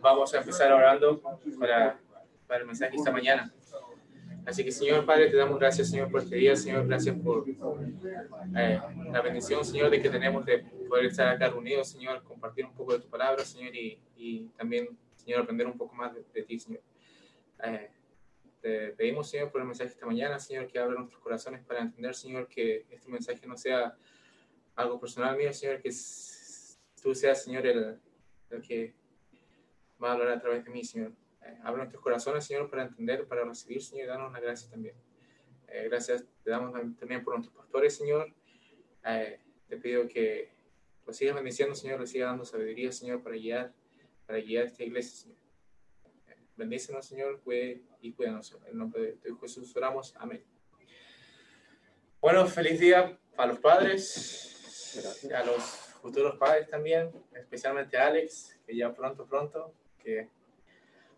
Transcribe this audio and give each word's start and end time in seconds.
vamos 0.00 0.34
a 0.34 0.38
empezar 0.38 0.72
orando 0.72 1.20
para, 1.58 1.98
para 2.46 2.60
el 2.60 2.66
mensaje 2.66 2.96
esta 2.96 3.10
mañana. 3.10 3.52
Así 4.44 4.64
que, 4.64 4.72
Señor 4.72 5.06
Padre, 5.06 5.30
te 5.30 5.36
damos 5.36 5.58
gracias, 5.58 5.90
Señor, 5.90 6.10
por 6.10 6.22
este 6.22 6.36
día. 6.36 6.56
Señor, 6.56 6.86
gracias 6.86 7.16
por 7.16 7.44
eh, 7.48 8.80
la 9.12 9.20
bendición, 9.22 9.64
Señor, 9.64 9.88
de 9.90 10.02
que 10.02 10.10
tenemos 10.10 10.44
de 10.44 10.58
poder 10.88 11.06
estar 11.06 11.28
acá 11.28 11.48
reunidos, 11.48 11.90
Señor, 11.90 12.24
compartir 12.24 12.64
un 12.64 12.74
poco 12.74 12.94
de 12.94 13.00
tu 13.00 13.08
palabra, 13.08 13.44
Señor, 13.44 13.74
y, 13.74 14.00
y 14.16 14.48
también, 14.56 14.98
Señor, 15.14 15.42
aprender 15.42 15.66
un 15.68 15.78
poco 15.78 15.94
más 15.94 16.12
de, 16.14 16.42
ti, 16.42 16.58
Señor. 16.58 16.82
Eh, 17.64 17.90
te 18.60 18.88
pedimos, 18.90 19.30
Señor, 19.30 19.52
por 19.52 19.60
el 19.60 19.68
mensaje 19.68 19.90
esta 19.90 20.06
mañana, 20.06 20.40
Señor, 20.40 20.66
que 20.66 20.78
abra 20.78 20.96
nuestros 20.96 21.20
corazones 21.22 21.64
para 21.64 21.80
entender, 21.80 22.14
Señor, 22.14 22.48
que 22.48 22.86
este 22.90 23.08
mensaje 23.10 23.46
no 23.46 23.56
sea 23.56 23.96
algo 24.74 24.98
personal 24.98 25.36
mío, 25.36 25.52
Señor, 25.52 25.80
que 25.80 25.90
tú 27.00 27.14
seas, 27.14 27.44
Señor, 27.44 27.64
el, 27.66 28.00
el 28.50 28.62
que 28.62 28.94
va 30.02 30.10
a 30.10 30.12
hablar 30.14 30.28
a 30.28 30.40
través 30.40 30.64
de 30.64 30.70
mí, 30.70 30.84
Señor. 30.84 31.12
Eh, 31.42 31.58
abre 31.62 31.78
nuestros 31.78 32.02
corazones, 32.02 32.44
Señor, 32.44 32.68
para 32.68 32.84
entender, 32.84 33.26
para 33.26 33.44
recibir, 33.44 33.82
Señor, 33.82 34.04
y 34.04 34.08
darnos 34.08 34.30
una 34.30 34.40
gracia 34.40 34.70
también. 34.70 34.94
Eh, 35.68 35.88
gracias 35.88 36.24
te 36.44 36.50
damos 36.50 36.72
también 36.72 37.22
por 37.24 37.34
nuestros 37.34 37.56
pastores, 37.56 37.96
Señor. 37.96 38.32
Eh, 39.06 39.40
te 39.68 39.76
pido 39.76 40.06
que 40.08 40.50
lo 41.06 41.12
sigas 41.12 41.34
bendiciendo, 41.34 41.74
Señor, 41.74 42.00
le 42.00 42.06
siga 42.06 42.26
dando 42.26 42.44
sabiduría, 42.44 42.92
Señor, 42.92 43.22
para 43.22 43.36
guiar, 43.36 43.72
para 44.26 44.38
guiar 44.38 44.66
esta 44.66 44.82
iglesia, 44.84 45.22
Señor. 45.22 45.38
bendícenos, 46.56 47.06
Señor, 47.06 47.40
cuide 47.40 47.82
y 48.00 48.12
cuídanos. 48.12 48.52
En 48.52 48.72
el 48.72 48.78
nombre 48.78 49.16
de 49.22 49.34
Jesús 49.40 49.74
oramos. 49.76 50.14
Amén. 50.16 50.44
Bueno, 52.20 52.46
feliz 52.46 52.78
día 52.78 53.18
a 53.36 53.46
los 53.46 53.58
padres, 53.58 55.26
a 55.34 55.44
los 55.44 55.62
futuros 56.02 56.36
padres 56.36 56.68
también, 56.68 57.10
especialmente 57.34 57.96
a 57.96 58.08
Alex, 58.08 58.58
que 58.64 58.76
ya 58.76 58.92
pronto, 58.94 59.26
pronto, 59.26 59.74
que 60.02 60.28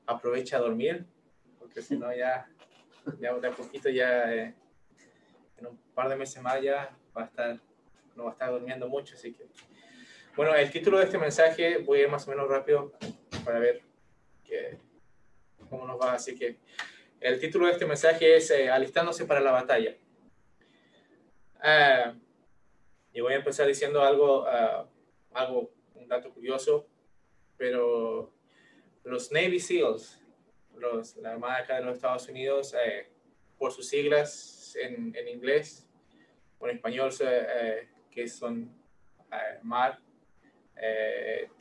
aprovecha 0.07 0.57
a 0.57 0.61
dormir, 0.61 1.05
porque 1.59 1.83
si 1.83 1.97
no 1.97 2.15
ya, 2.15 2.49
ya 3.21 3.35
de 3.35 3.51
poquito 3.51 3.89
ya 3.89 4.33
eh, 4.33 4.55
en 5.59 5.67
un 5.67 5.79
par 5.95 6.09
de 6.09 6.17
meses 6.17 6.43
más 6.43 6.61
ya 6.61 6.97
va 7.17 7.23
a 7.23 7.27
estar, 7.27 7.61
no 8.17 8.25
va 8.25 8.31
a 8.31 8.33
estar 8.33 8.51
durmiendo 8.51 8.89
mucho, 8.89 9.15
así 9.15 9.33
que... 9.33 9.47
Bueno, 10.37 10.55
el 10.55 10.71
título 10.71 10.99
de 10.99 11.05
este 11.05 11.17
mensaje, 11.17 11.79
voy 11.79 12.01
a 12.01 12.03
ir 12.03 12.09
más 12.09 12.27
o 12.27 12.31
menos 12.31 12.49
rápido 12.49 12.93
para 13.45 13.61
ver 13.61 13.83
que, 14.45 14.79
cómo 15.71 15.87
nos 15.87 16.01
va, 16.01 16.15
así 16.15 16.35
que 16.35 16.59
el 17.21 17.39
título 17.39 17.67
de 17.67 17.73
este 17.73 17.87
mensaje 17.87 18.37
es 18.37 18.51
eh, 18.51 18.69
Alistándose 18.69 19.25
para 19.25 19.41
la 19.41 19.53
batalla. 19.53 19.97
Ah, 21.61 22.15
y 23.15 23.21
voy 23.21 23.33
a 23.33 23.37
empezar 23.37 23.67
diciendo 23.67 24.03
algo, 24.03 24.43
uh, 24.43 24.87
algo, 25.33 25.71
un 25.95 26.09
dato 26.09 26.31
curioso, 26.35 26.87
pero 27.57 28.31
los 29.05 29.31
Navy 29.31 29.61
SEALs, 29.61 30.21
los, 30.77 31.17
la 31.17 31.33
Armada 31.33 31.59
acá 31.59 31.77
de 31.77 31.85
los 31.85 31.97
Estados 31.97 32.29
Unidos, 32.29 32.75
eh, 32.75 33.07
por 33.59 33.73
sus 33.73 33.89
siglas 33.89 34.77
en, 34.81 35.15
en, 35.15 35.29
inglés 35.29 35.87
o 36.59 36.69
en 36.69 36.77
español, 36.77 37.13
eh, 37.21 37.89
que 38.11 38.27
son 38.27 38.75
eh, 39.31 39.59
mar, 39.63 40.01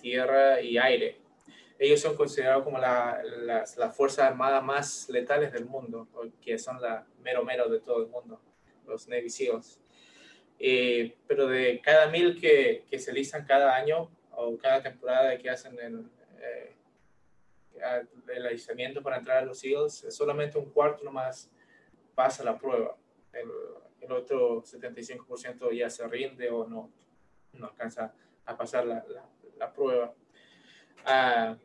tierra 0.02 0.60
y 0.60 0.78
aire. 0.78 1.18
Ellos 1.78 2.00
son 2.00 2.16
considerados 2.16 2.64
como 2.64 2.80
las 2.80 3.78
la, 3.78 3.92
fuerzas 3.92 4.26
armadas 4.26 4.64
más 4.64 5.10
letales 5.10 5.52
del 5.52 5.66
mundo, 5.66 6.08
que 6.42 6.58
son 6.58 6.82
la 6.82 7.06
mero 7.20 7.44
mero 7.44 7.70
de 7.70 7.80
todo 7.80 8.02
el 8.02 8.08
mundo, 8.08 8.42
los 8.88 9.08
Navy 9.08 9.30
SEALs. 9.30 9.80
pero 11.28 11.48
de 11.48 11.80
cada 11.82 12.08
mil 12.08 12.40
que, 12.40 12.86
que 12.90 13.00
se 13.00 13.14
listan 13.14 13.46
cada 13.46 13.76
año 13.76 14.10
o 14.32 14.58
cada 14.58 14.82
temporada 14.82 15.38
que 15.38 15.50
hacen 15.50 15.80
el, 15.80 16.06
el 18.34 18.46
aislamiento 18.46 19.02
para 19.02 19.18
entrar 19.18 19.38
a 19.40 19.46
los 19.46 19.64
Eagles, 19.64 20.06
solamente 20.10 20.58
un 20.58 20.70
cuarto 20.72 21.04
nomás 21.04 21.50
pasa 22.16 22.44
la 22.44 22.58
prueba. 22.58 22.96
El, 23.32 23.50
el 24.04 24.12
otro 24.12 24.62
75% 24.62 25.72
ya 25.72 25.90
se 25.90 26.08
rinde 26.08 26.50
o 26.50 26.68
no, 26.68 26.92
no 27.54 27.68
alcanza 27.68 28.14
a 28.46 28.58
pasar 28.58 28.86
la, 28.86 29.04
la, 29.58 29.74
prueba. 29.74 30.14
Ah, 31.06 31.56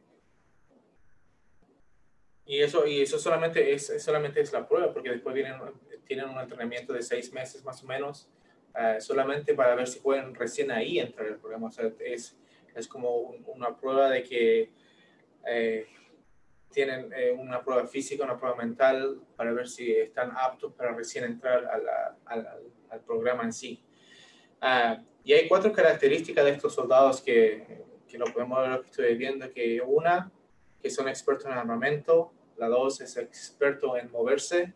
y 2.46 2.60
eso, 2.60 2.86
y 2.86 3.02
eso 3.02 3.18
solamente, 3.18 3.72
es, 3.72 4.02
solamente 4.02 4.40
es 4.40 4.52
la 4.52 4.66
prueba, 4.66 4.92
porque 4.92 5.10
después 5.10 5.34
vienen, 5.34 5.60
tienen 6.06 6.28
un 6.28 6.38
entrenamiento 6.38 6.92
de 6.92 7.02
seis 7.02 7.32
meses 7.32 7.64
más 7.64 7.82
o 7.82 7.86
menos, 7.86 8.30
ah, 8.74 9.00
solamente 9.00 9.54
para 9.54 9.74
ver 9.74 9.88
si 9.88 10.00
pueden 10.00 10.34
recién 10.34 10.70
ahí 10.70 10.98
entrar 10.98 11.26
al 11.26 11.38
programa. 11.38 11.68
O 11.68 11.72
sea, 11.72 11.90
es, 12.00 12.36
es 12.74 12.88
como 12.88 13.18
una 13.46 13.76
prueba 13.76 14.08
de 14.08 14.22
que 14.22 14.70
eh, 15.46 15.86
tienen 16.70 17.12
eh, 17.12 17.32
una 17.32 17.62
prueba 17.62 17.86
física, 17.86 18.24
una 18.24 18.38
prueba 18.38 18.56
mental 18.56 19.20
para 19.36 19.52
ver 19.52 19.68
si 19.68 19.92
están 19.92 20.32
aptos 20.36 20.72
para 20.74 20.94
recién 20.94 21.24
entrar 21.24 21.68
al 22.24 23.00
programa 23.06 23.44
en 23.44 23.52
sí. 23.52 23.82
Ah, 24.60 25.02
y 25.24 25.32
hay 25.32 25.48
cuatro 25.48 25.72
características 25.72 26.44
de 26.44 26.52
estos 26.52 26.74
soldados 26.74 27.20
que, 27.20 27.84
que 28.08 28.18
lo 28.18 28.26
podemos 28.26 28.60
ver 28.60 28.70
lo 28.70 28.80
que 28.82 28.90
estoy 28.90 29.16
viendo, 29.16 29.50
que 29.50 29.80
una, 29.80 30.30
que 30.80 30.90
son 30.90 31.08
expertos 31.08 31.46
en 31.46 31.52
armamento, 31.52 32.32
la 32.56 32.68
dos 32.68 33.00
es 33.00 33.16
experto 33.16 33.96
en 33.96 34.10
moverse, 34.10 34.74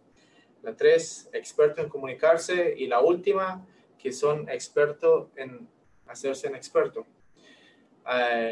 la 0.62 0.76
tres, 0.76 1.28
experto 1.32 1.80
en 1.80 1.88
comunicarse 1.88 2.74
y 2.76 2.86
la 2.86 3.00
última, 3.00 3.66
que 3.98 4.12
son 4.12 4.48
expertos 4.48 5.28
en 5.36 5.68
hacerse 6.06 6.48
un 6.48 6.56
experto. 6.56 7.06
Ah, 8.04 8.50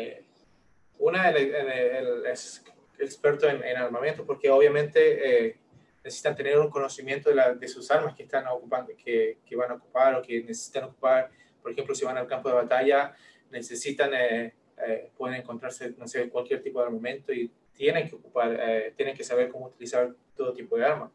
una 1.00 1.30
es 1.30 2.62
experto 2.98 3.48
en, 3.48 3.76
armamento, 3.76 4.24
porque 4.24 4.50
obviamente 4.50 5.46
eh, 5.48 5.56
necesitan 6.04 6.36
tener 6.36 6.58
un 6.58 6.70
conocimiento 6.70 7.30
de, 7.30 7.54
de, 7.58 7.68
sus 7.68 7.90
armas 7.90 8.14
que 8.14 8.24
están 8.24 8.46
ocupando, 8.46 8.92
que, 9.02 9.38
que, 9.44 9.56
van 9.56 9.70
a 9.70 9.74
ocupar 9.74 10.14
o 10.14 10.22
que 10.22 10.42
necesitan 10.42 10.84
ocupar. 10.84 11.30
Por 11.62 11.72
ejemplo, 11.72 11.94
si 11.94 12.04
van 12.04 12.18
al 12.18 12.26
campo 12.26 12.50
de 12.50 12.54
batalla, 12.54 13.14
necesitan, 13.50 14.12
eh, 14.12 14.54
eh, 14.86 15.10
pueden 15.16 15.40
encontrarse, 15.40 15.94
no 15.96 16.06
sé, 16.06 16.28
cualquier 16.28 16.62
tipo 16.62 16.80
de 16.80 16.86
armamento 16.86 17.32
y 17.32 17.50
tienen 17.72 18.06
que 18.06 18.16
ocupar, 18.16 18.60
tienen 18.94 19.16
que 19.16 19.24
saber 19.24 19.48
cómo 19.48 19.66
utilizar 19.68 20.14
todo 20.36 20.52
tipo 20.52 20.76
de 20.76 20.84
armas. 20.84 21.10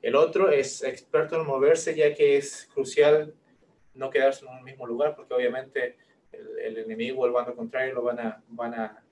El 0.00 0.14
otro 0.14 0.48
es 0.48 0.84
experto 0.84 1.34
en 1.40 1.44
moverse, 1.44 1.92
ya 1.96 2.14
que 2.14 2.36
es 2.36 2.68
crucial 2.72 3.34
no 3.94 4.10
quedarse 4.10 4.46
en 4.46 4.52
un 4.52 4.62
mismo 4.62 4.86
lugar, 4.86 5.16
porque 5.16 5.34
obviamente 5.34 5.96
el, 6.30 6.58
el 6.60 6.78
enemigo 6.78 7.22
o 7.22 7.26
el 7.26 7.32
bando 7.32 7.56
contrario 7.56 7.94
lo 7.94 8.02
van 8.02 8.20
a, 8.20 8.44
van 8.46 8.74
a 8.74 9.02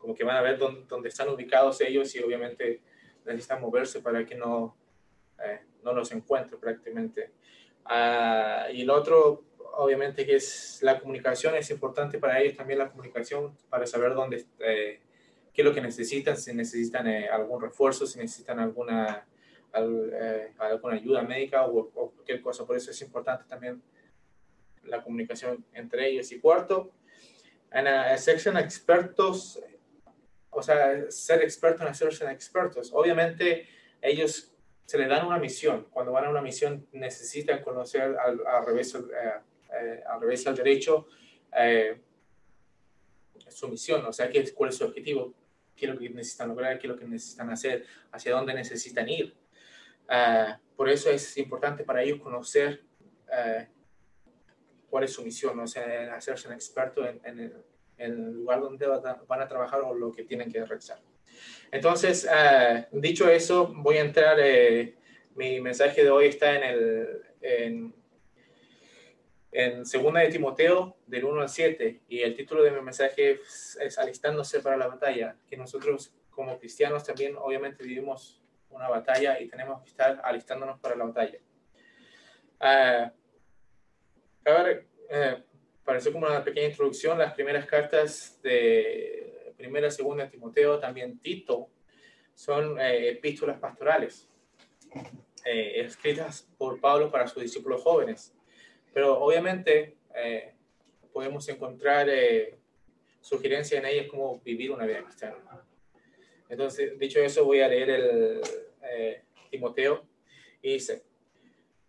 como 0.00 0.14
que 0.14 0.24
van 0.24 0.36
a 0.36 0.42
ver 0.42 0.58
dónde, 0.58 1.08
están 1.08 1.28
ubicados 1.28 1.80
ellos 1.80 2.14
y 2.14 2.20
obviamente 2.20 2.80
necesitan 3.24 3.60
moverse 3.60 4.00
para 4.00 4.24
que 4.24 4.34
no, 4.34 4.76
eh, 5.44 5.60
no 5.84 5.92
los 5.92 6.10
encuentre 6.12 6.56
prácticamente. 6.56 7.30
Ah, 7.84 8.66
y 8.72 8.82
el 8.82 8.90
otro, 8.90 9.44
obviamente, 9.74 10.24
que 10.24 10.36
es 10.36 10.80
la 10.82 10.98
comunicación, 10.98 11.54
es 11.54 11.70
importante 11.70 12.18
para 12.18 12.40
ellos 12.40 12.56
también 12.56 12.78
la 12.78 12.90
comunicación 12.90 13.56
para 13.68 13.86
saber 13.86 14.14
dónde, 14.14 14.44
eh, 14.60 15.00
qué 15.52 15.62
es 15.62 15.64
lo 15.64 15.74
que 15.74 15.80
necesitan, 15.80 16.36
si 16.36 16.54
necesitan 16.54 17.06
eh, 17.06 17.28
algún 17.28 17.60
refuerzo, 17.60 18.06
si 18.06 18.18
necesitan 18.18 18.58
alguna, 18.58 19.26
alguna 19.72 20.96
ayuda 20.96 21.22
médica 21.22 21.66
o, 21.66 21.90
o, 21.94 22.10
cualquier 22.10 22.40
cosa. 22.40 22.66
Por 22.66 22.76
eso 22.76 22.90
es 22.90 23.00
importante 23.02 23.44
también 23.46 23.82
la 24.84 25.02
comunicación 25.02 25.64
entre 25.74 26.08
ellos. 26.08 26.32
Y 26.32 26.40
cuarto, 26.40 26.90
en 27.72 27.84
la 27.84 28.16
sección 28.18 28.56
expertos 28.56 29.60
o 30.50 30.62
sea, 30.62 31.10
ser 31.10 31.42
experto 31.42 31.82
en 31.82 31.88
hacerse 31.88 32.30
expertos. 32.30 32.90
Obviamente, 32.92 33.68
ellos 34.02 34.52
se 34.84 34.98
les 34.98 35.08
dan 35.08 35.26
una 35.26 35.38
misión. 35.38 35.86
Cuando 35.90 36.12
van 36.12 36.24
a 36.24 36.30
una 36.30 36.42
misión, 36.42 36.86
necesitan 36.92 37.62
conocer 37.62 38.02
al, 38.02 38.44
al 38.46 38.66
revés, 38.66 38.94
eh, 38.94 39.00
eh, 39.72 40.02
al 40.06 40.20
revés 40.20 40.46
al 40.46 40.56
derecho 40.56 41.06
eh, 41.56 42.00
su 43.48 43.68
misión, 43.68 44.04
o 44.04 44.12
sea, 44.12 44.28
qué, 44.28 44.52
cuál 44.52 44.70
es 44.70 44.76
su 44.76 44.84
objetivo, 44.84 45.34
qué 45.76 45.86
es 45.86 45.92
lo 45.92 45.98
que 45.98 46.10
necesitan 46.10 46.48
lograr, 46.48 46.78
qué 46.78 46.86
es 46.86 46.92
lo 46.92 46.98
que 46.98 47.06
necesitan 47.06 47.50
hacer, 47.50 47.86
hacia 48.12 48.32
dónde 48.32 48.54
necesitan 48.54 49.08
ir. 49.08 49.36
por 50.76 50.88
eso 50.88 51.10
es 51.10 51.36
importante 51.36 51.84
para 51.84 52.02
ellos 52.02 52.20
conocer 52.20 52.84
cuál 54.88 55.04
es 55.04 55.12
su 55.12 55.22
misión, 55.22 55.58
o 55.58 55.66
sea, 55.66 56.14
hacerse 56.14 56.48
un 56.48 56.54
experto 56.54 57.04
en, 57.06 57.20
en 57.24 57.64
el 58.00 58.32
lugar 58.32 58.60
donde 58.60 58.86
van 58.86 59.40
a 59.40 59.48
trabajar 59.48 59.80
o 59.82 59.94
lo 59.94 60.12
que 60.12 60.24
tienen 60.24 60.50
que 60.50 60.64
realizar. 60.64 60.98
Entonces, 61.70 62.26
uh, 62.26 62.86
dicho 62.98 63.28
eso, 63.28 63.68
voy 63.68 63.98
a 63.98 64.00
entrar, 64.00 64.38
eh, 64.40 64.96
mi 65.34 65.60
mensaje 65.60 66.02
de 66.02 66.10
hoy 66.10 66.26
está 66.26 66.56
en 66.56 66.64
el, 66.64 67.22
en, 67.40 67.94
en 69.52 69.86
segunda 69.86 70.20
de 70.20 70.28
Timoteo, 70.30 70.96
del 71.06 71.24
1 71.24 71.42
al 71.42 71.48
7, 71.48 72.02
y 72.08 72.20
el 72.20 72.34
título 72.34 72.62
de 72.62 72.72
mi 72.72 72.80
mensaje 72.80 73.32
es, 73.32 73.78
es, 73.80 73.98
Alistándose 73.98 74.60
para 74.60 74.76
la 74.76 74.88
batalla, 74.88 75.36
que 75.48 75.56
nosotros 75.56 76.12
como 76.30 76.58
cristianos 76.58 77.04
también 77.04 77.36
obviamente 77.36 77.84
vivimos 77.84 78.40
una 78.70 78.88
batalla 78.88 79.40
y 79.40 79.48
tenemos 79.48 79.82
que 79.82 79.90
estar 79.90 80.20
alistándonos 80.24 80.78
para 80.80 80.96
la 80.96 81.04
batalla. 81.04 81.38
Uh, 82.60 83.10
a 84.48 84.62
ver, 84.62 84.86
uh, 85.10 85.49
parece 85.90 86.12
como 86.12 86.24
una 86.24 86.44
pequeña 86.44 86.68
introducción, 86.68 87.18
las 87.18 87.34
primeras 87.34 87.66
cartas 87.66 88.38
de 88.44 89.52
primera, 89.56 89.90
segunda 89.90 90.30
Timoteo, 90.30 90.78
también 90.78 91.18
Tito, 91.18 91.68
son 92.32 92.78
eh, 92.78 93.08
epístolas 93.08 93.58
pastorales, 93.58 94.28
eh, 95.44 95.80
escritas 95.80 96.48
por 96.56 96.80
Pablo 96.80 97.10
para 97.10 97.26
sus 97.26 97.42
discípulos 97.42 97.82
jóvenes. 97.82 98.32
Pero 98.94 99.18
obviamente 99.18 99.96
eh, 100.14 100.54
podemos 101.12 101.48
encontrar 101.48 102.06
sugerencias 103.20 103.82
en 103.82 103.86
ellas 103.86 104.06
como 104.06 104.38
vivir 104.42 104.70
una 104.70 104.86
vida 104.86 105.02
cristiana. 105.02 105.38
Entonces, 106.48 106.96
dicho 107.00 107.18
eso, 107.18 107.44
voy 107.44 107.62
a 107.62 107.68
leer 107.68 107.90
el 107.90 108.40
Timoteo 109.50 110.06
y 110.62 110.74
dice, 110.74 111.02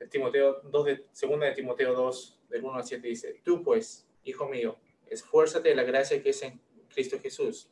Timoteo 0.09 0.62
2 0.63 0.86
de, 0.86 1.06
segunda 1.12 1.45
de 1.45 1.51
Timoteo 1.53 1.94
2, 1.94 2.40
del 2.51 2.63
1 2.63 2.75
al 2.75 2.83
7 2.83 3.07
dice, 3.07 3.42
tú 3.44 3.63
pues, 3.63 4.07
hijo 4.24 4.48
mío, 4.48 4.77
esfuérzate 5.07 5.69
de 5.69 5.75
la 5.75 5.83
gracia 5.83 6.21
que 6.21 6.30
es 6.30 6.42
en 6.44 6.62
Cristo 6.89 7.19
Jesús. 7.19 7.69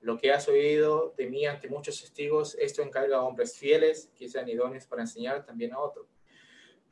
Lo 0.00 0.16
que 0.16 0.32
has 0.32 0.48
oído 0.48 1.14
de 1.16 1.28
mí 1.28 1.44
ante 1.44 1.68
muchos 1.68 2.00
testigos, 2.00 2.54
esto 2.54 2.82
encarga 2.82 3.18
a 3.18 3.22
hombres 3.22 3.58
fieles 3.58 4.10
que 4.16 4.28
sean 4.28 4.48
idóneos 4.48 4.86
para 4.86 5.02
enseñar 5.02 5.44
también 5.44 5.74
a 5.74 5.78
otros. 5.78 6.06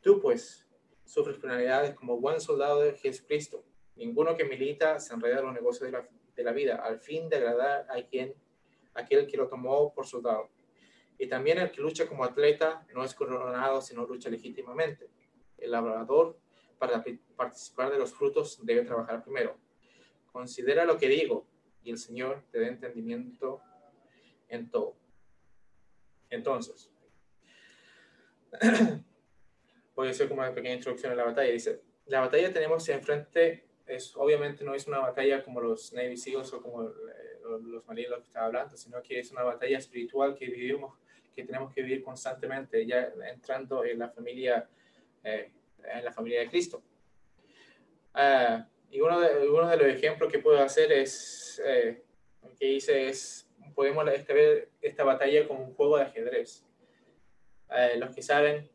Tú 0.03 0.21
pues, 0.21 0.67
sufres 1.05 1.39
penalidades 1.39 1.95
como 1.95 2.19
buen 2.19 2.41
soldado 2.41 2.81
de 2.81 2.93
Jesucristo. 2.93 3.65
Ninguno 3.97 4.37
que 4.37 4.45
milita 4.45 5.01
se 5.01 5.15
enreda 5.15 5.39
en 5.39 5.47
los 5.47 5.55
negocios 5.55 5.91
de 5.91 5.99
la, 5.99 6.09
de 6.37 6.45
la 6.45 6.53
vida, 6.53 6.77
al 6.77 7.01
fin 7.01 7.29
de 7.29 7.37
agradar 7.37 7.87
a 7.89 8.03
quien, 8.03 8.35
aquel 8.93 9.27
que 9.27 9.37
lo 9.37 9.49
tomó 9.49 9.93
por 9.95 10.07
soldado 10.07 10.51
y 11.19 11.27
también 11.27 11.59
el 11.59 11.71
que 11.71 11.81
lucha 11.81 12.07
como 12.07 12.25
atleta 12.25 12.87
no 12.95 13.05
es 13.05 13.13
coronado, 13.13 13.83
sino 13.83 14.07
lucha 14.07 14.31
legítimamente. 14.31 15.11
El 15.59 15.73
labrador, 15.73 16.39
para 16.79 17.05
participar 17.37 17.91
de 17.91 17.99
los 17.99 18.13
frutos, 18.13 18.65
debe 18.65 18.83
trabajar 18.83 19.23
primero. 19.23 19.57
Considera 20.33 20.85
lo 20.85 20.99
que 20.99 21.09
digo 21.09 21.47
y 21.83 21.91
el 21.91 21.99
Señor 21.99 22.45
te 22.51 22.61
dé 22.61 22.69
entendimiento 22.69 23.61
en 24.49 24.71
todo. 24.71 24.97
Entonces, 26.31 26.91
puede 29.95 30.15
ser 30.15 30.29
como 30.29 30.41
una 30.43 30.55
pequeña 30.55 30.75
introducción 30.75 31.13
a 31.13 31.17
la 31.17 31.25
batalla. 31.25 31.53
Dice, 31.53 31.83
la 32.07 32.21
batalla 32.21 32.53
tenemos 32.53 32.89
enfrente, 32.89 33.67
es, 33.87 34.15
obviamente 34.17 34.65
no 34.65 34.75
es 34.75 34.87
una 34.87 34.99
batalla 34.99 35.43
como 35.43 35.61
los 35.61 35.93
Navy 35.93 36.17
SEALs 36.17 36.53
o 36.53 36.63
como 36.63 36.85
eh, 36.85 36.93
los 37.63 37.87
marinos 37.87 38.21
que 38.21 38.27
estaba 38.27 38.47
hablando, 38.47 38.77
sino 38.77 39.03
que 39.03 39.19
es 39.19 39.33
una 39.33 39.43
batalla 39.43 39.79
espiritual 39.79 40.35
que 40.35 40.47
vivimos 40.47 40.95
que 41.39 41.45
tenemos 41.45 41.73
que 41.73 41.83
vivir 41.83 42.03
constantemente, 42.03 42.85
ya 42.85 43.13
entrando 43.31 43.85
en 43.85 44.01
la 44.01 44.09
familia, 44.09 44.69
eh, 45.23 45.53
en 45.93 46.05
la 46.05 46.13
familia 46.13 46.41
de 46.41 46.49
Cristo. 46.49 46.83
Ah, 48.15 48.67
y 48.91 49.01
uno 49.01 49.21
de, 49.21 49.49
uno 49.49 49.69
de 49.69 49.77
los 49.77 49.87
ejemplos 49.87 50.31
que 50.31 50.39
puedo 50.39 50.61
hacer 50.61 50.93
es, 50.93 51.61
eh, 51.65 52.03
que 52.59 52.73
hice 52.73 53.09
es, 53.09 53.49
podemos 53.75 54.05
ver 54.05 54.71
esta 54.81 55.05
batalla 55.05 55.47
como 55.47 55.65
un 55.65 55.75
juego 55.75 55.99
de 55.99 56.05
ajedrez. 56.05 56.65
Eh, 57.71 57.97
los 57.99 58.15
que 58.15 58.23
saben 58.23 58.69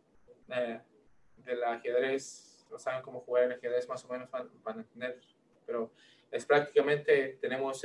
del 1.38 1.64
ajedrez, 1.64 2.68
no 2.70 2.78
saben 2.78 3.02
cómo 3.02 3.22
jugar 3.22 3.46
el 3.46 3.54
ajedrez, 3.54 3.88
más 3.88 4.06
o 4.06 4.08
menos 4.08 4.30
van, 4.30 4.50
van 4.64 4.78
a 4.78 4.82
entender, 4.82 5.20
pero 5.66 5.92
es 6.32 6.46
prácticamente, 6.46 7.38
tenemos 7.42 7.84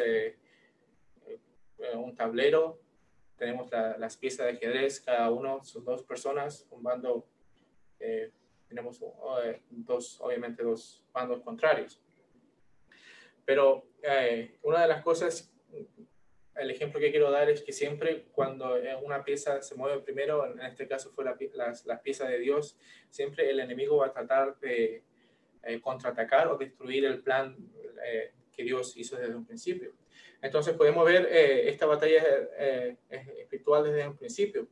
un 1.94 2.14
tablero 2.14 2.78
tenemos 3.38 3.70
las 3.70 4.16
piezas 4.16 4.46
de 4.46 4.52
ajedrez, 4.52 5.00
cada 5.00 5.30
uno 5.30 5.62
son 5.64 5.84
dos 5.84 6.02
personas, 6.02 6.66
un 6.70 6.82
bando, 6.82 7.24
eh, 8.00 8.32
tenemos 8.68 9.00
eh, 9.44 9.62
dos, 9.70 10.20
obviamente 10.20 10.62
dos 10.62 11.04
bandos 11.12 11.40
contrarios. 11.42 12.00
Pero 13.44 13.88
eh, 14.02 14.58
una 14.62 14.82
de 14.82 14.88
las 14.88 15.02
cosas, 15.02 15.52
el 16.54 16.70
ejemplo 16.70 17.00
que 17.00 17.10
quiero 17.10 17.30
dar 17.30 17.48
es 17.48 17.62
que 17.62 17.72
siempre 17.72 18.26
cuando 18.32 18.76
una 19.02 19.24
pieza 19.24 19.62
se 19.62 19.74
mueve 19.74 20.02
primero, 20.02 20.44
en 20.52 20.60
este 20.60 20.86
caso 20.86 21.10
fue 21.10 21.24
la, 21.24 21.36
la, 21.84 22.02
pieza 22.02 22.28
de 22.28 22.38
Dios, 22.38 22.76
siempre 23.08 23.48
el 23.48 23.60
enemigo 23.60 23.98
va 23.98 24.06
a 24.06 24.12
tratar 24.12 24.58
de 24.58 25.02
contraatacar 25.82 26.48
o 26.48 26.58
destruir 26.58 27.04
el 27.04 27.22
plan 27.22 27.56
que 28.52 28.64
Dios 28.64 28.96
hizo 28.96 29.16
desde 29.16 29.36
un 29.36 29.46
principio. 29.46 29.92
Entonces 30.42 30.74
podemos 30.74 31.04
ver 31.04 31.28
eh, 31.30 31.68
esta 31.68 31.86
batalla 31.86 32.22
eh, 32.58 32.96
espiritual 33.08 33.84
desde 33.84 34.08
un 34.08 34.16
principio. 34.16 34.68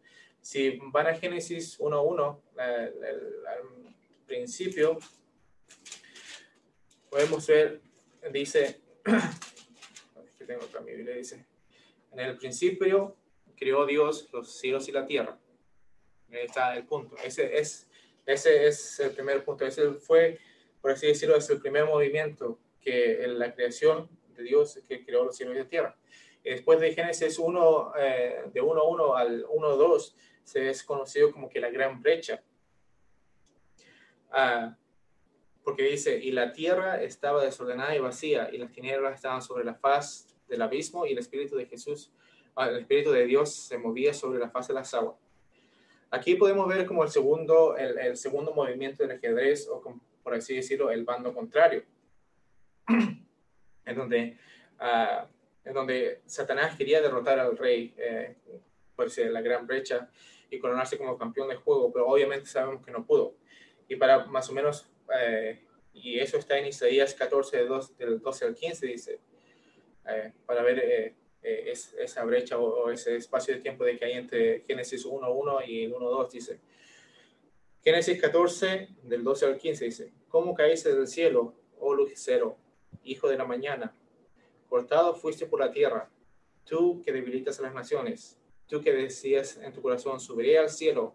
Si 0.46 0.78
van 0.92 1.08
a 1.08 1.14
Génesis 1.16 1.76
1.1, 1.80 2.40
al 2.56 3.62
principio, 4.28 4.96
podemos 7.10 7.44
ver, 7.48 7.80
dice, 8.30 8.80
que 10.38 10.44
tengo 10.44 10.64
otra 10.66 10.82
Biblia, 10.82 11.16
dice, 11.16 11.44
en 12.12 12.20
el 12.20 12.36
principio 12.36 13.16
creó 13.56 13.86
Dios 13.86 14.28
los 14.32 14.56
cielos 14.56 14.88
y 14.88 14.92
la 14.92 15.04
tierra. 15.04 15.36
Ahí 16.30 16.44
está 16.44 16.76
el 16.76 16.84
punto. 16.84 17.16
Ese 17.24 17.58
es, 17.58 17.88
ese 18.24 18.68
es 18.68 19.00
el 19.00 19.10
primer 19.10 19.44
punto. 19.44 19.66
Ese 19.66 19.94
fue, 19.94 20.38
por 20.80 20.92
así 20.92 21.08
decirlo, 21.08 21.34
es 21.34 21.50
el 21.50 21.60
primer 21.60 21.86
movimiento 21.86 22.60
que 22.80 23.24
en 23.24 23.40
la 23.40 23.52
creación 23.52 24.08
de 24.36 24.44
Dios 24.44 24.78
que 24.86 25.04
creó 25.04 25.24
los 25.24 25.36
cielos 25.36 25.56
y 25.56 25.58
la 25.58 25.68
tierra. 25.68 25.96
Y 26.44 26.50
después 26.50 26.78
de 26.78 26.94
Génesis 26.94 27.36
1, 27.36 27.92
eh, 27.98 28.42
de 28.54 28.62
1.1 28.62 29.18
al 29.18 29.44
1.2, 29.46 30.14
se 30.46 30.70
es 30.70 30.84
conocido 30.84 31.32
como 31.32 31.48
que 31.48 31.60
la 31.60 31.70
gran 31.70 32.00
brecha. 32.00 32.40
Ah, 34.30 34.76
porque 35.64 35.82
dice, 35.82 36.16
y 36.16 36.30
la 36.30 36.52
tierra 36.52 37.02
estaba 37.02 37.44
desordenada 37.44 37.96
y 37.96 37.98
vacía, 37.98 38.48
y 38.52 38.58
las 38.58 38.70
tinieblas 38.70 39.16
estaban 39.16 39.42
sobre 39.42 39.64
la 39.64 39.74
faz 39.74 40.28
del 40.48 40.62
abismo, 40.62 41.04
y 41.04 41.12
el 41.12 41.18
Espíritu 41.18 41.56
de 41.56 41.66
Jesús, 41.66 42.12
ah, 42.54 42.68
el 42.68 42.78
Espíritu 42.78 43.10
de 43.10 43.26
Dios 43.26 43.52
se 43.52 43.76
movía 43.76 44.14
sobre 44.14 44.38
la 44.38 44.48
faz 44.48 44.68
de 44.68 44.74
las 44.74 44.94
aguas. 44.94 45.16
Aquí 46.10 46.36
podemos 46.36 46.68
ver 46.68 46.86
como 46.86 47.02
el 47.02 47.10
segundo, 47.10 47.76
el, 47.76 47.98
el 47.98 48.16
segundo 48.16 48.54
movimiento 48.54 49.02
del 49.02 49.16
ajedrez, 49.16 49.68
o 49.68 49.82
por 50.22 50.34
así 50.34 50.54
decirlo, 50.54 50.92
el 50.92 51.04
bando 51.04 51.34
contrario 51.34 51.82
en 52.88 53.96
donde, 53.96 54.38
uh, 54.80 55.26
en 55.64 55.74
donde 55.74 56.20
Satanás 56.26 56.76
quería 56.76 57.02
derrotar 57.02 57.40
al 57.40 57.56
rey, 57.58 57.92
eh, 57.98 58.36
por 58.94 59.10
ser 59.10 59.32
la 59.32 59.40
gran 59.40 59.66
brecha, 59.66 60.08
y 60.50 60.58
coronarse 60.58 60.98
como 60.98 61.18
campeón 61.18 61.48
de 61.48 61.56
juego, 61.56 61.92
pero 61.92 62.06
obviamente 62.06 62.46
sabemos 62.46 62.84
que 62.84 62.90
no 62.90 63.04
pudo. 63.04 63.34
Y 63.88 63.96
para 63.96 64.26
más 64.26 64.48
o 64.50 64.52
menos, 64.52 64.88
eh, 65.18 65.60
y 65.92 66.18
eso 66.18 66.38
está 66.38 66.58
en 66.58 66.66
Isaías 66.66 67.14
14, 67.14 67.66
del 67.98 68.20
12 68.20 68.44
al 68.44 68.54
15, 68.54 68.86
dice, 68.86 69.20
eh, 70.08 70.32
para 70.44 70.62
ver 70.62 70.78
eh, 70.78 71.14
es, 71.42 71.94
esa 71.94 72.24
brecha 72.24 72.58
o, 72.58 72.90
ese 72.90 73.16
espacio 73.16 73.54
de 73.54 73.60
tiempo 73.60 73.84
de 73.84 73.96
que 73.96 74.04
hay 74.04 74.12
entre 74.12 74.60
Génesis 74.60 75.06
1.1 75.06 75.66
y 75.66 75.84
el 75.84 75.94
1.2, 75.94 76.30
dice. 76.30 76.60
Génesis 77.82 78.20
14, 78.20 78.88
del 79.04 79.22
12 79.22 79.46
al 79.46 79.58
15, 79.58 79.84
dice, 79.84 80.12
¿cómo 80.28 80.54
caíste 80.54 80.92
del 80.94 81.06
cielo, 81.06 81.54
oh 81.78 81.94
Lucero, 81.94 82.56
hijo 83.04 83.28
de 83.28 83.36
la 83.36 83.44
mañana. 83.44 83.94
Cortado 84.68 85.14
fuiste 85.14 85.46
por 85.46 85.60
la 85.60 85.70
tierra, 85.70 86.10
tú 86.64 87.00
que 87.02 87.12
debilitas 87.12 87.58
a 87.60 87.62
las 87.62 87.74
naciones, 87.74 88.38
tú 88.66 88.80
que 88.80 88.92
decías 88.92 89.56
en 89.58 89.72
tu 89.72 89.82
corazón, 89.82 90.20
subiré 90.20 90.58
al 90.58 90.70
cielo, 90.70 91.14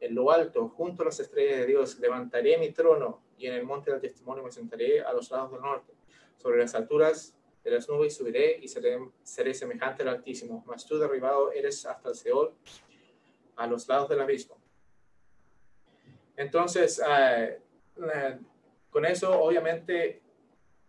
en 0.00 0.14
lo 0.14 0.30
alto, 0.30 0.68
junto 0.68 1.02
a 1.02 1.06
las 1.06 1.20
estrellas 1.20 1.58
de 1.58 1.66
Dios, 1.66 1.98
levantaré 1.98 2.58
mi 2.58 2.70
trono 2.70 3.22
y 3.38 3.46
en 3.46 3.54
el 3.54 3.64
monte 3.64 3.90
del 3.90 4.00
testimonio 4.00 4.42
me 4.42 4.50
sentaré 4.50 5.00
a 5.02 5.12
los 5.12 5.30
lados 5.30 5.52
del 5.52 5.60
norte. 5.60 5.92
Sobre 6.36 6.58
las 6.58 6.74
alturas 6.74 7.34
de 7.62 7.70
las 7.70 7.88
nubes 7.88 8.14
subiré 8.14 8.58
y 8.60 8.68
seré, 8.68 9.54
semejante 9.54 10.02
al 10.02 10.08
Altísimo, 10.08 10.62
mas 10.66 10.86
tú 10.86 10.98
derribado 10.98 11.50
eres 11.52 11.86
hasta 11.86 12.10
el 12.10 12.14
Seol, 12.14 12.54
a 13.56 13.66
los 13.66 13.88
lados 13.88 14.08
del 14.08 14.20
abismo. 14.20 14.56
Entonces, 16.36 17.00
eh, 17.08 17.60
eh, 17.96 18.38
con 18.90 19.04
eso, 19.06 19.40
obviamente, 19.40 20.22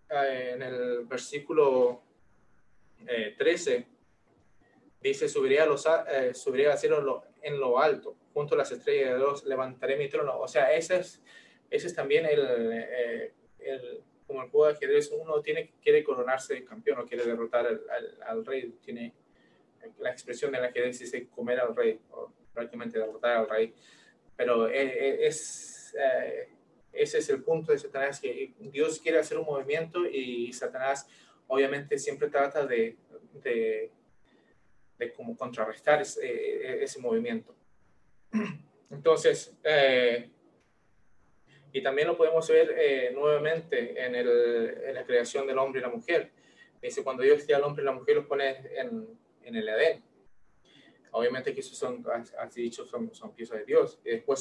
eh, 0.10 0.52
en 0.54 0.62
el 0.62 1.06
versículo 1.06 2.02
13, 3.38 3.76
eh, 3.76 3.88
dice, 5.10 5.28
subiré, 5.28 5.60
a 5.60 5.66
los, 5.66 5.86
eh, 5.86 6.34
subiré 6.34 6.70
al 6.70 6.78
cielo 6.78 7.24
en 7.42 7.60
lo 7.60 7.80
alto, 7.80 8.16
junto 8.34 8.56
a 8.56 8.58
las 8.58 8.72
estrellas 8.72 9.12
de 9.12 9.18
Dios, 9.18 9.46
levantaré 9.46 9.98
mi 9.98 10.10
trono. 10.10 10.40
O 10.40 10.48
sea, 10.48 10.74
ese 10.74 10.98
es, 10.98 11.22
ese 11.70 11.88
es 11.88 11.96
también 11.96 12.26
el, 12.26 12.40
el, 13.60 14.04
como 14.28 14.44
el 14.44 14.50
juego 14.50 14.68
de 14.68 14.74
ajedrez, 14.74 15.12
uno 15.12 15.42
tiene, 15.42 15.74
quiere 15.82 16.04
coronarse 16.04 16.64
campeón 16.66 17.00
o 17.00 17.06
quiere 17.06 17.26
derrotar 17.26 17.68
al, 17.68 17.82
al, 18.26 18.46
rey, 18.46 18.76
tiene 18.84 19.14
la 20.00 20.12
expresión 20.12 20.52
del 20.52 20.66
ajedrez 20.66 21.00
dice 21.00 21.28
comer 21.28 21.60
al 21.60 21.76
rey, 21.76 22.00
o 22.12 22.32
prácticamente 22.54 22.98
derrotar 22.98 23.38
al 23.38 23.50
rey. 23.50 23.74
Pero 24.36 24.68
es, 24.68 25.96
ese 26.92 27.18
es 27.20 27.30
el 27.30 27.44
punto 27.44 27.72
de 27.72 27.78
Satanás, 27.78 28.20
que 28.20 28.54
Dios 28.60 29.00
quiere 29.00 29.20
hacer 29.20 29.38
un 29.38 29.46
movimiento 29.46 30.06
y 30.06 30.52
Satanás 30.54 31.08
obviamente 31.48 31.98
siempre 31.98 32.30
trata 32.30 32.66
de, 32.66 32.98
de, 33.34 33.92
de 34.98 35.14
como 35.14 35.36
contrarrestar 35.36 36.02
ese, 36.02 36.26
e, 36.26 36.84
ese, 36.84 37.00
movimiento. 37.00 37.56
Entonces, 38.92 39.54
eh, 39.64 40.30
Y 41.74 41.84
también 41.84 42.08
lo 42.08 42.16
podemos 42.16 42.48
ver 42.48 42.74
eh, 42.78 43.12
nuevamente 43.14 44.02
en, 44.02 44.16
el, 44.16 44.30
en, 44.86 44.96
la 44.96 45.04
creación 45.04 45.46
del 45.46 45.58
hombre 45.58 45.82
y 45.82 45.84
la 45.84 45.90
mujer. 45.90 46.32
Dice, 46.82 47.04
cuando 47.04 47.24
Dios 47.24 47.44
crea 47.44 47.58
al 47.58 47.64
hombre 47.64 47.84
y 47.84 47.86
la 47.86 47.92
mujer 47.92 48.16
los 48.16 48.26
pone 48.28 48.62
en, 48.80 49.20
en 49.44 49.56
el 49.56 49.68
Edén. 49.68 50.02
Obviamente 51.12 51.54
que 51.54 51.60
esos 51.62 51.78
son, 51.78 52.06
así 52.40 52.62
dicho, 52.62 52.86
son, 52.86 53.14
son 53.14 53.34
piezas 53.34 53.60
de 53.60 53.66
Dios. 53.66 54.00
Y 54.06 54.12
después 54.12 54.40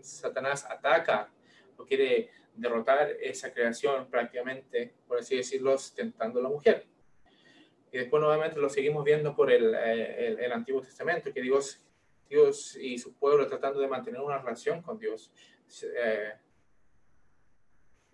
Satanás 0.00 0.64
ataca 0.68 1.28
o 1.76 1.84
quiere 1.84 2.30
derrotar 2.54 3.10
esa 3.20 3.52
creación 3.52 4.08
prácticamente, 4.08 4.94
por 5.06 5.18
así 5.18 5.36
decirlo, 5.36 5.76
tentando 5.94 6.40
a 6.40 6.42
la 6.44 6.48
mujer. 6.48 6.84
Y 7.92 7.98
después 7.98 8.20
nuevamente 8.20 8.60
lo 8.60 8.68
seguimos 8.68 9.04
viendo 9.04 9.34
por 9.34 9.50
el, 9.50 9.74
eh, 9.74 10.36
el, 10.44 10.52
Antiguo 10.52 10.82
Testamento, 10.82 11.32
que 11.32 11.40
Dios, 11.40 11.80
Dios 12.28 12.76
y 12.76 12.98
su 12.98 13.14
pueblo 13.14 13.46
tratando 13.46 13.80
de 13.80 13.88
mantener 13.88 14.20
una 14.20 14.38
relación 14.38 14.82
con 14.82 14.98
Dios. 14.98 15.32
Eh, 15.82 16.32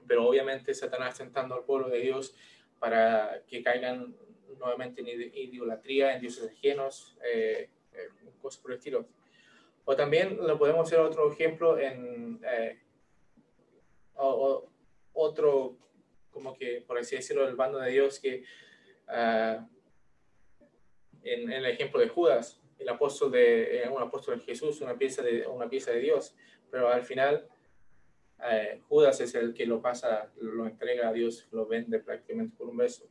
pero 0.07 0.27
obviamente 0.27 0.75
Satanás 0.75 1.17
tentando 1.19 1.55
al 1.55 1.65
pueblo 1.65 1.89
de 1.89 1.99
Dios 1.99 2.35
para 2.79 3.43
que 3.47 3.63
caigan 3.63 4.15
nuevamente 4.59 5.01
en 5.01 5.09
idolatría, 5.35 6.15
en 6.15 6.21
dioses 6.21 6.51
ajenos, 6.51 7.17
eh, 7.25 7.69
eh, 7.93 8.09
cosas 8.41 8.61
por 8.61 8.73
el 8.73 8.79
estilo. 8.79 9.07
O 9.85 9.97
también 9.97 10.37
lo 10.39 10.59
podemos 10.59 10.87
hacer 10.87 11.01
otro 11.01 11.31
ejemplo 11.33 11.79
en 11.79 12.41
eh, 12.45 12.79
otro, 15.13 15.77
como 16.31 16.55
que 16.55 16.83
por 16.87 16.99
así 16.99 17.17
decirlo, 17.17 17.47
el 17.47 17.57
bando 17.57 17.79
de 17.79 17.91
Dios 17.91 18.21
que 18.21 18.45
ah, 19.09 19.67
en, 21.23 21.53
el 21.53 21.67
ejemplo 21.67 22.01
de 22.01 22.09
Judas, 22.09 22.61
el 22.79 22.89
apóstol 22.89 23.31
de 23.31 23.89
un 23.91 24.03
apóstol 24.03 24.39
de 24.39 24.45
Jesús, 24.45 24.81
una 24.81 24.97
pieza 24.97 25.23
de 25.23 25.47
una 25.47 25.69
pieza 25.69 25.93
de 25.93 26.01
Dios, 26.01 26.35
pero 26.71 26.89
al 26.89 27.05
final 27.05 27.49
eh, 28.51 28.81
Judas 28.89 29.21
es 29.21 29.35
el 29.35 29.55
que 29.55 29.67
lo 29.67 29.81
pasa, 29.81 30.31
lo 30.41 30.67
entrega 30.67 31.09
a 31.09 31.13
Dios, 31.13 31.47
lo 31.53 31.67
vende 31.67 32.01
prácticamente 32.01 32.57
por 32.57 32.69
un 32.69 32.77
beso. 32.77 33.07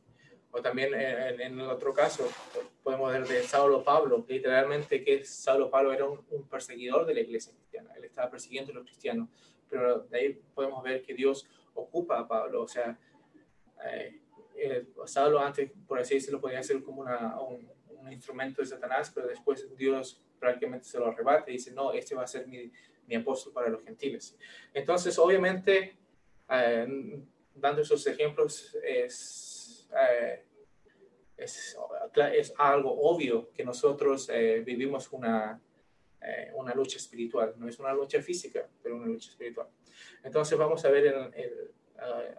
O 0.50 0.60
también 0.60 0.92
en, 0.92 1.58
el 1.58 1.60
otro 1.62 1.94
caso, 1.94 2.28
podemos 2.82 3.10
ver 3.10 3.26
de 3.26 3.42
Saulo 3.42 3.82
Pablo, 3.82 4.22
literalmente 4.28 5.02
que 5.02 5.24
Saulo 5.24 5.70
Pablo 5.70 5.94
era 5.94 6.04
un, 6.04 6.22
perseguidor 6.50 7.06
de 7.06 7.14
la 7.14 7.20
iglesia 7.20 7.54
cristiana, 7.54 7.94
él 7.96 8.04
estaba 8.04 8.30
persiguiendo 8.30 8.70
a 8.72 8.74
los 8.74 8.84
cristianos, 8.84 9.30
pero 9.70 10.00
de 10.00 10.18
ahí 10.18 10.40
podemos 10.54 10.82
ver 10.82 11.00
que 11.00 11.14
Dios 11.14 11.48
ocupa 11.72 12.18
a 12.18 12.28
Pablo, 12.28 12.64
o 12.64 12.68
sea, 12.68 12.98
eh, 13.86 14.20
Saulo 15.06 15.40
antes, 15.40 15.70
por 15.86 15.98
así 15.98 16.14
decirlo, 16.14 16.40
podía 16.40 16.62
ser 16.62 16.82
como 16.82 17.02
una, 17.02 17.40
un, 17.40 17.70
un, 17.88 18.12
instrumento 18.12 18.62
de 18.62 18.66
Satanás, 18.66 19.10
pero 19.14 19.28
después 19.28 19.66
Dios 19.76 20.22
prácticamente 20.38 20.86
se 20.86 20.98
lo 20.98 21.06
arrebata 21.06 21.50
y 21.50 21.54
dice, 21.54 21.72
no, 21.72 21.92
este 21.92 22.14
va 22.14 22.24
a 22.24 22.26
ser 22.26 22.46
mi, 22.46 22.70
mi 23.06 23.14
apóstol 23.14 23.52
para 23.52 23.68
los 23.68 23.82
gentiles. 23.82 24.36
Entonces, 24.72 25.18
obviamente, 25.18 25.96
eh, 26.48 27.22
dando 27.54 27.82
esos 27.82 28.06
ejemplos, 28.06 28.76
es, 28.82 29.88
eh, 29.96 30.44
es, 31.36 31.76
es, 32.32 32.54
algo 32.58 33.00
obvio 33.00 33.50
que 33.52 33.64
nosotros 33.64 34.28
eh, 34.32 34.62
vivimos 34.64 35.10
una, 35.12 35.60
una 36.54 36.74
lucha 36.74 36.98
espiritual. 36.98 37.54
No 37.56 37.68
es 37.68 37.78
una 37.78 37.92
lucha 37.92 38.22
física, 38.22 38.68
pero 38.82 38.96
una 38.96 39.06
lucha 39.06 39.30
espiritual. 39.30 39.68
Entonces, 40.22 40.56
vamos 40.56 40.84
a 40.84 40.90
ver 40.90 41.06
en, 41.06 41.52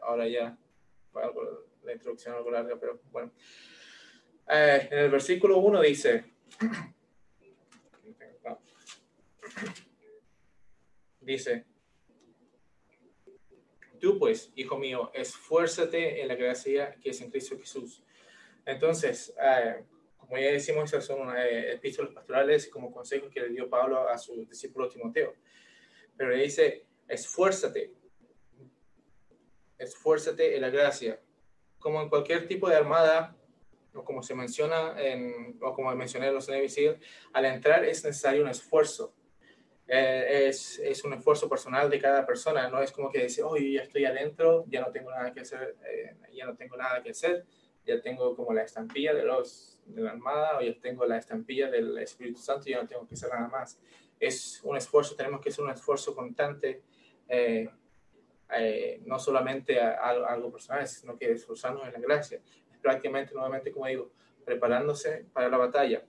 ahora 0.02 0.28
ya, 0.28 0.58
la 1.84 1.94
introducción 1.94 2.36
algo 2.36 2.52
larga, 2.52 2.80
pero 2.80 3.02
bueno. 3.12 3.32
en 4.48 5.00
el 5.00 5.10
versículo 5.10 5.58
1 5.58 5.82
dice, 5.82 6.26
dice, 11.22 11.66
tú 14.00 14.20
pues, 14.20 14.52
hijo 14.56 14.78
mío, 14.78 15.12
esfuérzate 15.14 16.22
en 16.22 16.28
la 16.28 16.36
gracia 16.36 16.96
que 17.02 17.12
es 17.12 17.22
en 17.22 17.32
Cristo 17.32 17.58
Jesús. 17.58 18.04
Entonces, 18.66 19.34
eh, 19.42 19.84
como 20.18 20.38
ya 20.38 20.52
decimos, 20.52 20.92
esas 20.92 21.06
son 21.06 21.36
eh, 21.38 21.74
epístolas 21.74 22.14
pastorales 22.14 22.68
como 22.68 22.92
consejos 22.92 23.32
que 23.32 23.42
le 23.42 23.50
dio 23.50 23.70
Pablo 23.70 24.08
a 24.08 24.18
su 24.18 24.46
discípulo 24.46 24.90
Timoteo. 24.90 25.36
Pero 26.18 26.30
le 26.32 26.44
dice, 26.44 26.86
esfuérzate, 27.08 27.94
esfuérzate 29.78 30.56
en 30.56 30.62
la 30.62 30.70
gracia. 30.70 31.20
Como 31.84 32.02
en 32.02 32.10
cualquier 32.10 32.48
tipo 32.48 32.68
de 32.70 32.78
armada, 32.78 33.36
o 33.94 34.04
como 34.04 34.24
se 34.24 34.34
menciona, 34.34 34.96
en, 34.98 35.60
o 35.62 35.74
como 35.74 35.94
mencioné 35.96 36.30
en 36.30 36.34
los 36.34 36.50
Navy 36.50 36.68
al 37.34 37.46
entrar 37.46 37.84
es 37.86 38.04
necesario 38.04 38.42
un 38.42 38.50
esfuerzo 38.50 39.14
eh, 39.88 40.48
es, 40.48 40.80
es, 40.80 41.04
un 41.04 41.14
esfuerzo 41.14 41.50
personal 41.50 41.90
de 41.90 42.00
cada 42.00 42.26
persona, 42.26 42.70
no 42.70 42.82
es 42.82 42.92
como 42.92 43.10
que 43.10 43.24
dice, 43.24 43.44
oh, 43.44 43.58
ya 43.58 43.82
estoy 43.82 44.06
adentro, 44.06 44.64
ya 44.68 44.82
no 44.82 44.92
tengo 44.92 45.12
nada 45.12 45.34
que 45.34 45.42
hacer, 45.42 45.76
eh, 45.86 46.16
ya 46.34 46.46
no 46.46 46.56
tengo 46.56 46.78
nada 46.78 47.04
que 47.04 47.10
hacer, 47.10 47.46
ya 47.86 48.02
tengo 48.02 48.34
como 48.36 48.54
la 48.54 48.64
estampilla 48.64 49.14
de, 49.14 49.24
los, 49.24 49.78
de 49.86 50.02
la 50.02 50.12
Armada 50.12 50.58
o 50.58 50.62
ya 50.62 50.74
tengo 50.80 51.06
la 51.06 51.18
estampilla 51.18 51.70
del 51.70 51.98
Espíritu 51.98 52.40
Santo, 52.40 52.68
ya 52.68 52.82
no 52.82 52.88
tengo 52.88 53.06
que 53.06 53.16
hacer 53.16 53.30
nada 53.30 53.50
más. 53.50 53.78
Es 54.20 54.62
un 54.64 54.78
esfuerzo, 54.78 55.16
tenemos 55.16 55.42
que 55.42 55.50
hacer 55.50 55.66
un 55.66 55.72
esfuerzo 55.72 56.16
constante, 56.16 56.82
eh, 57.28 57.70
no 59.06 59.20
solamente 59.20 59.80
a, 59.80 59.98
algo 60.10 60.52
personal, 60.52 60.88
sino 60.88 61.18
que 61.18 61.32
esforzarnos 61.32 61.86
en 61.86 61.94
la 61.94 62.00
gracia. 62.00 62.40
Es 62.72 62.78
prácticamente, 62.80 63.34
nuevamente, 63.34 63.72
como 63.72 63.88
digo, 63.88 64.12
preparándose 64.46 65.26
para 65.34 65.50
la 65.50 65.58
batalla 65.58 66.04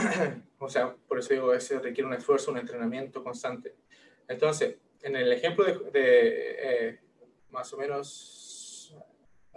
o 0.58 0.68
sea, 0.68 0.94
por 1.08 1.18
eso 1.18 1.34
digo, 1.34 1.52
eso 1.52 1.78
requiere 1.78 2.06
un 2.06 2.14
esfuerzo, 2.14 2.50
un 2.50 2.58
entrenamiento 2.58 3.22
constante. 3.22 3.74
Entonces, 4.28 4.76
en 5.02 5.16
el 5.16 5.32
ejemplo 5.32 5.64
de, 5.64 6.56
eh, 6.58 6.98
más 7.50 7.72
o 7.72 7.76
menos 7.76 8.94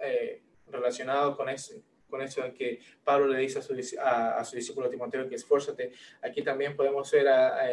eh, 0.01 0.41
relacionado 0.67 1.35
con 1.35 1.49
eso, 1.49 1.73
con 2.09 2.21
eso 2.21 2.41
que 2.53 2.79
Pablo 3.03 3.27
le 3.27 3.39
dice 3.39 3.59
a 3.59 3.61
su, 3.61 3.75
a, 3.99 4.43
su 4.45 4.55
discípulo 4.55 4.89
Timoteo 4.89 5.27
que 5.27 5.35
esfuérzate, 5.35 5.91
aquí 6.21 6.43
también 6.43 6.75
podemos 6.75 7.11
ver 7.11 7.27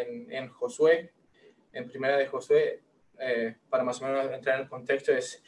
en, 0.07 0.33
en, 0.33 0.49
Josué, 0.49 1.13
en 1.73 1.89
primera 1.89 2.17
de 2.17 2.27
Josué, 2.27 2.81
eh, 3.21 3.57
para 3.69 3.85
más 3.85 4.01
o 4.01 4.07
menos 4.07 4.33
entrar 4.33 4.57
en 4.57 4.63
el 4.63 4.69
contexto, 4.69 5.13
es 5.13 5.43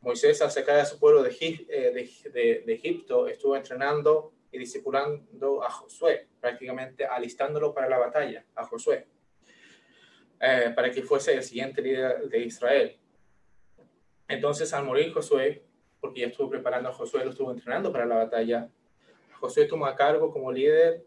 Moisés 0.00 0.40
al 0.42 0.50
sacar 0.50 0.78
a 0.78 0.84
su 0.84 0.98
pueblo 0.98 1.22
de, 1.22 1.30
de, 1.30 2.72
Egipto, 2.72 3.26
estuvo 3.28 3.56
entrenando 3.56 4.32
y 4.52 4.58
discipulando 4.58 5.62
a 5.62 5.70
Josué, 5.70 6.28
prácticamente 6.40 7.04
alistándolo 7.06 7.74
para 7.74 7.88
la 7.88 7.98
batalla, 7.98 8.44
a 8.54 8.64
Josué, 8.64 9.06
eh, 10.40 10.72
para 10.74 10.90
que 10.90 11.02
fuese 11.02 11.34
el 11.34 11.42
siguiente 11.42 11.82
líder 11.82 12.28
de 12.28 12.38
Israel. 12.38 12.98
Entonces, 14.28 14.72
al 14.72 14.84
morir 14.84 15.12
Josué, 15.12 15.64
porque 16.00 16.20
ya 16.20 16.26
estuvo 16.26 16.50
preparando 16.50 16.90
a 16.90 16.92
Josué, 16.92 17.24
lo 17.24 17.30
estuvo 17.30 17.50
entrenando 17.50 17.90
para 17.92 18.06
la 18.06 18.16
batalla, 18.16 18.70
Josué 19.40 19.66
tomó 19.66 19.86
a 19.86 19.96
cargo 19.96 20.30
como 20.30 20.52
líder 20.52 21.04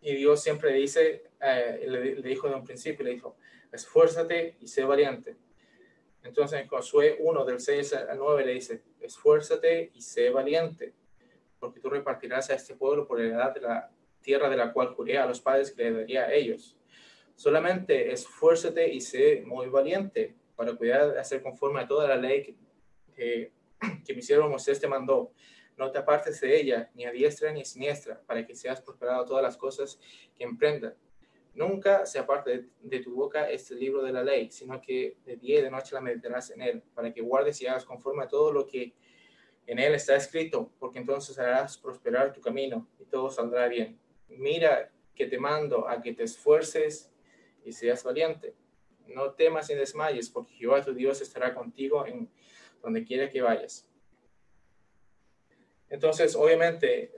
y 0.00 0.14
Dios 0.16 0.42
siempre 0.42 0.72
dice, 0.72 1.30
eh, 1.40 1.84
le, 1.86 2.16
le, 2.16 2.28
dijo 2.28 2.48
de 2.48 2.54
un 2.54 2.64
principio, 2.64 3.04
le 3.04 3.12
dijo, 3.12 3.36
esfuérzate 3.74 4.56
y 4.60 4.68
sé 4.68 4.84
valiente. 4.84 5.36
Entonces 6.22 6.60
en 6.60 6.68
Josué 6.68 7.18
1 7.20 7.44
del 7.44 7.60
6 7.60 7.94
al 7.94 8.18
9 8.18 8.46
le 8.46 8.54
dice, 8.54 8.82
esfuérzate 9.00 9.90
y 9.94 10.00
sé 10.00 10.30
valiente 10.30 10.94
porque 11.64 11.80
tú 11.80 11.88
repartirás 11.88 12.50
a 12.50 12.54
este 12.54 12.74
pueblo 12.74 13.06
por 13.06 13.18
la 13.18 13.26
edad 13.26 13.54
de 13.54 13.62
la 13.62 13.90
tierra 14.20 14.50
de 14.50 14.56
la 14.56 14.70
cual 14.70 14.88
juré 14.88 15.16
a 15.16 15.24
los 15.24 15.40
padres 15.40 15.72
que 15.72 15.84
le 15.84 15.92
daría 15.92 16.24
a 16.24 16.32
ellos. 16.34 16.76
Solamente 17.36 18.12
esfuérzate 18.12 18.92
y 18.92 19.00
sé 19.00 19.42
muy 19.46 19.68
valiente 19.68 20.34
para 20.56 20.74
cuidar 20.74 21.14
de 21.14 21.20
hacer 21.20 21.42
conforme 21.42 21.80
a 21.80 21.86
toda 21.86 22.06
la 22.06 22.16
ley 22.16 22.58
que, 23.14 23.50
que, 24.04 24.14
mi 24.14 24.20
siervo 24.20 24.48
Moisés 24.50 24.78
te 24.78 24.86
mandó. 24.86 25.32
No 25.78 25.90
te 25.90 25.96
apartes 25.96 26.38
de 26.42 26.54
ella, 26.54 26.90
ni 26.94 27.06
a 27.06 27.10
diestra 27.10 27.50
ni 27.50 27.62
a 27.62 27.64
siniestra, 27.64 28.20
para 28.26 28.46
que 28.46 28.54
seas 28.54 28.82
prosperado 28.82 29.24
todas 29.24 29.42
las 29.42 29.56
cosas 29.56 29.98
que 30.36 30.44
emprendas. 30.44 30.94
Nunca 31.54 32.04
se 32.04 32.18
aparte 32.18 32.68
de, 32.80 33.00
tu 33.00 33.14
boca 33.14 33.48
este 33.48 33.74
libro 33.76 34.02
de 34.02 34.12
la 34.12 34.24
ley, 34.24 34.50
sino 34.50 34.80
que 34.80 35.18
de 35.24 35.36
día 35.36 35.60
y 35.60 35.62
de 35.62 35.70
noche 35.70 35.94
la 35.94 36.00
meditarás 36.00 36.50
en 36.50 36.62
él, 36.62 36.82
para 36.94 37.12
que 37.12 37.20
guardes 37.20 37.60
y 37.60 37.66
hagas 37.66 37.84
conforme 37.84 38.24
a 38.24 38.28
todo 38.28 38.52
lo 38.52 38.66
que 38.66 38.94
en 39.66 39.78
él 39.78 39.94
está 39.94 40.16
escrito, 40.16 40.72
porque 40.78 40.98
entonces 40.98 41.38
harás 41.38 41.78
prosperar 41.78 42.32
tu 42.32 42.40
camino 42.40 42.88
y 42.98 43.04
todo 43.04 43.30
saldrá 43.30 43.68
bien. 43.68 43.98
Mira 44.28 44.90
que 45.14 45.26
te 45.26 45.38
mando 45.38 45.88
a 45.88 46.02
que 46.02 46.12
te 46.12 46.24
esfuerces 46.24 47.12
y 47.64 47.72
seas 47.72 48.02
valiente. 48.02 48.54
No 49.06 49.32
temas 49.32 49.70
ni 49.70 49.76
desmayes, 49.76 50.28
porque 50.28 50.54
Jehová 50.54 50.84
tu 50.84 50.92
Dios 50.92 51.20
estará 51.20 51.54
contigo 51.54 52.04
en 52.04 52.28
donde 52.82 53.04
quiera 53.04 53.30
que 53.30 53.42
vayas. 53.42 53.88
Entonces, 55.88 56.34
obviamente, 56.34 57.12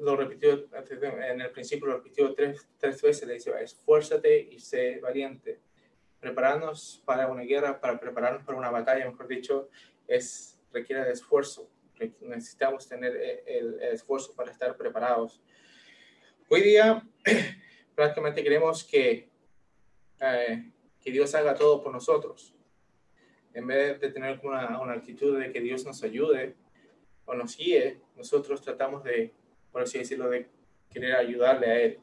lo 0.00 0.16
repitió 0.16 0.68
en 0.90 1.40
el 1.40 1.50
principio, 1.50 1.88
lo 1.88 1.96
repitió 1.98 2.34
tres, 2.34 2.66
tres 2.78 3.02
veces, 3.02 3.28
le 3.28 3.34
dice, 3.34 3.52
esfuérzate 3.60 4.38
y 4.38 4.58
sé 4.60 5.00
valiente. 5.00 5.60
Prepararnos 6.20 7.02
para 7.04 7.26
una 7.26 7.42
guerra, 7.42 7.80
para 7.80 8.00
prepararnos 8.00 8.44
para 8.44 8.58
una 8.58 8.70
batalla, 8.70 9.08
mejor 9.08 9.28
dicho, 9.28 9.68
es 10.06 10.58
requiere 10.72 11.04
de 11.04 11.12
esfuerzo 11.12 11.70
necesitamos 12.20 12.88
tener 12.88 13.16
eh, 13.16 13.42
el, 13.46 13.80
esfuerzo 13.82 14.34
para 14.34 14.50
estar 14.50 14.76
preparados. 14.76 15.40
Hoy 16.48 16.62
día 16.62 17.02
prácticamente 17.94 18.42
queremos 18.42 18.84
que, 18.84 19.28
eh, 20.20 20.70
que 21.00 21.10
Dios 21.10 21.34
haga 21.34 21.54
todo 21.54 21.82
por 21.82 21.92
nosotros. 21.92 22.54
En 23.54 23.66
vez 23.66 23.98
de 24.00 24.10
tener 24.10 24.38
una, 24.42 24.80
una 24.80 24.92
actitud 24.92 25.38
de 25.40 25.50
que 25.50 25.60
Dios 25.60 25.84
nos 25.84 26.02
ayude 26.02 26.54
o 27.26 27.34
nos 27.34 27.56
guíe, 27.56 28.00
nosotros 28.16 28.62
tratamos 28.62 29.04
de, 29.04 29.32
por 29.70 29.82
así 29.82 29.98
decirlo, 29.98 30.30
de 30.30 30.48
querer 30.90 31.16
ayudarle 31.16 31.66
a 31.66 31.80
Él. 31.80 31.98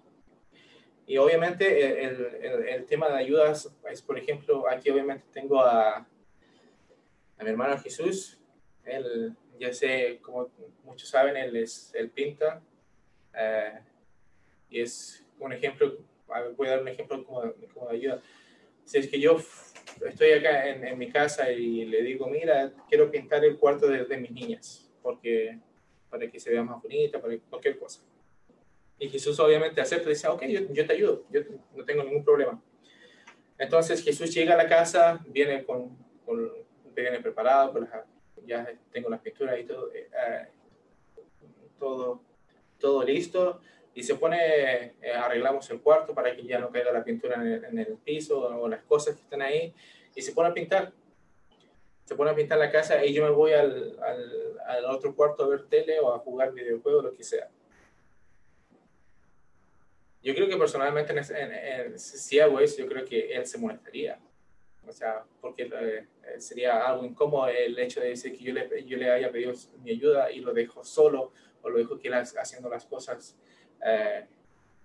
Y 1.06 1.18
obviamente 1.18 2.04
el, 2.04 2.26
el, 2.42 2.68
el 2.68 2.86
tema 2.86 3.10
de 3.10 3.18
ayudas 3.18 3.74
es, 3.90 4.02
por 4.02 4.18
ejemplo, 4.18 4.70
aquí 4.70 4.90
obviamente 4.90 5.26
tengo 5.34 5.62
a, 5.62 5.98
a 5.98 7.44
mi 7.44 7.50
hermano 7.50 7.78
Jesús. 7.78 8.40
Él, 8.86 9.36
ya 9.60 9.74
sé, 9.74 10.20
como 10.22 10.50
muchos 10.84 11.10
saben, 11.10 11.36
él, 11.36 11.56
es, 11.56 11.92
él 11.94 12.10
pinta. 12.10 12.62
Eh, 13.36 13.80
y 14.70 14.82
es 14.82 15.26
un 15.40 15.52
ejemplo, 15.54 15.98
voy 16.56 16.68
a 16.68 16.72
dar 16.72 16.82
un 16.82 16.88
ejemplo 16.88 17.24
como, 17.26 17.54
como 17.74 17.90
de 17.90 17.96
ayuda. 17.96 18.22
Si 18.86 18.98
es 18.98 19.08
que 19.08 19.20
yo 19.20 19.38
estoy 20.06 20.32
acá 20.32 20.70
en, 20.70 20.86
en, 20.86 20.98
mi 20.98 21.10
casa 21.12 21.52
y 21.52 21.86
le 21.86 22.02
digo, 22.02 22.28
mira, 22.28 22.74
quiero 22.90 23.10
pintar 23.10 23.44
el 23.46 23.58
cuarto 23.58 23.88
de, 23.88 24.06
de 24.06 24.18
mis 24.18 24.32
niñas, 24.32 24.92
porque 25.04 25.60
para 26.10 26.28
que 26.32 26.40
se 26.40 26.50
vea 26.50 26.64
más 26.64 26.82
bonita, 26.82 27.22
para 27.22 27.38
cualquier 27.50 27.78
cosa 27.78 28.02
y 29.04 29.10
Jesús 29.10 29.38
obviamente 29.40 29.82
acepta 29.82 30.10
y 30.10 30.14
dice, 30.14 30.28
ok, 30.30 30.44
yo, 30.46 30.62
yo, 30.72 30.88
te 30.88 30.94
ayudo, 30.94 31.24
yo 31.30 31.42
no 31.76 31.84
tengo 31.84 32.04
ningún 32.04 32.24
problema. 32.24 32.62
Entonces 33.58 34.02
Jesús 34.02 34.34
llega 34.34 34.54
a 34.54 34.58
la 34.58 34.68
casa, 34.68 35.20
viene 35.28 35.66
con, 35.66 35.98
con 36.26 36.50
viene 36.96 37.20
preparado, 37.20 37.74
con 37.74 37.90
ya 38.46 38.66
tengo 38.92 39.10
las 39.10 39.20
pinturas 39.20 39.60
y 39.60 39.64
todo, 39.64 39.92
eh, 39.94 40.10
eh, 40.10 40.48
todo, 41.78 42.22
todo 42.80 43.04
listo. 43.04 43.60
Y 43.94 44.04
se 44.04 44.16
pone, 44.16 44.38
eh, 45.02 45.14
arreglamos 45.14 45.70
el 45.70 45.82
cuarto 45.82 46.16
para 46.16 46.36
que 46.36 46.44
ya 46.44 46.60
no 46.60 46.72
caiga 46.72 46.92
la 46.92 47.04
pintura 47.04 47.36
en 47.36 47.48
el, 47.48 47.66
en 47.66 47.78
el, 47.80 47.98
piso 47.98 48.40
o 48.40 48.68
las 48.68 48.84
cosas 48.84 49.16
que 49.16 49.22
están 49.22 49.42
ahí. 49.42 49.74
Y 50.16 50.22
se 50.22 50.32
pone 50.32 50.50
a 50.50 50.54
pintar. 50.54 50.94
Se 52.06 52.16
pone 52.16 52.32
a 52.32 52.36
pintar 52.36 52.60
la 52.60 52.70
casa 52.70 53.04
y 53.06 53.14
yo 53.14 53.24
me 53.24 53.32
voy 53.32 53.54
al, 53.54 53.98
al, 54.02 54.60
al 54.66 54.86
otro 54.86 55.16
cuarto 55.16 55.44
a 55.44 55.48
ver 55.48 55.64
tele 55.64 56.00
o 56.00 56.14
a 56.14 56.20
jugar 56.20 56.52
videojuegos, 56.52 57.04
lo 57.04 57.14
que 57.14 57.24
sea 57.24 57.50
yo 60.24 60.34
creo 60.34 60.48
que 60.48 60.56
personalmente 60.56 61.12
en, 61.12 61.52
en, 61.52 62.00
si 62.00 62.40
hago 62.40 62.60
eso, 62.62 62.78
yo 62.78 62.88
creo 62.88 63.04
que 63.04 63.34
él 63.34 63.46
se 63.46 63.58
molestaría. 63.58 64.18
O 64.88 64.92
sea, 64.92 65.24
porque 65.42 65.70
eh, 65.72 66.06
sería 66.40 66.86
algo 66.88 67.06
incómodo 67.06 67.48
el 67.48 67.78
hecho 67.78 68.00
de 68.00 68.10
decir 68.10 68.36
que 68.38 68.44
yo 68.44 68.54
le, 68.54 68.86
yo 68.86 68.98
le 68.98 69.12
haya 69.12 69.32
pedido 69.32 69.54
mi 69.82 69.92
ayuda 69.92 70.32
y 70.32 70.40
lo 70.40 70.54
dejo 70.54 70.84
solo 70.84 71.32
o 71.62 71.70
lo 71.70 71.78
dejo 71.78 72.00
que 72.00 72.08
él 72.08 72.14
haciendo 72.14 72.70
las 72.70 72.86
cosas, 72.86 73.36
eh, 73.86 74.26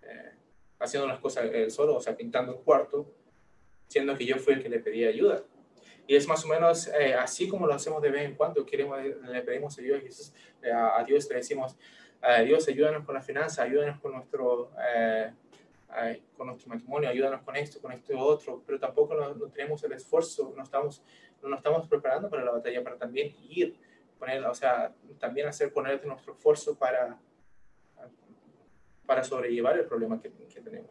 eh, 0.02 0.32
haciendo 0.78 1.06
las 1.06 1.20
cosas 1.20 1.44
él 1.52 1.70
solo, 1.70 1.96
o 1.96 2.00
sea, 2.00 2.16
pintando 2.16 2.56
un 2.56 2.62
cuarto, 2.62 3.06
siendo 3.86 4.16
que 4.16 4.26
yo 4.26 4.36
fui 4.38 4.54
el 4.54 4.62
que 4.62 4.68
le 4.68 4.80
pedí 4.80 5.04
ayuda. 5.04 5.42
Y 6.08 6.16
es 6.16 6.26
más 6.26 6.44
o 6.44 6.48
menos 6.48 6.90
así 7.18 7.46
como 7.46 7.66
lo 7.66 7.74
hacemos 7.74 8.02
de 8.02 8.10
vez 8.10 8.22
en 8.22 8.34
cuando, 8.34 8.66
queremos, 8.66 8.98
le 9.00 9.42
pedimos 9.42 9.78
ayuda 9.78 9.98
a 9.98 10.00
Jesús, 10.00 10.32
a, 10.74 10.98
a 10.98 11.04
Dios 11.04 11.28
le 11.28 11.36
decimos, 11.36 11.76
Dios, 12.44 12.66
ayúdanos 12.68 13.04
con 13.04 13.14
la 13.14 13.22
finanza, 13.22 13.62
ayúdanos 13.62 14.00
con 14.00 14.12
nuestro, 14.12 14.72
eh, 14.92 15.32
con 16.36 16.48
nuestro 16.48 16.68
matrimonio, 16.68 17.08
ayúdanos 17.08 17.42
con 17.42 17.56
esto, 17.56 17.80
con 17.80 17.92
esto 17.92 18.12
y 18.12 18.16
otro, 18.18 18.62
pero 18.66 18.78
tampoco 18.78 19.14
no, 19.14 19.34
tenemos 19.50 19.82
el 19.84 19.92
esfuerzo, 19.92 20.52
no 20.56 20.62
estamos, 20.62 21.02
no 21.42 21.48
nos 21.48 21.58
estamos 21.58 21.88
preparando 21.88 22.28
para 22.28 22.44
la 22.44 22.50
batalla, 22.50 22.82
para 22.82 22.96
también 22.96 23.34
ir, 23.48 23.76
poner, 24.18 24.44
o 24.44 24.54
sea, 24.54 24.92
también 25.18 25.46
hacer 25.46 25.72
poner 25.72 26.04
nuestro 26.04 26.32
esfuerzo 26.34 26.76
para, 26.76 27.18
para 29.06 29.22
sobrellevar 29.22 29.78
el 29.78 29.86
problema 29.86 30.20
que, 30.20 30.30
que 30.30 30.60
tenemos. 30.60 30.90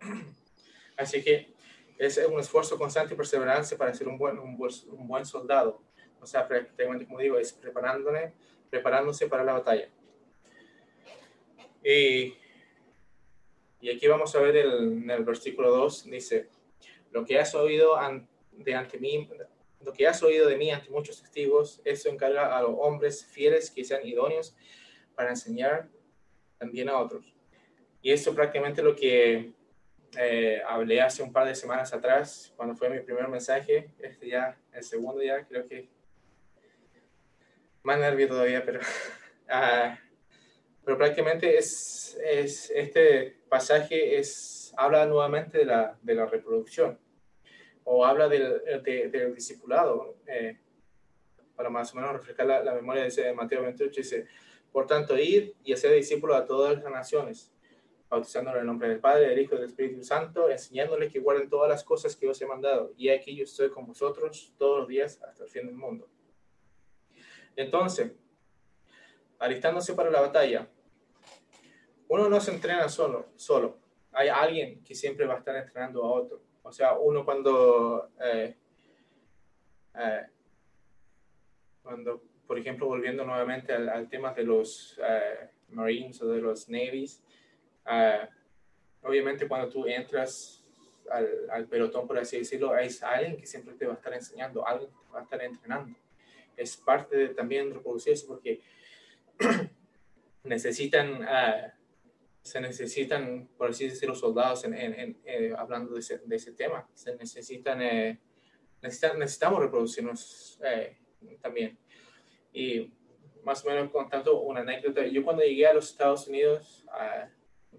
Así 0.96 1.22
que 1.22 1.52
es 1.98 2.18
un 2.18 2.38
esfuerzo 2.38 2.78
constante 2.78 3.14
y 3.14 3.16
perseverancia 3.16 3.76
para 3.76 3.92
ser 3.92 4.08
un 4.08 4.16
buen, 4.16 4.38
un 4.38 4.56
buen, 4.56 5.26
soldado. 5.26 5.82
O 6.20 6.26
sea, 6.26 6.46
prácticamente, 6.46 7.06
como 7.06 7.18
digo, 7.18 7.38
es 7.38 7.52
preparándose 7.52 9.26
para 9.26 9.44
la 9.44 9.54
batalla. 9.54 9.88
Y, 11.84 12.34
y 13.80 13.90
aquí 13.90 14.06
vamos 14.06 14.34
a 14.34 14.40
ver 14.40 14.56
el, 14.56 15.02
en 15.02 15.10
el 15.10 15.24
versículo 15.24 15.70
2, 15.70 16.04
dice, 16.10 16.48
lo 17.10 17.24
que 17.24 17.38
has 17.38 17.54
oído 17.54 17.96
de 18.52 18.74
ante 18.74 18.98
mí, 18.98 19.28
lo 19.80 19.92
que 19.92 20.06
has 20.06 20.22
oído 20.22 20.48
de 20.48 20.56
mí 20.56 20.70
ante 20.70 20.90
muchos 20.90 21.20
testigos, 21.20 21.80
eso 21.84 22.08
encarga 22.08 22.56
a 22.56 22.62
los 22.62 22.72
hombres 22.78 23.24
fieles 23.24 23.70
que 23.70 23.84
sean 23.84 24.06
idóneos 24.06 24.56
para 25.14 25.30
enseñar 25.30 25.88
también 26.58 26.88
a 26.88 26.98
otros. 26.98 27.34
Y 28.02 28.12
esto 28.12 28.34
prácticamente 28.34 28.82
lo 28.82 28.94
que 28.94 29.52
eh, 30.16 30.62
hablé 30.66 31.00
hace 31.00 31.22
un 31.22 31.32
par 31.32 31.46
de 31.46 31.54
semanas 31.54 31.92
atrás, 31.92 32.52
cuando 32.56 32.74
fue 32.74 32.88
mi 32.90 33.00
primer 33.00 33.28
mensaje, 33.28 33.90
este 33.98 34.28
ya, 34.28 34.58
el 34.72 34.82
segundo 34.82 35.22
ya, 35.22 35.44
creo 35.46 35.66
que 35.66 35.88
más 37.82 37.98
nervio 37.98 38.28
todavía, 38.28 38.64
pero, 38.64 38.80
uh, 38.80 39.96
pero 40.84 40.96
prácticamente 40.96 41.58
es, 41.58 42.18
es, 42.24 42.70
este 42.70 43.38
pasaje 43.48 44.18
es, 44.18 44.72
habla 44.76 45.06
nuevamente 45.06 45.58
de 45.58 45.64
la, 45.64 45.98
de 46.02 46.14
la 46.14 46.26
reproducción 46.26 46.98
o 47.84 48.04
habla 48.04 48.28
del, 48.28 48.62
de, 48.82 49.08
del 49.08 49.34
discipulado. 49.34 50.16
Eh, 50.26 50.58
para 51.58 51.70
más 51.70 51.92
o 51.92 51.96
menos 51.96 52.12
reflejar 52.12 52.46
la, 52.46 52.62
la 52.62 52.72
memoria 52.72 53.02
de, 53.02 53.34
Mateo 53.34 53.62
28, 53.62 54.00
dice, 54.00 54.26
por 54.70 54.86
tanto, 54.86 55.18
ir 55.18 55.56
y 55.64 55.72
hacer 55.72 55.92
discípulos 55.92 56.36
a 56.36 56.46
todas 56.46 56.80
las 56.80 56.92
naciones, 56.92 57.52
bautizándolo 58.08 58.56
en 58.56 58.62
el 58.62 58.66
nombre 58.66 58.88
del 58.88 59.00
Padre, 59.00 59.28
del 59.28 59.38
Hijo 59.38 59.54
y 59.54 59.58
del 59.58 59.68
Espíritu 59.68 60.02
Santo, 60.02 60.50
enseñándoles 60.50 61.12
que 61.12 61.20
guarden 61.20 61.48
todas 61.48 61.68
las 61.68 61.84
cosas 61.84 62.16
que 62.16 62.28
os 62.28 62.40
he 62.40 62.46
mandado. 62.46 62.92
Y 62.96 63.08
aquí 63.08 63.36
yo 63.36 63.44
estoy 63.44 63.70
con 63.70 63.86
vosotros 63.86 64.54
todos 64.58 64.80
los 64.80 64.88
días 64.88 65.20
hasta 65.22 65.44
el 65.44 65.50
fin 65.50 65.66
del 65.66 65.74
mundo. 65.74 66.08
Entonces, 67.56 68.12
alistándose 69.38 69.94
para 69.94 70.10
la 70.10 70.20
batalla, 70.20 70.68
uno 72.08 72.28
no 72.28 72.40
se 72.40 72.52
entrena 72.52 72.88
solo, 72.88 73.26
solo. 73.36 73.78
Hay 74.12 74.28
alguien 74.28 74.82
que 74.82 74.94
siempre 74.94 75.26
va 75.26 75.34
a 75.34 75.38
estar 75.38 75.56
entrenando 75.56 76.02
a 76.04 76.10
otro. 76.10 76.40
O 76.62 76.72
sea, 76.72 76.98
uno 76.98 77.24
cuando, 77.24 78.10
eh, 78.20 78.56
eh, 79.94 80.26
cuando 81.82 82.22
por 82.48 82.58
ejemplo, 82.58 82.86
volviendo 82.86 83.24
nuevamente 83.24 83.74
al, 83.74 84.08
tema 84.08 84.32
de 84.32 84.42
los 84.42 84.98
eh, 85.06 85.50
Marines 85.68 86.20
o 86.22 86.28
de 86.28 86.40
los 86.40 86.66
Navies, 86.70 87.22
obviamente 89.02 89.48
cuando 89.48 89.68
tú 89.68 89.86
entras 89.86 90.64
al, 91.10 91.28
al, 91.50 91.66
pelotón, 91.66 92.06
por 92.06 92.18
así 92.18 92.38
decirlo, 92.38 92.72
hay 92.74 92.88
alguien 93.02 93.36
que 93.36 93.46
siempre 93.46 93.74
te 93.74 93.86
va 93.86 93.94
a 93.94 93.96
estar 93.96 94.12
enseñando, 94.12 94.66
alguien 94.66 94.90
que 94.90 94.96
te 95.06 95.12
va 95.12 95.20
a 95.20 95.22
estar 95.22 95.42
entrenando 95.42 95.96
es 96.58 96.76
parte 96.76 97.16
de 97.16 97.28
también 97.28 97.72
reproducirse 97.72 98.26
porque 98.26 98.60
necesitan, 100.44 101.22
uh, 101.22 101.70
se 102.42 102.60
necesitan, 102.60 103.48
por 103.56 103.70
así 103.70 103.88
decirlo, 103.88 104.14
soldados 104.14 104.64
en, 104.64 104.74
en, 104.74 105.20
eh, 105.24 105.54
hablando 105.56 105.94
de 105.94 106.00
ese, 106.00 106.18
de 106.18 106.36
ese, 106.36 106.52
tema. 106.52 106.88
Se 106.94 107.14
necesitan, 107.14 107.80
eh, 107.80 108.18
necesitan, 108.82 109.18
necesitamos 109.18 109.60
reproducirnos 109.60 110.58
eh, 110.64 110.98
también. 111.40 111.78
Y 112.52 112.92
más 113.44 113.64
o 113.64 113.68
menos 113.68 113.90
contando 113.90 114.40
una 114.40 114.60
anécdota, 114.60 115.06
yo 115.06 115.22
cuando 115.24 115.42
llegué 115.42 115.66
a 115.66 115.74
los 115.74 115.90
Estados 115.90 116.26
Unidos, 116.26 116.84
uh, 116.88 117.28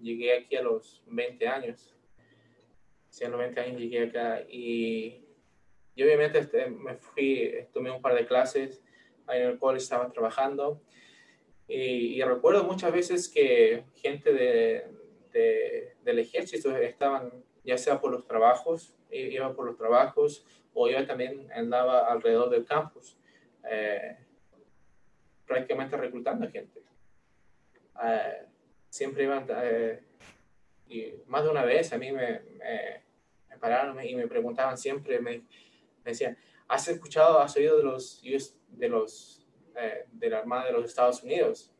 llegué 0.00 0.36
aquí 0.36 0.56
a 0.56 0.62
los 0.62 1.02
20 1.06 1.48
años. 1.48 1.94
Sí, 3.08 3.24
a 3.24 3.28
los 3.28 3.38
20 3.38 3.60
años 3.60 3.80
llegué 3.80 4.04
acá 4.04 4.42
y 4.48 5.26
y 6.00 6.02
obviamente 6.02 6.38
este, 6.38 6.66
me 6.66 6.94
fui, 6.96 7.52
tomé 7.74 7.90
un 7.90 8.00
par 8.00 8.14
de 8.14 8.26
clases 8.26 8.82
en 9.28 9.42
el 9.42 9.58
cual 9.58 9.76
estaba 9.76 10.10
trabajando. 10.10 10.80
Y, 11.68 12.20
recuerdo 12.22 12.64
muchas 12.64 12.90
veces 12.90 13.28
que 13.28 13.84
gente 13.94 14.32
de, 14.32 14.88
de, 15.30 15.94
del 16.02 16.18
ejército 16.18 16.74
estaban, 16.74 17.44
ya 17.64 17.76
sea 17.76 18.00
por 18.00 18.10
los 18.10 18.26
trabajos, 18.26 18.96
iba 19.10 19.54
por 19.54 19.66
los 19.66 19.76
trabajos, 19.76 20.44
o 20.72 20.88
yo 20.88 21.06
también 21.06 21.48
andaba 21.52 22.10
alrededor 22.10 22.48
del 22.48 22.64
campus, 22.64 23.18
eh, 23.70 24.16
prácticamente 25.46 25.98
reclutando 25.98 26.50
gente. 26.50 26.82
Eh, 28.02 28.46
siempre 28.90 29.24
iban, 29.24 29.46
eh, 29.62 30.02
y 30.88 31.14
más 31.26 31.44
de 31.44 31.50
una 31.50 31.64
vez 31.64 31.92
a 31.92 31.98
mí 31.98 32.12
me, 32.12 32.40
me, 32.40 33.58
pararon 33.58 34.04
y 34.04 34.14
me 34.14 34.26
preguntaban 34.26 34.76
siempre, 34.76 35.20
me, 35.20 35.38
me 35.38 35.44
decían, 36.04 36.36
¿has 36.68 36.88
escuchado, 36.88 37.40
has 37.40 37.56
oído 37.56 37.78
de 37.78 37.84
los, 37.84 38.22
de 38.68 38.88
los, 38.88 39.46
eh, 39.76 40.04
de 40.10 40.30
la 40.30 40.38
Armada 40.38 40.66
de 40.66 40.72
los 40.72 40.84
Estados 40.84 41.22
Unidos? 41.22 41.72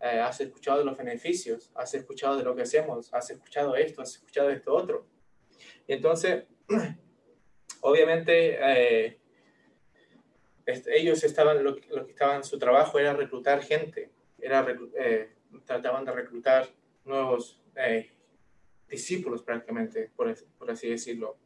Eh, 0.00 0.20
¿Has 0.20 0.40
escuchado 0.40 0.78
de 0.78 0.84
los 0.84 0.96
beneficios? 0.96 1.70
¿Has 1.74 1.94
escuchado 1.94 2.36
de 2.36 2.44
lo 2.44 2.54
que 2.54 2.62
hacemos? 2.62 3.12
¿Has 3.12 3.30
escuchado 3.30 3.76
esto? 3.76 4.02
¿Has 4.02 4.16
escuchado 4.16 4.50
esto 4.50 4.74
otro? 4.74 5.06
Y 5.86 5.92
entonces, 5.92 6.44
obviamente, 7.80 8.58
eh, 8.60 9.18
ellos 10.66 11.22
estaban, 11.24 11.62
lo, 11.62 11.76
lo, 11.90 12.06
que 12.06 12.12
estaban, 12.12 12.44
su 12.44 12.58
trabajo 12.58 12.98
era 12.98 13.12
reclutar 13.12 13.62
gente, 13.62 14.10
era, 14.38 14.66
trataban 15.64 16.04
de 16.04 16.12
reclutar 16.12 16.68
nuevos 17.04 17.60
discípulos 18.88 19.42
prácticamente, 19.42 20.10
por, 20.14 20.32
por 20.56 20.70
así 20.70 20.88
decirlo 20.88 21.36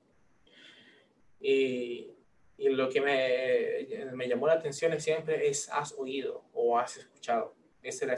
Y, 1.40 2.12
y 2.58 2.68
lo 2.70 2.88
que 2.88 3.00
me, 3.00 4.12
me, 4.14 4.28
llamó 4.28 4.46
la 4.46 4.54
atención 4.54 4.92
es 4.92 5.04
siempre 5.04 5.48
es 5.48 5.68
has 5.70 5.94
oído 5.96 6.44
o 6.52 6.78
has 6.78 6.96
escuchado. 6.96 7.54
Ese 7.82 8.04
era 8.04 8.16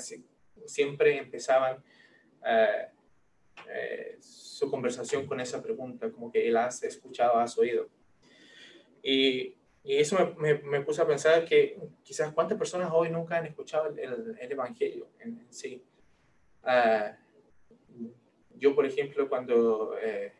siempre 0.66 1.18
empezaban 1.18 1.82
eh, 2.44 2.86
eh, 3.68 4.16
su 4.20 4.70
conversación 4.70 5.26
con 5.26 5.40
esa 5.40 5.62
pregunta, 5.62 6.10
como 6.10 6.30
que 6.32 6.48
él 6.48 6.56
has 6.56 6.82
escuchado, 6.82 7.38
has 7.38 7.56
oído. 7.58 7.88
Y, 9.02 9.54
y 9.82 9.96
eso 9.96 10.34
me, 10.38 10.58
me, 10.58 10.80
puso 10.82 11.02
a 11.02 11.06
pensar 11.06 11.44
que 11.44 11.78
quizás 12.02 12.32
cuántas 12.32 12.58
personas 12.58 12.90
hoy 12.92 13.10
nunca 13.10 13.38
han 13.38 13.46
escuchado 13.46 13.88
el, 13.88 14.36
el, 14.38 14.52
Evangelio 14.52 15.08
en, 15.18 15.46
sí. 15.50 15.82
Uh, 16.62 17.14
yo, 18.58 18.74
por 18.74 18.84
ejemplo, 18.84 19.26
cuando 19.26 19.96
eh, 19.98 20.32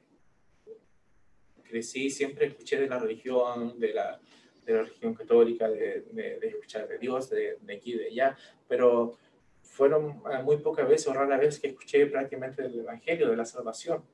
crecí, 1.63 2.11
siempre 2.11 2.47
escuché 2.47 2.79
de 2.79 2.87
la 2.87 2.99
religión, 2.99 3.81
de 3.81 3.95
la, 3.95 4.21
de 4.67 4.75
la 4.75 4.83
religión 4.83 5.15
católica, 5.15 5.71
de, 5.71 6.03
de, 6.03 6.39
escuchar 6.43 6.87
de 6.87 6.99
Dios, 6.99 7.31
de, 7.31 7.57
de, 7.63 7.75
aquí, 7.75 7.95
de 7.95 8.09
allá, 8.09 8.37
pero 8.69 9.17
fueron 9.63 10.23
eh, 10.31 10.43
muy 10.43 10.59
pocas 10.59 10.87
veces 10.87 11.09
o 11.09 11.15
rara 11.15 11.39
vez 11.39 11.59
que 11.59 11.69
escuché 11.69 12.05
prácticamente 12.07 12.63
el 12.63 12.81
Evangelio, 12.81 13.31
de 13.31 13.37
la 13.37 13.47
salvación. 13.47 14.05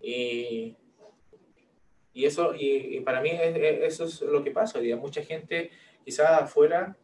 Y, 0.00 0.76
y 2.14 2.24
eso, 2.24 2.54
y, 2.56 3.00
para 3.00 3.20
mí 3.20 3.30
eso 3.32 4.04
es 4.04 4.20
lo 4.22 4.42
que 4.44 4.52
pasa. 4.52 4.80
Mucha 4.96 5.22
gente 5.22 5.70
quizás 6.04 6.42
afuera 6.42 6.96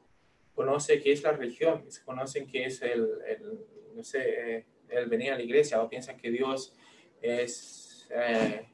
conoce 0.55 1.01
qué 1.01 1.13
es 1.13 1.23
la 1.23 1.33
religión, 1.33 1.85
conocen 2.05 2.47
qué 2.47 2.67
es 2.67 2.81
el, 2.83 3.09
el 3.27 3.59
no 3.95 4.05
sé, 4.05 4.57
eh, 4.57 4.65
el 4.89 5.09
venir 5.09 5.33
a 5.33 5.37
la 5.37 5.43
iglesia 5.43 5.83
o 5.83 5.89
piensan 5.89 6.17
que 6.17 6.31
Dios 6.31 6.75
es, 7.21 8.09
eh, 8.15 8.67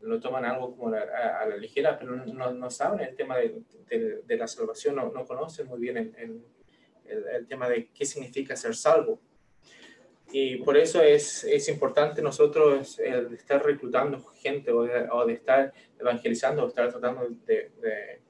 lo 0.00 0.20
toman 0.20 0.44
algo 0.44 0.76
como 0.76 0.94
a, 0.94 1.46
la 1.46 1.56
ligera, 1.56 1.98
pero 1.98 2.16
no, 2.16 2.52
no, 2.52 2.70
saben 2.70 3.00
el 3.00 3.16
tema 3.16 3.36
de, 3.38 3.62
de, 4.24 4.36
la 4.36 4.46
salvación, 4.46 4.96
no, 4.96 5.10
no, 5.10 5.24
conocen 5.24 5.66
muy 5.66 5.80
bien 5.80 5.96
el, 5.96 6.44
el, 7.06 7.46
tema 7.46 7.68
de 7.68 7.88
qué 7.88 8.04
significa 8.04 8.54
ser 8.54 8.74
salvo. 8.74 9.20
Y 10.36 10.56
por 10.56 10.76
eso 10.76 11.00
es, 11.00 11.44
es 11.44 11.68
importante 11.68 12.20
nosotros 12.20 12.98
el 12.98 13.32
estar 13.34 13.64
reclutando 13.64 14.18
gente 14.34 14.72
o 14.72 14.82
de, 14.82 15.08
o 15.08 15.24
de 15.24 15.34
estar 15.34 15.72
evangelizando 15.96 16.64
o 16.64 16.66
estar 16.66 16.90
tratando 16.90 17.28
de, 17.46 17.70
de, 17.80 18.20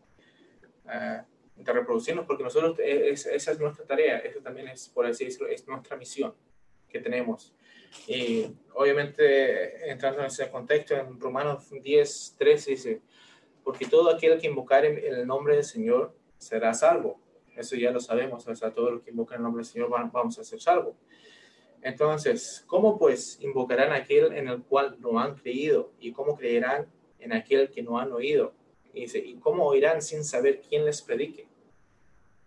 uh, 0.84 1.24
de 1.56 1.72
reproducirnos, 1.72 2.26
porque 2.26 2.42
nosotros, 2.42 2.78
es, 2.78 3.24
esa 3.24 3.52
es 3.52 3.58
nuestra 3.58 3.86
tarea, 3.86 4.18
eso 4.18 4.40
también 4.40 4.68
es, 4.68 4.90
por 4.90 5.06
así 5.06 5.24
decirlo, 5.24 5.48
es 5.48 5.66
nuestra 5.66 5.96
misión 5.96 6.34
que 6.90 7.00
tenemos. 7.00 7.54
Y 8.06 8.54
obviamente, 8.74 9.90
entrando 9.90 10.20
en 10.20 10.26
ese 10.26 10.50
contexto, 10.50 10.94
en 10.94 11.18
Romanos 11.18 11.70
10, 11.70 12.34
13 12.36 12.70
dice, 12.70 13.00
porque 13.62 13.86
todo 13.86 14.10
aquel 14.10 14.38
que 14.38 14.46
invocar 14.46 14.84
el 14.84 15.26
nombre 15.26 15.54
del 15.54 15.64
Señor 15.64 16.14
será 16.36 16.74
salvo. 16.74 17.18
Eso 17.56 17.76
ya 17.76 17.90
lo 17.90 18.00
sabemos, 18.00 18.46
o 18.46 18.54
sea, 18.54 18.74
todo 18.74 18.90
lo 18.90 19.02
que 19.02 19.10
invoca 19.10 19.36
el 19.36 19.42
nombre 19.42 19.62
del 19.62 19.72
Señor 19.72 19.88
vamos 19.88 20.38
a 20.38 20.44
ser 20.44 20.60
salvos. 20.60 20.96
Entonces, 21.84 22.64
¿cómo 22.66 22.98
pues 22.98 23.38
invocarán 23.42 23.92
aquel 23.92 24.32
en 24.32 24.48
el 24.48 24.62
cual 24.62 24.96
no 25.00 25.20
han 25.20 25.34
creído? 25.34 25.92
¿Y 26.00 26.12
cómo 26.12 26.34
creerán 26.34 26.86
en 27.18 27.34
aquel 27.34 27.70
que 27.70 27.82
no 27.82 27.98
han 27.98 28.10
oído? 28.10 28.54
Y 28.94 29.02
dice, 29.02 29.18
¿y 29.18 29.34
cómo 29.34 29.66
oirán 29.66 30.00
sin 30.00 30.24
saber 30.24 30.62
quién 30.66 30.86
les 30.86 31.02
predique? 31.02 31.46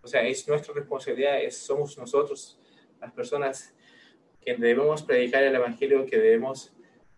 O 0.01 0.07
sea, 0.07 0.27
es 0.27 0.47
nuestra 0.47 0.73
responsabilidad, 0.73 1.39
es, 1.39 1.55
somos 1.55 1.95
nosotros 1.99 2.59
las 2.99 3.11
personas 3.11 3.75
que 4.41 4.55
debemos 4.55 5.03
predicar 5.03 5.43
el 5.43 5.53
Evangelio, 5.53 6.07
que 6.07 6.17
debemos 6.17 6.73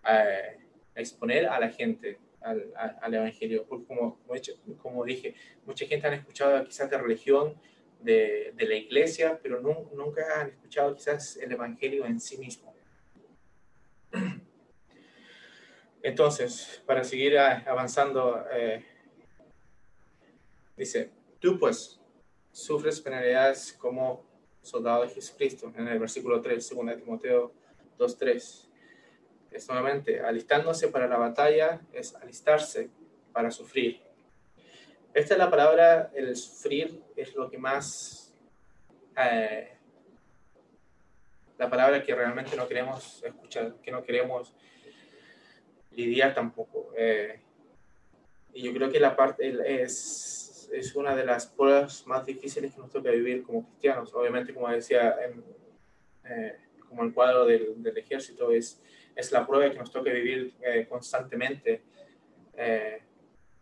eh, 0.06 0.58
exponer 0.96 1.48
a 1.48 1.58
la 1.58 1.70
gente 1.70 2.20
al, 2.42 2.74
al 3.02 3.14
Evangelio. 3.14 3.66
Porque 3.66 3.86
como, 3.86 4.20
como 4.82 5.06
dije, 5.06 5.36
mucha 5.66 5.86
gente 5.86 6.08
ha 6.08 6.14
escuchado 6.16 6.66
quizás 6.66 6.90
de 6.90 6.98
religión, 6.98 7.56
de, 8.00 8.54
la 8.58 8.76
iglesia, 8.76 9.40
pero 9.42 9.60
nunca 9.60 10.42
han 10.42 10.50
escuchado 10.50 10.96
quizás 10.96 11.38
el 11.38 11.52
Evangelio 11.52 12.06
en 12.06 12.20
sí 12.20 12.38
mismo. 12.38 12.74
Entonces, 16.02 16.82
para 16.86 17.04
seguir 17.04 17.38
avanzando, 17.38 18.46
eh, 18.52 18.86
Dice, 20.80 21.12
tú 21.42 21.60
pues 21.60 22.00
sufres 22.54 23.02
penalidades 23.02 23.74
como 23.74 24.26
soldado 24.62 25.02
de 25.04 25.10
Jesucristo, 25.10 25.74
en 25.76 25.90
el 25.90 26.00
versículo 26.00 26.40
3, 26.40 26.74
2 26.74 26.96
Timoteo 26.96 27.52
2.3. 27.98 28.70
Es 29.52 29.68
nuevamente, 29.68 30.22
alistándose 30.22 30.88
para 30.88 31.06
la 31.06 31.18
batalla 31.18 31.82
es 31.92 32.16
alistarse 32.16 32.90
para 33.34 33.52
sufrir. 33.52 34.00
Esta 35.14 35.34
es 35.34 35.40
la 35.40 35.50
palabra, 35.50 36.12
el 36.14 36.36
sufrir 36.36 37.02
es 37.16 37.34
lo 37.36 37.50
que 37.50 37.58
más, 37.58 38.32
eh, 39.18 39.76
la 41.58 41.70
palabra 41.70 42.04
que 42.04 42.14
realmente 42.14 42.56
no 42.56 42.68
queremos 42.68 43.24
escuchar, 43.24 43.76
que 43.82 43.92
no 43.92 44.04
queremos 44.04 44.54
lidiar 45.92 46.36
tampoco. 46.36 46.94
Eh, 46.96 47.42
y 48.54 48.62
yo 48.62 48.74
creo 48.74 48.92
que 48.92 49.00
la 49.00 49.16
parte 49.16 49.84
es 49.84 50.46
es 50.72 50.96
una 50.96 51.16
de 51.16 51.26
las 51.26 51.48
pruebas 51.48 52.06
más 52.06 52.28
difíciles 52.28 52.76
que 52.76 52.80
nos 52.80 52.92
toca 52.92 53.10
vivir 53.10 53.42
como 53.42 53.66
cristianos. 53.66 54.14
Obviamente, 54.14 54.54
como 54.54 54.70
decía, 54.70 55.16
eh, 56.26 56.56
como 56.88 57.04
el 57.04 57.12
cuadro 57.12 57.44
del, 57.48 57.98
ejército, 57.98 58.52
es, 58.52 58.80
es 59.16 59.32
la 59.32 59.48
prueba 59.48 59.72
que 59.72 59.80
nos 59.80 59.92
toca 59.92 60.12
vivir 60.12 60.54
constantemente. 60.88 61.82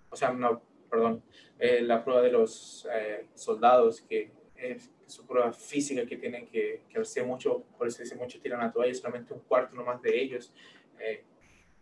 O 0.10 0.18
sea, 0.18 0.34
no, 0.34 0.62
perdón, 0.90 1.24
la 1.60 2.04
prueba 2.04 2.22
de 2.22 2.32
los 2.32 2.88
soldados, 3.34 4.02
que 4.02 4.32
es 4.56 4.92
su 5.06 5.26
prueba 5.26 5.54
física 5.54 6.06
que 6.06 6.18
tienen 6.18 6.48
que, 6.48 6.82
que 6.90 7.00
hacer 7.00 7.26
mucho, 7.26 7.64
por 7.78 7.88
eso 7.88 8.02
dice 8.04 8.16
mucho 8.16 8.40
tiran 8.42 8.62
a 8.62 8.72
toalla, 8.72 8.94
solamente 8.94 9.34
un 9.34 9.40
cuarto 9.42 9.76
nomás 9.76 10.02
de 10.02 10.22
ellos 10.22 10.52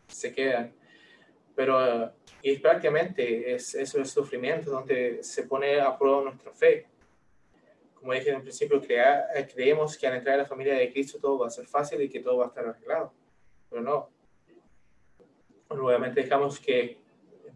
se 0.08 0.34
quedan 0.34 0.74
pero 1.56 2.12
y 2.42 2.58
prácticamente 2.58 3.56
es, 3.56 3.74
eso 3.74 4.00
es 4.00 4.12
sufrimiento 4.12 4.70
donde 4.70 5.24
se 5.24 5.44
pone 5.44 5.80
a 5.80 5.98
prueba 5.98 6.24
nuestra 6.24 6.52
fe. 6.52 6.86
Como 7.96 8.14
dije 8.14 8.30
en 8.30 8.42
principio, 8.42 8.80
crea, 8.82 9.26
creemos 9.52 9.98
que 9.98 10.06
al 10.06 10.16
entrar 10.16 10.36
a 10.36 10.44
la 10.44 10.46
familia 10.46 10.76
de 10.76 10.92
Cristo 10.92 11.18
todo 11.20 11.40
va 11.40 11.48
a 11.48 11.50
ser 11.50 11.66
fácil 11.66 12.02
y 12.02 12.10
que 12.10 12.20
todo 12.20 12.38
va 12.38 12.46
a 12.46 12.48
estar 12.50 12.68
arreglado, 12.68 13.14
pero 13.70 13.82
no. 13.82 14.10
Nuevamente 15.70 16.22
dejamos 16.22 16.60
que 16.60 17.00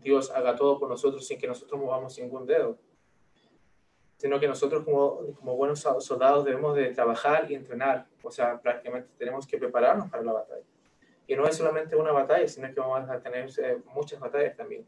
Dios 0.02 0.32
haga 0.32 0.56
todo 0.56 0.80
por 0.80 0.90
nosotros 0.90 1.26
sin 1.26 1.38
que 1.38 1.48
nosotros 1.48 1.80
movamos 1.80 2.18
ningún 2.20 2.46
dedo, 2.46 2.78
sino 4.18 4.40
que 4.40 4.48
nosotros 4.48 4.84
como, 4.84 5.56
buenos 5.56 5.80
soldados 6.00 6.46
debemos 6.46 6.76
de 6.76 6.90
trabajar 6.90 7.50
y 7.50 7.56
entrenar, 7.56 8.08
o 8.24 8.32
sea, 8.32 8.60
prácticamente 8.60 9.10
tenemos 9.18 9.48
que 9.48 9.58
prepararnos 9.58 10.10
para 10.10 10.24
la 10.24 10.34
batalla. 10.34 10.66
Y 11.28 11.36
no 11.36 11.48
es 11.48 11.56
solamente 11.56 11.96
una 11.96 12.12
batalla, 12.12 12.48
sino 12.48 12.74
que 12.74 12.80
vamos 12.80 13.10
a 13.10 13.20
tener 13.22 13.50
eh, 13.60 13.78
muchas 13.94 14.20
batallas 14.20 14.56
también. 14.58 14.86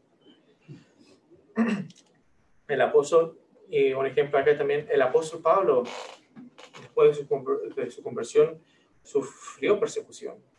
El 2.68 2.80
apóstol, 2.80 3.38
y 3.68 3.92
un 3.92 4.06
ejemplo 4.06 4.38
acá 4.38 4.56
también, 4.56 4.88
el 4.90 5.02
apóstol 5.02 5.40
Pablo, 5.40 5.84
después 6.80 7.28
de 7.76 7.90
su 7.90 8.02
conversión, 8.02 8.58
sufrió 9.02 9.78
persecución 9.78 10.51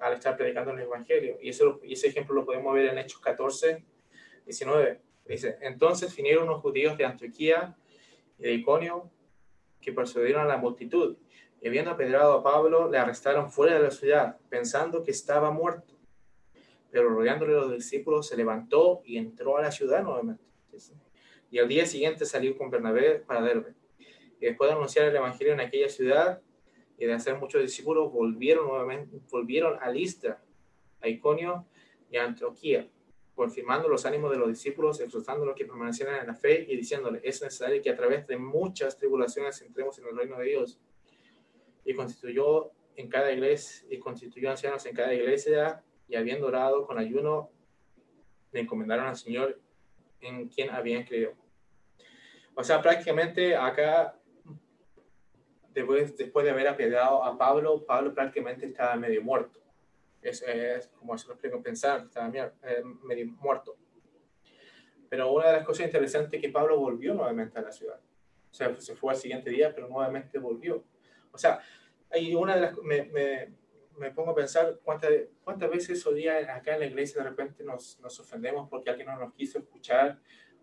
al 0.00 0.14
estar 0.14 0.36
predicando 0.36 0.72
el 0.72 0.80
Evangelio. 0.80 1.38
Y, 1.40 1.50
eso, 1.50 1.80
y 1.82 1.94
ese 1.94 2.08
ejemplo 2.08 2.34
lo 2.34 2.44
podemos 2.44 2.74
ver 2.74 2.86
en 2.86 2.98
Hechos 2.98 3.20
14, 3.20 3.84
19. 4.44 5.00
Dice, 5.26 5.58
entonces 5.60 6.14
vinieron 6.14 6.46
los 6.46 6.60
judíos 6.60 6.96
de 6.96 7.04
Antioquía 7.04 7.76
y 8.38 8.42
de 8.42 8.52
Iconio 8.54 9.10
que 9.80 9.92
persuadieron 9.92 10.42
a 10.42 10.46
la 10.46 10.56
multitud 10.56 11.16
y 11.60 11.68
habiendo 11.68 11.90
apedrado 11.90 12.34
a 12.34 12.42
Pablo, 12.42 12.90
le 12.90 12.98
arrestaron 12.98 13.50
fuera 13.50 13.74
de 13.74 13.82
la 13.82 13.90
ciudad, 13.90 14.38
pensando 14.48 15.02
que 15.02 15.10
estaba 15.10 15.50
muerto. 15.50 15.94
Pero 16.90 17.08
rodeándole 17.08 17.54
los 17.54 17.72
discípulos, 17.72 18.28
se 18.28 18.36
levantó 18.36 19.02
y 19.04 19.16
entró 19.16 19.56
a 19.56 19.62
la 19.62 19.72
ciudad 19.72 20.02
nuevamente. 20.02 20.44
Y 21.50 21.58
al 21.58 21.68
día 21.68 21.86
siguiente 21.86 22.24
salió 22.24 22.56
con 22.56 22.70
Bernabé 22.70 23.20
para 23.20 23.42
Derbe. 23.42 23.74
Y 24.40 24.46
después 24.46 24.68
de 24.68 24.76
anunciar 24.76 25.06
el 25.06 25.16
Evangelio 25.16 25.54
en 25.54 25.60
aquella 25.60 25.88
ciudad 25.88 26.40
y 26.98 27.06
de 27.06 27.12
hacer 27.12 27.38
muchos 27.38 27.60
discípulos, 27.62 28.12
volvieron 28.12 28.66
nuevamente, 28.66 29.18
volvieron 29.30 29.78
a 29.80 29.90
Listra, 29.90 30.42
a 31.00 31.08
Iconio 31.08 31.66
y 32.10 32.16
a 32.16 32.24
Antioquía, 32.24 32.88
confirmando 33.34 33.88
los 33.88 34.06
ánimos 34.06 34.30
de 34.30 34.38
los 34.38 34.48
discípulos, 34.48 35.00
exhortándolos 35.00 35.54
que 35.54 35.66
permanecieran 35.66 36.20
en 36.20 36.26
la 36.26 36.34
fe 36.34 36.66
y 36.68 36.76
diciéndoles, 36.76 37.20
es 37.22 37.42
necesario 37.42 37.82
que 37.82 37.90
a 37.90 37.96
través 37.96 38.26
de 38.26 38.38
muchas 38.38 38.96
tribulaciones 38.96 39.60
entremos 39.60 39.98
en 39.98 40.06
el 40.06 40.16
reino 40.16 40.38
de 40.38 40.46
Dios 40.46 40.80
y 41.84 41.94
constituyó 41.94 42.70
en 42.96 43.08
cada 43.08 43.30
iglesia 43.30 43.86
y 43.90 43.98
constituyó 43.98 44.50
ancianos 44.50 44.86
en 44.86 44.94
cada 44.94 45.12
iglesia 45.12 45.84
y 46.08 46.16
habiendo 46.16 46.46
orado 46.46 46.86
con 46.86 46.98
ayuno 46.98 47.50
le 48.52 48.60
encomendaron 48.60 49.06
al 49.06 49.16
Señor 49.16 49.60
en 50.20 50.48
quien 50.48 50.70
habían 50.70 51.04
creído. 51.04 51.34
O 52.54 52.64
sea, 52.64 52.80
prácticamente 52.80 53.54
acá 53.54 54.18
después, 55.80 56.16
después 56.16 56.44
de 56.44 56.50
haber 56.50 56.68
apedreado 56.68 57.22
a 57.22 57.36
Pablo, 57.36 57.84
Pablo 57.84 58.14
prácticamente 58.14 58.66
estaba 58.66 58.96
medio 58.96 59.22
muerto. 59.22 59.60
es, 60.22 60.42
es 60.42 60.88
como 60.88 61.16
se 61.18 61.28
lo 61.28 61.34
explico, 61.34 61.62
pensar, 61.62 62.04
estaba 62.06 62.34
eh, 62.34 62.82
medio 63.04 63.26
muerto. 63.26 63.76
Pero 65.08 65.32
una 65.32 65.48
de 65.48 65.52
las 65.52 65.66
cosas 65.66 65.86
interesantes 65.86 66.32
es 66.32 66.40
que 66.40 66.52
Pablo 66.52 66.78
volvió 66.78 67.14
nuevamente 67.14 67.58
a 67.58 67.62
la 67.62 67.70
ciudad. 67.70 68.00
O 68.50 68.54
sea, 68.54 68.74
se 68.80 68.96
fue 68.96 69.12
al 69.12 69.18
siguiente 69.18 69.50
día, 69.50 69.74
pero 69.74 69.88
nuevamente 69.88 70.38
volvió. 70.38 70.82
O 71.30 71.38
sea, 71.38 71.60
hay 72.10 72.34
una 72.34 72.54
de 72.54 72.60
las... 72.62 72.78
Me, 72.78 73.04
me, 73.04 73.52
me 73.98 74.10
pongo 74.10 74.32
a 74.32 74.34
pensar 74.34 74.78
cuántas, 74.82 75.10
cuántas 75.42 75.70
veces 75.70 76.06
hoy 76.06 76.16
día 76.16 76.54
acá 76.54 76.74
en 76.74 76.80
la 76.80 76.86
iglesia 76.86 77.22
de 77.22 77.30
repente 77.30 77.64
nos, 77.64 77.98
nos 78.00 78.18
ofendemos 78.20 78.68
porque 78.68 78.90
alguien 78.90 79.08
no 79.08 79.18
nos 79.18 79.32
quiso 79.32 79.58
escuchar 79.58 80.18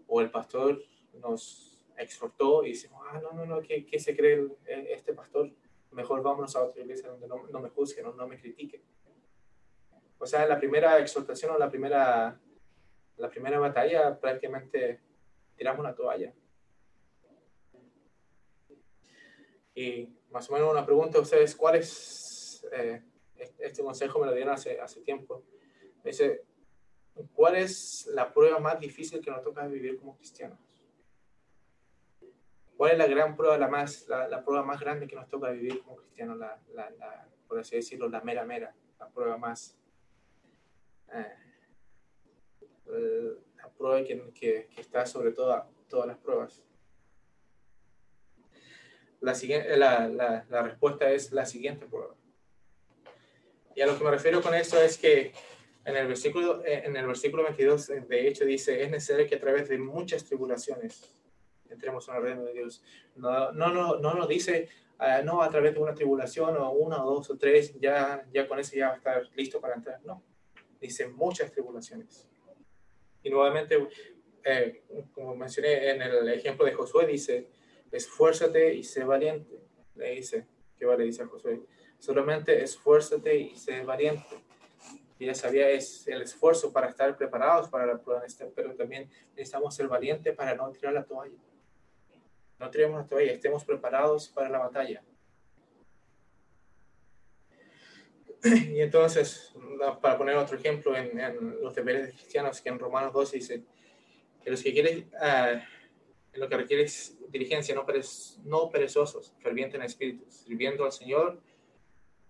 o 0.08 0.22
el 0.22 0.30
pastor 0.30 0.84
nos 1.14 1.73
exhortó 1.98 2.66
y 2.66 2.70
decimos, 2.70 3.02
ah, 3.10 3.20
no, 3.22 3.32
no, 3.34 3.46
no, 3.46 3.62
¿qué, 3.62 3.86
qué 3.86 4.00
se 4.00 4.16
cree 4.16 4.48
este 4.66 5.14
pastor? 5.14 5.52
Mejor 5.92 6.22
vámonos 6.24 6.56
a 6.56 6.64
otra 6.64 6.82
iglesia 6.82 7.10
donde 7.10 7.28
no, 7.28 7.48
no 7.48 7.60
me 7.60 7.70
juzguen, 7.70 8.06
no, 8.06 8.14
no 8.14 8.28
me 8.28 8.40
critiquen. 8.40 8.82
O 10.18 10.26
sea, 10.26 10.48
la 10.48 10.58
primera 10.58 11.00
exhortación 11.00 11.52
o 11.52 11.58
la 11.58 11.70
primera, 11.70 12.40
la 13.18 13.30
primera 13.30 13.60
batalla 13.60 14.20
prácticamente 14.20 15.02
tiramos 15.56 15.82
una 15.82 15.94
toalla. 15.94 16.34
Y 19.76 20.08
más 20.32 20.50
o 20.50 20.54
menos 20.54 20.72
una 20.72 20.86
pregunta 20.86 21.18
a 21.18 21.22
ustedes, 21.22 21.56
¿cuál 21.56 21.76
es, 21.76 22.66
eh, 22.72 23.04
este 23.60 23.84
consejo 23.84 24.20
me 24.20 24.28
lo 24.28 24.34
dieron 24.34 24.54
hace, 24.54 24.80
hace 24.80 25.02
tiempo, 25.02 25.44
dice, 26.04 26.46
¿cuál 27.34 27.56
es 27.58 28.08
la 28.08 28.34
prueba 28.34 28.60
más 28.60 28.80
difícil 28.80 29.20
que 29.22 29.32
nos 29.32 29.44
toca 29.44 29.68
vivir 29.68 29.98
como 29.98 30.16
cristianos? 30.16 30.60
¿Cuál 32.84 32.92
es 32.92 32.98
la 32.98 33.08
gran 33.08 33.38
prueba, 33.38 33.58
la, 33.58 33.70
más, 33.70 34.06
la, 34.10 34.44
prueba 34.44 34.62
más 34.62 34.78
grande 34.78 35.08
que 35.08 35.16
nos 35.16 35.30
toca 35.30 35.50
vivir 35.52 35.82
como 35.84 35.96
cristianos? 35.96 36.38
La, 36.38 36.60
la, 36.74 37.26
por 37.48 37.58
así 37.58 37.78
decirlo, 37.78 38.10
la 38.10 38.20
mera 38.20 38.44
mera, 38.44 38.76
la 39.00 39.08
prueba 39.08 39.38
más 39.38 39.78
eh, 41.14 41.34
la 43.56 43.70
prueba 43.70 44.04
que, 44.04 44.34
que, 44.34 44.68
está 44.76 45.06
sobre 45.06 45.32
toda, 45.32 45.66
todas 45.88 46.08
las 46.08 46.18
pruebas. 46.18 46.62
La, 49.22 49.34
siguiente, 49.34 49.78
la, 49.78 50.10
la, 50.10 50.46
la, 50.50 50.64
respuesta 50.64 51.10
es 51.10 51.32
la 51.32 51.46
siguiente 51.46 51.86
prueba. 51.86 52.14
Y 53.76 53.80
a 53.80 53.88
lo 53.88 53.98
que 53.98 54.04
me 54.04 54.12
refiero 54.12 54.42
con 54.42 54.54
esto 54.56 54.78
es 54.82 54.98
que 54.98 55.32
en 55.86 55.96
el 55.96 56.08
versículo, 56.08 56.62
en 56.66 56.98
el 56.98 57.08
versículo 57.08 57.44
22, 57.44 57.92
eh, 57.92 58.02
de 58.10 58.28
hecho, 58.28 58.44
dice, 58.44 58.84
es 58.84 58.92
necesario 58.92 59.26
que 59.26 59.36
a 59.36 59.40
través 59.40 59.70
de 59.70 59.78
muchas 59.78 60.26
tribulaciones 60.26 61.23
entremos 61.74 62.08
en 62.08 62.16
el 62.16 62.22
reino 62.22 62.44
de 62.44 62.54
Dios. 62.54 62.84
No, 63.16 63.52
no, 63.52 63.70
no, 63.70 63.98
no 63.98 64.14
nos 64.14 64.28
dice, 64.28 64.70
ah, 65.00 65.22
no, 65.24 65.42
a 65.42 65.50
través 65.50 65.74
de 65.74 65.80
una 65.80 65.94
tribulación 65.94 66.58
o 66.58 66.72
una 66.72 67.04
o 67.04 67.16
dos 67.16 67.30
o 67.30 67.38
tres, 67.38 67.78
ya, 67.80 68.26
ya 68.32 68.48
con 68.48 68.60
eso 68.60 68.76
ya 68.76 68.88
va 68.88 68.94
a 68.94 68.98
estar 68.98 69.30
listo 69.36 69.60
para 69.60 69.76
entrar. 69.76 70.00
No 70.04 70.24
dice 70.84 71.08
muchas 71.08 71.52
tribulaciones. 71.52 72.28
Y 73.24 73.30
nuevamente, 73.30 73.88
eh, 74.44 74.84
como 75.14 75.36
mencioné 75.36 75.92
en 75.92 76.02
el 76.02 76.30
ejemplo 76.30 76.66
de 76.66 76.74
Josué, 76.74 77.08
dice, 77.08 77.48
esfuérzate 77.92 78.76
y 78.76 78.84
sé 78.84 79.04
valiente. 79.06 79.62
Le 79.96 80.12
dice, 80.12 80.46
¿qué 80.78 80.86
vale? 80.86 81.06
Dice 81.06 81.24
a 81.24 81.28
Josué, 81.28 81.62
solamente 81.98 82.62
esfuérzate 82.62 83.36
y 83.36 83.56
sé 83.56 83.84
valiente. 83.84 84.44
Ya 85.20 85.34
sabía, 85.34 85.70
es 85.70 86.06
el 86.10 86.22
esfuerzo 86.22 86.74
para 86.74 86.90
estar 86.90 87.16
preparados 87.16 87.70
para 87.70 87.86
la 87.86 87.98
prueba, 87.98 88.24
pero 88.54 88.76
también 88.76 89.10
necesitamos 89.38 89.74
ser 89.74 89.88
valientes 89.88 90.36
para 90.36 90.54
no 90.54 90.70
tirar 90.72 90.94
la 90.94 91.06
toalla. 91.06 91.38
No 92.60 92.70
tiremos 92.70 93.02
la 93.02 93.08
toalla, 93.08 93.32
estemos 93.32 93.64
preparados 93.64 94.30
para 94.30 94.50
la 94.50 94.60
batalla. 94.60 95.04
Y 98.74 98.82
entonces, 98.82 99.54
para 100.02 100.18
poner 100.18 100.36
otro 100.36 100.58
ejemplo, 100.58 100.96
en, 100.96 101.62
los 101.62 101.74
deberes 101.74 102.08
de 102.08 102.14
cristianos, 102.14 102.62
que 102.62 102.70
en 102.70 102.80
Romanos 102.80 103.14
12 103.14 103.38
dice 103.38 103.64
que 104.44 104.52
los 104.52 104.62
que 104.62 104.74
quieren, 104.74 105.10
uh, 105.14 106.38
lo 106.38 106.50
que 106.50 106.58
requiere 106.58 106.86
diligencia, 107.30 107.74
no, 107.74 107.86
no 108.44 108.70
perezosos, 108.70 109.34
fervientes 109.40 109.76
en 109.76 109.86
espíritu, 109.86 110.26
sirviendo 110.30 110.84
al 110.84 110.92
Señor, 110.92 111.42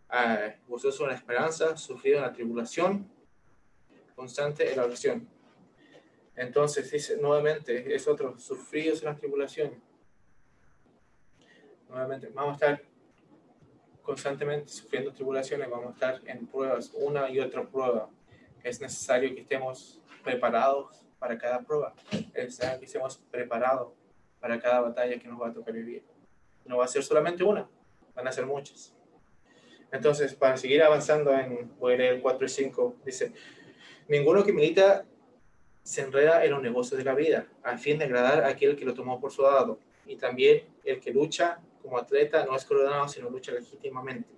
uh, 0.09 0.69
gozosos 0.69 1.01
en 1.01 1.07
la 1.07 1.15
esperanza, 1.15 1.75
sufrido 1.77 2.17
en 2.17 2.23
la 2.23 2.33
tribulación, 2.33 3.12
constante 4.15 4.69
en 4.69 4.77
la 4.77 4.86
oración. 4.86 5.27
Entonces, 6.36 6.91
dice 6.91 7.17
nuevamente, 7.17 7.93
es 7.93 8.07
otro, 8.07 8.39
sufridos 8.39 9.01
en 9.01 9.09
la 9.09 9.15
tribulación. 9.15 9.81
Nuevamente, 11.93 12.27
vamos 12.34 12.53
a 12.53 12.53
estar 12.53 12.86
constantemente 14.01 14.71
sufriendo 14.71 15.13
tribulaciones, 15.13 15.69
vamos 15.69 15.89
a 15.89 15.93
estar 15.93 16.21
en 16.25 16.47
pruebas, 16.47 16.91
una 16.95 17.29
y 17.29 17.39
otra 17.39 17.63
prueba. 17.63 18.10
Es 18.63 18.82
necesario 18.82 19.36
que 19.36 19.41
estemos 19.41 20.01
preparados 20.23 21.06
para 21.19 21.38
cada 21.38 21.62
prueba. 21.62 21.93
Es 22.34 22.45
necesario 22.45 22.79
que 22.79 22.86
estemos 22.86 23.21
preparados 23.29 23.93
para 24.39 24.60
cada 24.60 24.82
batalla 24.82 25.19
que 25.19 25.27
nos 25.27 25.39
va 25.39 25.49
a 25.49 25.53
tocar 25.53 25.71
vivir. 25.71 26.03
No 26.65 26.77
va 26.77 26.86
a 26.86 26.88
ser 26.88 27.03
solamente 27.03 27.43
una, 27.43 27.69
van 28.15 28.27
a 28.27 28.32
ser 28.32 28.47
muchas. 28.47 28.91
Entonces, 29.91 30.34
para 30.34 30.58
seguir 30.58 30.82
avanzando 30.82 31.32
en, 31.32 31.77
voy 31.77 31.93
a 31.93 31.97
leer 31.97 32.21
4 32.23 32.43
y 32.43 32.49
5, 32.49 32.95
dice, 33.06 33.34
ninguno 34.08 34.43
que 34.43 34.51
milita 34.51 35.06
se 35.84 36.01
enreda 36.01 36.43
en 36.43 36.49
los 36.49 36.62
negocios 36.63 36.97
de 36.97 37.03
la 37.03 37.13
vida, 37.13 37.45
a 37.62 37.77
fin 37.77 37.99
de 37.99 38.06
agradar 38.06 38.43
a 38.43 38.47
aquel 38.47 38.75
que 38.75 38.84
lo 38.84 38.95
tomó 38.95 39.21
por 39.21 39.32
su 39.32 39.43
dado, 39.43 39.77
y 40.08 40.15
también 40.15 40.63
el 40.84 40.99
que 40.99 41.13
lucha 41.13 41.62
como 41.84 41.98
atleta 42.00 42.46
no 42.46 42.56
es 42.56 42.65
coronado, 42.65 43.08
sino 43.08 43.30
lucha 43.30 43.52
legítimamente. 43.52 44.30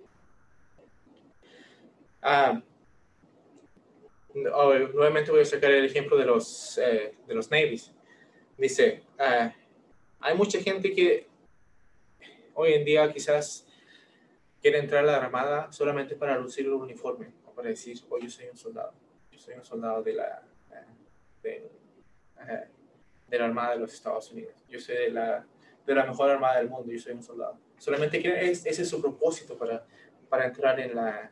Ah, 2.20 2.60
nuevamente 4.34 5.30
voy 5.30 5.40
a 5.40 5.44
sacar 5.44 5.70
el 5.70 5.84
ejemplo 5.84 6.16
de 6.18 6.26
los, 6.26 6.76
eh, 6.78 7.14
de 7.26 7.34
los 7.34 7.50
Navies. 7.50 7.92
Dice, 8.58 9.04
ah, 9.18 9.54
hay 10.20 10.36
mucha 10.36 10.60
gente 10.60 10.92
que 10.92 11.28
hoy 12.54 12.74
en 12.74 12.84
día 12.84 13.12
quizás 13.12 13.66
quiere 14.60 14.78
entrar 14.78 15.04
a 15.04 15.06
la 15.06 15.16
Armada 15.18 15.70
solamente 15.70 16.16
para 16.16 16.36
lucir 16.38 16.66
el 16.66 16.72
uniforme, 16.72 17.32
o 17.46 17.52
para 17.52 17.68
decir, 17.68 17.98
oh, 18.10 18.18
yo 18.18 18.28
soy 18.28 18.46
un 18.46 18.56
soldado, 18.56 18.92
yo 19.30 19.38
soy 19.38 19.54
un 19.54 19.64
soldado 19.64 20.02
de 20.02 20.14
la, 20.14 20.42
eh, 21.44 21.70
eh, 22.40 22.68
de 23.28 23.38
la 23.38 23.44
Armada 23.44 23.74
de 23.74 23.80
los 23.80 23.92
Estados 23.92 24.32
Unidos, 24.32 24.54
yo 24.68 24.80
soy 24.80 24.96
de 24.96 25.10
la 25.10 25.46
de 25.86 25.94
la 25.94 26.04
mejor 26.04 26.30
armada 26.30 26.58
del 26.58 26.68
mundo, 26.68 26.92
yo 26.92 26.98
soy 26.98 27.12
un 27.12 27.22
soldado. 27.22 27.58
Solamente 27.78 28.20
que 28.20 28.50
ese 28.50 28.70
es 28.70 28.88
su 28.88 29.00
propósito 29.00 29.56
para, 29.56 29.86
para 30.28 30.46
entrar 30.46 30.78
en 30.80 30.94
la, 30.94 31.30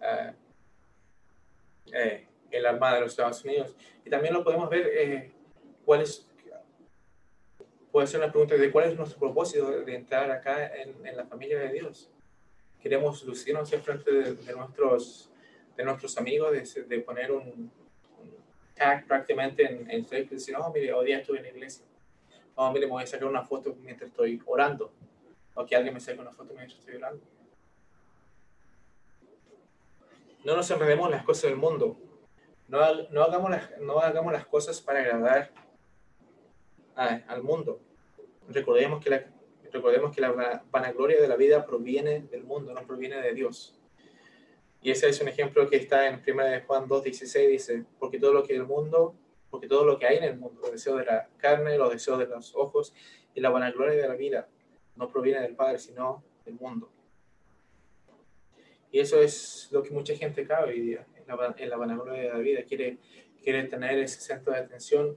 uh, 0.00 0.32
eh, 1.92 2.26
en 2.50 2.62
la 2.62 2.70
armada 2.70 2.94
de 2.94 3.00
los 3.02 3.12
Estados 3.12 3.44
Unidos. 3.44 3.76
Y 4.04 4.10
también 4.10 4.32
lo 4.32 4.42
podemos 4.42 4.70
ver, 4.70 4.86
eh, 4.86 5.32
cuál 5.84 6.00
es, 6.00 6.26
puede 7.92 8.06
ser 8.06 8.20
una 8.20 8.32
pregunta 8.32 8.54
de 8.56 8.70
cuál 8.70 8.90
es 8.90 8.96
nuestro 8.96 9.18
propósito 9.18 9.70
de 9.70 9.94
entrar 9.94 10.30
acá 10.30 10.74
en, 10.74 11.06
en 11.06 11.16
la 11.16 11.26
familia 11.26 11.58
de 11.58 11.72
Dios. 11.72 12.10
Queremos 12.80 13.22
lucirnos 13.24 13.70
en 13.74 13.82
frente 13.82 14.10
de, 14.10 14.52
nuestros, 14.54 15.30
de 15.76 15.84
nuestros 15.84 16.16
amigos, 16.16 16.52
de, 16.52 16.82
de 16.84 17.00
poner 17.00 17.30
un, 17.30 17.70
tag 18.74 19.06
prácticamente 19.06 19.62
en, 19.62 19.90
en 19.90 20.06
Facebook 20.06 20.38
decir, 20.38 20.56
oh, 20.56 20.72
mire, 20.72 20.90
hoy 20.94 21.06
día 21.06 21.18
estuve 21.18 21.36
en 21.36 21.42
la 21.42 21.50
iglesia 21.50 21.84
oh, 22.54 22.72
mire, 22.72 22.86
me 22.86 22.92
voy 22.92 23.02
a 23.02 23.06
sacar 23.06 23.28
una 23.28 23.42
foto 23.42 23.76
mientras 23.82 24.10
estoy 24.10 24.40
orando. 24.46 24.92
O 25.54 25.66
que 25.66 25.76
alguien 25.76 25.94
me 25.94 26.00
saque 26.00 26.20
una 26.20 26.32
foto 26.32 26.54
mientras 26.54 26.78
estoy 26.78 26.96
orando. 26.96 27.22
No 30.44 30.56
nos 30.56 30.70
enredemos 30.70 31.06
en 31.06 31.12
las 31.12 31.24
cosas 31.24 31.44
del 31.44 31.56
mundo. 31.56 31.98
No, 32.68 32.80
no, 33.10 33.22
hagamos, 33.22 33.50
las, 33.50 33.78
no 33.80 33.98
hagamos 33.98 34.32
las 34.32 34.46
cosas 34.46 34.80
para 34.80 35.00
agradar 35.00 35.50
al 36.94 37.42
mundo. 37.42 37.80
Recordemos 38.48 39.02
que, 39.02 39.10
la, 39.10 39.26
recordemos 39.72 40.14
que 40.14 40.20
la 40.20 40.62
vanagloria 40.70 41.20
de 41.20 41.28
la 41.28 41.36
vida 41.36 41.64
proviene 41.64 42.20
del 42.22 42.44
mundo, 42.44 42.72
no 42.72 42.86
proviene 42.86 43.20
de 43.20 43.32
Dios. 43.34 43.74
Y 44.82 44.90
ese 44.90 45.08
es 45.08 45.20
un 45.20 45.28
ejemplo 45.28 45.68
que 45.68 45.76
está 45.76 46.08
en 46.08 46.22
1 46.26 46.66
Juan 46.66 46.88
2.16, 46.88 47.48
dice, 47.48 47.84
porque 47.98 48.18
todo 48.18 48.32
lo 48.32 48.44
que 48.44 48.54
el 48.54 48.64
mundo 48.64 49.14
porque 49.50 49.66
todo 49.66 49.84
lo 49.84 49.98
que 49.98 50.06
hay 50.06 50.18
en 50.18 50.24
el 50.24 50.38
mundo, 50.38 50.60
los 50.62 50.72
deseos 50.72 50.98
de 50.98 51.04
la 51.04 51.28
carne, 51.36 51.76
los 51.76 51.92
deseos 51.92 52.18
de 52.18 52.26
los 52.26 52.54
ojos 52.54 52.94
y 53.34 53.40
la 53.40 53.50
vanagloria 53.50 54.00
de 54.00 54.08
la 54.08 54.14
vida, 54.14 54.48
no 54.96 55.08
proviene 55.08 55.40
del 55.40 55.56
Padre, 55.56 55.78
sino 55.78 56.22
del 56.44 56.54
mundo. 56.54 56.90
Y 58.92 59.00
eso 59.00 59.20
es 59.20 59.68
lo 59.70 59.82
que 59.82 59.90
mucha 59.90 60.14
gente 60.14 60.46
cabe 60.46 60.72
hoy 60.72 60.80
día, 60.80 61.06
en 61.16 61.26
la, 61.26 61.54
en 61.56 61.70
la 61.70 61.76
vanagloria 61.76 62.22
de 62.22 62.28
la 62.28 62.38
vida. 62.38 62.62
Quiere, 62.64 62.98
quiere 63.42 63.64
tener 63.64 63.98
ese 63.98 64.20
centro 64.20 64.52
de 64.52 64.60
atención 64.60 65.16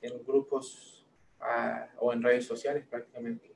en 0.00 0.24
grupos 0.24 1.06
ah, 1.40 1.88
o 1.98 2.12
en 2.12 2.22
redes 2.22 2.46
sociales 2.46 2.84
prácticamente. 2.88 3.54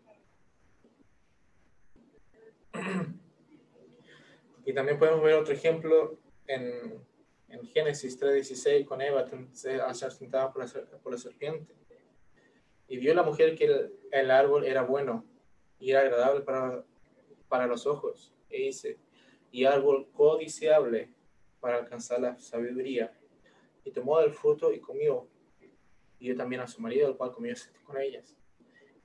Y 4.65 4.75
también 4.75 4.99
podemos 4.99 5.23
ver 5.23 5.33
otro 5.33 5.55
ejemplo 5.55 6.19
en 6.47 7.01
en 7.49 7.67
Génesis 7.67 8.21
3.16 8.21 8.85
con 8.85 9.01
Eva 9.01 9.21
al 9.21 9.95
ser 9.95 10.15
tentada 10.15 10.53
por 10.53 10.65
la, 10.65 10.99
por 11.03 11.13
la 11.13 11.19
serpiente. 11.19 11.75
Y 12.89 12.99
vio 12.99 13.15
la 13.15 13.23
mujer 13.23 13.55
que 13.55 13.65
el, 13.65 13.93
el, 14.13 14.31
árbol 14.31 14.65
era 14.65 14.83
bueno 14.83 15.25
y 15.79 15.91
era 15.91 16.01
agradable 16.01 16.41
para, 16.43 16.85
para 17.49 17.67
los 17.67 17.87
ojos. 17.87 18.33
E 18.49 18.63
dice, 18.63 18.99
y 19.51 19.65
árbol 19.65 20.09
codiciable 20.13 21.11
para 21.61 21.79
alcanzar 21.79 22.21
la 22.21 22.39
sabiduría. 22.39 23.13
Y 23.85 23.91
tomó 23.91 24.21
del 24.21 24.33
fruto 24.33 24.73
y 24.73 24.81
comió. 24.81 25.27
Y 26.19 26.29
yo 26.29 26.37
también 26.37 26.63
a 26.63 26.67
su 26.67 26.81
marido, 26.81 27.09
el 27.09 27.17
cual 27.17 27.33
comió 27.33 27.55
con 27.85 27.99
ellas. 28.01 28.37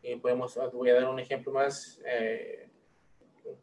Y 0.02 0.16
podemos, 0.18 0.58
voy 0.74 0.90
a 0.90 0.96
dar 0.96 1.10
un 1.10 1.20
ejemplo 1.20 1.52
más. 1.52 2.02
Eh, 2.06 2.70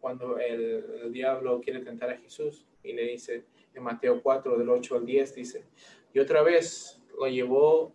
cuando 0.01 0.39
el, 0.39 1.13
diablo 1.13 1.61
quiere 1.61 1.81
tentar 1.81 2.11
a 2.11 2.19
Jesús 2.19 2.67
y 2.83 2.93
le 2.93 3.03
dice 3.05 3.45
en 3.75 3.83
Mateo 3.83 4.23
4, 4.23 4.59
del 4.59 4.69
8 4.69 4.97
al 4.97 5.07
10, 5.07 5.35
dice, 5.35 5.65
y 6.13 6.19
otra 6.19 6.43
vez 6.43 7.01
lo 7.19 7.27
llevó 7.29 7.93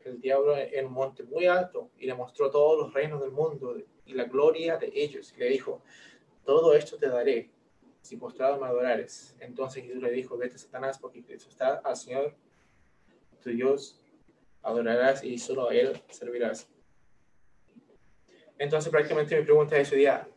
el 0.00 0.20
diablo 0.20 0.56
en 0.56 0.86
un 0.86 0.92
monte 0.92 1.22
muy 1.22 1.46
alto 1.46 1.90
y 1.98 2.06
le 2.06 2.14
mostró 2.14 2.50
todos 2.50 2.78
los 2.78 2.92
reinos 2.92 3.20
del 3.20 3.30
mundo 3.30 3.76
y 4.04 4.14
la 4.14 4.24
gloria 4.24 4.76
de 4.76 4.90
ellos. 4.94 5.32
Y 5.36 5.40
le 5.40 5.48
dijo, 5.48 5.82
todo 6.44 6.74
esto 6.74 6.96
te 6.98 7.08
daré 7.08 7.50
si 8.00 8.16
postrado 8.16 8.60
me 8.60 8.66
adorares. 8.66 9.36
Entonces 9.38 9.84
Jesús 9.84 10.02
le 10.02 10.10
dijo, 10.10 10.36
vete 10.36 10.58
Satanás, 10.58 10.98
porque 10.98 11.22
está 11.28 11.74
al 11.84 11.96
Señor 11.96 12.34
tu 13.42 13.50
Dios 13.50 14.00
adorarás 14.62 15.24
y 15.24 15.38
solo 15.38 15.68
a 15.68 15.74
Él 15.74 16.00
servirás. 16.08 16.68
Entonces 18.58 18.90
prácticamente 18.90 19.36
mi 19.36 19.44
pregunta 19.44 19.76
es 19.76 19.88
ese 19.88 19.96
día, 19.96 20.28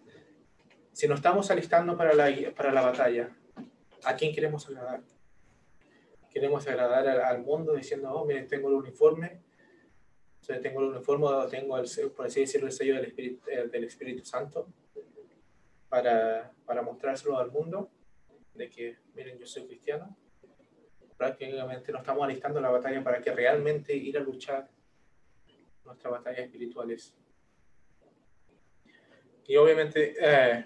si 0.96 1.10
nos 1.10 1.18
estamos 1.18 1.52
alistando 1.52 1.98
para 1.98 2.14
la, 2.14 2.32
para 2.56 2.72
la 2.72 2.82
batalla, 2.82 3.30
¿a 4.06 4.16
quién 4.16 4.34
queremos 4.34 4.66
agradar? 4.70 5.02
Queremos 6.32 6.66
agradar 6.68 7.06
al, 7.06 7.42
mundo 7.42 7.74
diciendo, 7.74 8.14
oh, 8.14 8.24
miren, 8.24 8.48
tengo 8.48 8.70
el 8.70 8.76
uniforme, 8.76 9.42
tengo 10.62 10.80
el 10.80 10.88
uniforme, 10.96 11.28
tengo, 11.52 11.78
el, 11.78 12.12
por 12.16 12.28
así 12.28 12.40
decirlo, 12.40 12.68
el 12.68 12.72
sello 12.72 12.96
del 12.96 13.08
Espíritu, 13.08 13.50
eh, 13.50 13.68
del 13.68 13.84
Espíritu 13.84 14.24
Santo 14.24 14.70
para, 15.90 16.54
para 16.66 16.82
mostrárselo 16.82 17.38
al 17.38 17.52
mundo, 17.52 17.92
de 18.54 18.70
que, 18.70 18.96
miren, 19.16 19.38
yo 19.38 19.46
soy 19.46 19.68
cristiano. 19.68 20.16
Prácticamente 21.18 21.92
nos 21.92 22.04
estamos 22.04 22.24
alistando 22.24 22.62
la 22.62 22.70
batalla 22.70 23.04
para 23.04 23.22
que 23.22 23.34
realmente 23.34 23.94
ir 23.94 24.18
a 24.18 24.22
luchar 24.22 24.70
nuestras 25.84 26.10
batallas 26.10 26.46
espirituales. 26.46 27.14
Y 29.46 29.58
obviamente, 29.58 30.16
eh, 30.18 30.66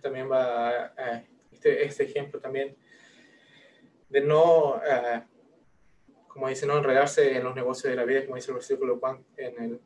también 0.00 0.30
va, 0.30 0.92
eh, 0.96 1.26
este, 1.52 1.84
este 1.84 2.04
ejemplo 2.04 2.40
también 2.40 2.76
de 4.08 4.20
no, 4.20 4.80
eh, 4.84 5.22
como 6.28 6.48
dice, 6.48 6.66
no 6.66 6.78
enredarse 6.78 7.36
en 7.36 7.44
los 7.44 7.54
negocios 7.54 7.90
de 7.90 7.96
la 7.96 8.04
vida, 8.04 8.24
como 8.24 8.36
dice 8.36 8.50
el 8.50 8.54
versículo 8.54 9.00
en 9.36 9.62
el, 9.62 9.80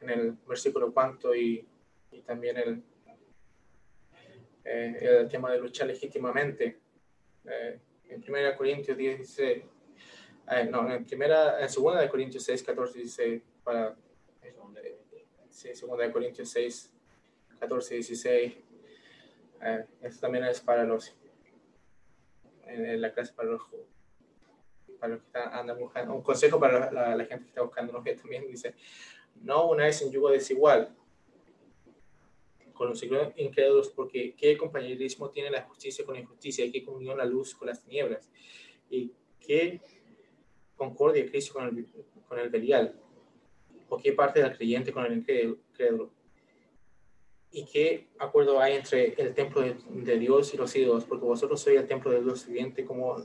en 0.00 0.10
el 0.10 0.32
versículo 0.46 0.92
cuanto 0.92 1.34
y, 1.34 1.66
y 2.10 2.22
también 2.22 2.56
el, 2.56 2.82
eh, 4.64 4.98
el 5.00 5.28
tema 5.28 5.50
de 5.50 5.58
luchar 5.58 5.86
legítimamente. 5.86 6.78
Eh, 7.44 7.78
en 8.10 8.24
1 8.26 8.56
Corintios 8.56 8.96
10, 8.96 9.18
dice, 9.18 9.64
eh, 10.50 10.64
no, 10.70 10.90
en 10.92 11.04
primera, 11.04 11.60
en 11.60 11.68
segunda 11.68 12.00
de 12.00 12.08
Corintios 12.08 12.44
6, 12.44 12.62
14 12.62 12.98
dice, 12.98 13.42
para, 13.64 13.96
sí, 15.50 15.74
segunda 15.74 16.04
de 16.04 16.12
Corintios 16.12 16.50
6, 16.50 16.92
14, 17.58 17.94
16, 17.94 18.56
esto 20.02 20.20
también 20.20 20.44
es 20.44 20.60
para 20.60 20.84
los, 20.84 21.14
en, 22.66 23.00
la 23.00 23.12
clase 23.12 23.32
para 23.32 23.50
los, 23.50 23.62
para 25.00 25.14
los 25.14 25.20
que 25.20 25.26
están, 25.26 25.52
andan 25.52 25.78
buscando, 25.78 26.14
un 26.14 26.22
consejo 26.22 26.60
para 26.60 26.90
la, 26.90 27.16
la, 27.16 27.24
gente 27.24 27.44
que 27.44 27.50
está 27.50 27.62
buscando 27.62 27.92
novia 27.92 28.16
también 28.20 28.46
dice, 28.46 28.74
no 29.42 29.68
unáis 29.68 30.00
en 30.02 30.10
yugo 30.10 30.30
desigual, 30.30 30.94
con 32.78 32.90
los 32.90 33.02
incrédulos, 33.02 33.88
porque 33.88 34.34
qué 34.36 34.56
compañerismo 34.56 35.30
tiene 35.30 35.50
la 35.50 35.62
justicia 35.62 36.04
con 36.04 36.14
la 36.14 36.20
injusticia, 36.20 36.64
y 36.64 36.70
qué 36.70 36.84
comunión 36.84 37.18
la 37.18 37.24
luz 37.24 37.54
con 37.54 37.66
las 37.66 37.82
tinieblas, 37.82 38.30
y 38.88 39.12
qué 39.40 39.80
concordia 40.76 41.26
Cristo 41.26 41.54
con 41.54 41.66
el, 41.66 41.86
con 42.28 42.38
el 42.38 42.48
Belial, 42.50 42.94
o 43.88 43.98
qué 43.98 44.12
parte 44.12 44.40
del 44.40 44.56
creyente 44.56 44.92
con 44.92 45.04
el 45.04 45.14
incrédulo, 45.14 46.12
y 47.50 47.64
qué 47.64 48.08
acuerdo 48.18 48.60
hay 48.60 48.76
entre 48.76 49.14
el 49.16 49.34
templo 49.34 49.62
de, 49.62 50.18
Dios 50.18 50.52
y 50.52 50.56
los 50.56 50.74
ídolos, 50.76 51.04
porque 51.04 51.24
vosotros 51.24 51.60
sois 51.60 51.78
el 51.78 51.86
templo 51.86 52.10
de 52.10 52.22
Dios 52.22 52.46
viviente, 52.46 52.84
como, 52.84 53.16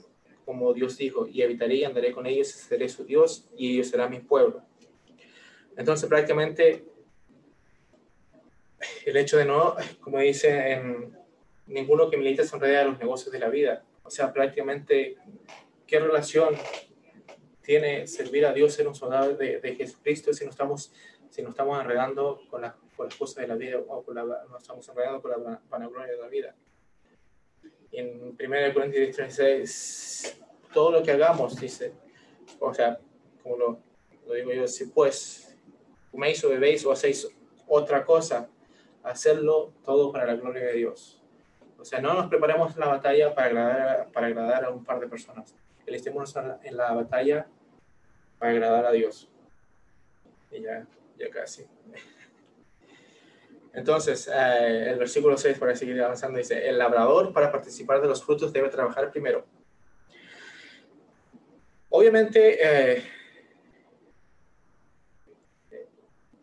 como 0.46 0.74
Dios 0.74 0.98
dijo, 0.98 1.28
y 1.28 1.42
habitaré 1.42 1.76
y 1.76 1.84
andaré 1.84 2.12
con 2.12 2.26
ellos, 2.26 2.48
seré 2.48 2.88
su 2.88 3.04
Dios, 3.04 3.50
y 3.58 3.74
ellos 3.74 3.90
serán 3.90 4.12
mi 4.12 4.20
pueblo. 4.20 4.64
Entonces, 5.76 6.08
prácticamente, 6.08 6.86
el 9.06 9.18
hecho 9.18 9.38
de 9.38 9.46
no, 9.46 9.76
como 10.00 10.20
dice, 10.20 10.72
en, 10.74 11.18
ninguno 11.68 12.10
que 12.10 12.18
milita 12.18 12.44
se 12.44 12.56
enreda 12.56 12.82
a 12.82 12.86
los 12.86 13.00
negocios 13.00 13.32
de 13.32 13.40
la 13.40 13.50
vida. 13.50 13.84
O 14.04 14.10
sea, 14.10 14.32
prácticamente, 14.32 15.18
¿qué 15.88 16.00
relación 16.00 16.56
tiene 17.62 18.08
servir 18.08 18.46
a 18.46 18.54
Dios 18.54 18.74
ser 18.74 18.88
un 18.88 18.96
soldado 18.96 19.36
de, 19.36 19.60
de 19.60 19.76
Jesucristo 19.76 20.34
si 20.34 20.44
no 20.44 20.52
estamos, 20.52 20.92
si 21.30 21.42
estamos 21.42 21.82
enredando 21.82 22.42
con, 22.50 22.62
la, 22.62 22.78
con, 22.96 23.08
las 23.08 23.16
cosas 23.16 23.38
de 23.38 23.48
la 23.48 23.56
vida 23.56 23.80
o 23.80 24.04
con 24.04 24.16
la, 24.16 24.24
no 24.24 24.58
estamos 24.58 24.88
enredando 24.90 25.22
con 25.22 25.32
la 25.32 25.62
vanagloria 25.70 26.14
de 26.14 26.20
la 26.20 26.28
vida? 26.28 26.56
En 27.92 28.36
1 28.40 28.74
Corintios 28.74 29.18
16, 29.18 30.42
todo 30.74 30.92
lo 30.92 31.04
que 31.04 31.12
hagamos, 31.12 31.60
dice, 31.60 31.94
o 32.60 32.74
sea, 32.74 33.00
como 33.42 33.58
lo, 33.58 33.80
lo 34.28 34.34
digo 34.34 34.52
yo, 34.52 34.68
si 34.68 34.86
pues 34.88 35.56
coméis 36.12 36.44
o 36.44 36.50
bebéis 36.50 36.86
o 36.86 36.92
hacéis 36.92 37.28
otra 37.68 38.04
cosa, 38.06 38.50
hacerlo 39.04 39.74
todo 39.84 40.12
para 40.12 40.26
la 40.26 40.36
gloria 40.36 40.66
de 40.66 40.74
Dios. 40.74 41.22
O 41.80 41.86
sea, 41.86 42.00
no 42.00 42.14
nos 42.14 42.28
preparemos 42.28 42.74
en 42.74 42.80
la 42.80 42.88
batalla 42.88 43.36
para 43.36 43.48
agradar, 43.48 44.12
para 44.12 44.28
agradar 44.28 44.66
a 44.66 44.70
un 44.70 44.86
par 44.86 45.00
de 45.00 45.08
personas. 45.08 45.54
Estemos 45.86 46.34
en 46.64 46.78
la 46.78 46.94
batalla 46.94 47.46
para 48.40 48.52
agradar 48.52 48.86
a 48.86 48.92
Dios. 48.92 49.30
Y 50.50 50.62
ya, 50.62 50.88
ya 51.18 51.30
casi. 51.30 51.66
Entonces, 53.74 54.28
eh, 54.28 54.92
el 54.92 55.00
versículo 55.00 55.36
6, 55.36 55.58
para 55.58 55.76
seguir 55.76 56.00
avanzando, 56.02 56.38
dice, 56.38 56.68
el 56.68 56.78
labrador 56.78 57.34
para 57.34 57.52
participar 57.52 58.02
de 58.02 58.08
los 58.08 58.24
frutos 58.24 58.54
debe 58.54 58.70
trabajar 58.70 59.10
primero. 59.10 59.46
Obviamente, 61.90 62.60
eh, 62.62 63.04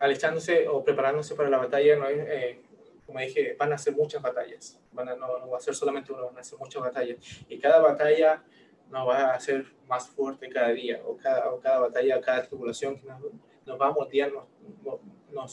alistándose 0.01 0.67
o 0.67 0.83
preparándose 0.83 1.37
para 1.37 1.49
la 1.49 1.59
batalla, 1.59 1.97
no 1.97 2.09
eh, 2.09 2.63
como 3.07 3.21
dije, 3.21 3.55
van 3.59 3.73
a 3.73 3.79
ser 3.79 3.95
muchas 3.95 4.23
batallas. 4.23 4.81
Van 4.93 5.09
a, 5.09 5.15
no, 5.15 5.49
va 5.49 5.57
a 5.57 5.61
ser 5.61 5.75
solamente 5.75 6.13
uno, 6.13 6.27
van 6.27 6.39
a 6.39 6.45
ser 6.45 6.59
muchas 6.59 6.83
batallas. 6.83 7.19
Y 7.49 7.59
cada 7.59 7.81
batalla 7.81 8.43
nos 8.89 9.09
va 9.09 9.31
a 9.31 9.35
hacer 9.35 9.67
más 9.87 10.09
fuerte 10.09 10.49
cada 10.49 10.69
día, 10.69 11.01
o 11.05 11.17
cada, 11.17 11.53
o 11.53 11.61
cada 11.61 11.79
batalla, 11.79 12.21
cada 12.21 12.43
tribulación 12.43 12.99
que 12.99 13.07
nos, 13.07 13.21
nos 13.67 13.81
va 13.81 13.89
a 13.89 13.93
moldear, 13.93 14.33
nos, 14.33 14.47
nos 14.85 15.01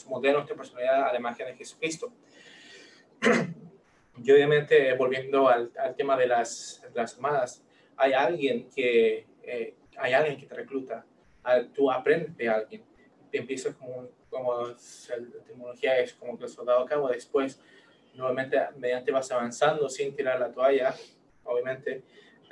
moldea 0.06 0.32
nuestra 0.32 0.56
personalidad 0.56 1.08
a 1.08 1.12
la 1.12 1.18
imagen 1.18 1.46
de 1.46 1.54
Jesucristo. 1.56 2.12
Y 4.20 4.32
obviamente, 4.32 4.92
volviendo 4.94 5.48
al, 5.48 5.70
al 5.78 5.94
tema 5.94 6.16
de 6.16 6.26
las, 6.26 6.84
las 6.92 7.14
armadas, 7.14 7.62
hay 7.96 8.14
alguien 8.14 8.68
que, 8.68 9.24
eh, 9.44 9.74
hay 9.96 10.12
alguien 10.12 10.36
que 10.36 10.44
te 10.44 10.56
recluta, 10.56 11.06
tú 11.72 11.88
aprendes 11.88 12.36
de 12.36 12.48
alguien, 12.48 12.82
empiezas 13.30 13.76
como 13.76 14.08
como 14.30 14.66
la 14.66 15.44
tecnología 15.46 15.98
es 15.98 16.14
como 16.14 16.38
que 16.38 16.44
el 16.44 16.50
soldado 16.50 16.80
acaba 16.80 17.10
después, 17.10 17.60
nuevamente 18.14 18.58
mediante 18.76 19.10
vas 19.10 19.30
avanzando 19.30 19.88
sin 19.88 20.14
tirar 20.14 20.38
la 20.38 20.52
toalla, 20.52 20.94
obviamente, 21.44 22.02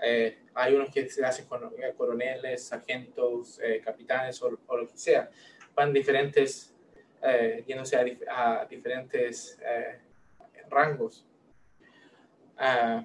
eh, 0.02 0.38
hay 0.54 0.74
unos 0.74 0.90
que 0.90 1.08
se 1.08 1.24
hacen 1.24 1.46
con 1.46 1.64
eh, 1.64 1.94
coroneles, 1.96 2.64
sargentos, 2.64 3.58
eh, 3.60 3.80
capitanes 3.84 4.40
o, 4.42 4.50
lo 4.50 4.88
que 4.88 4.96
sea, 4.96 5.30
van 5.74 5.92
diferentes, 5.92 6.74
yéndose 7.66 7.96
a, 8.28 8.60
a 8.60 8.66
diferentes 8.66 9.58
rangos. 10.68 11.24
Uh, 12.56 13.04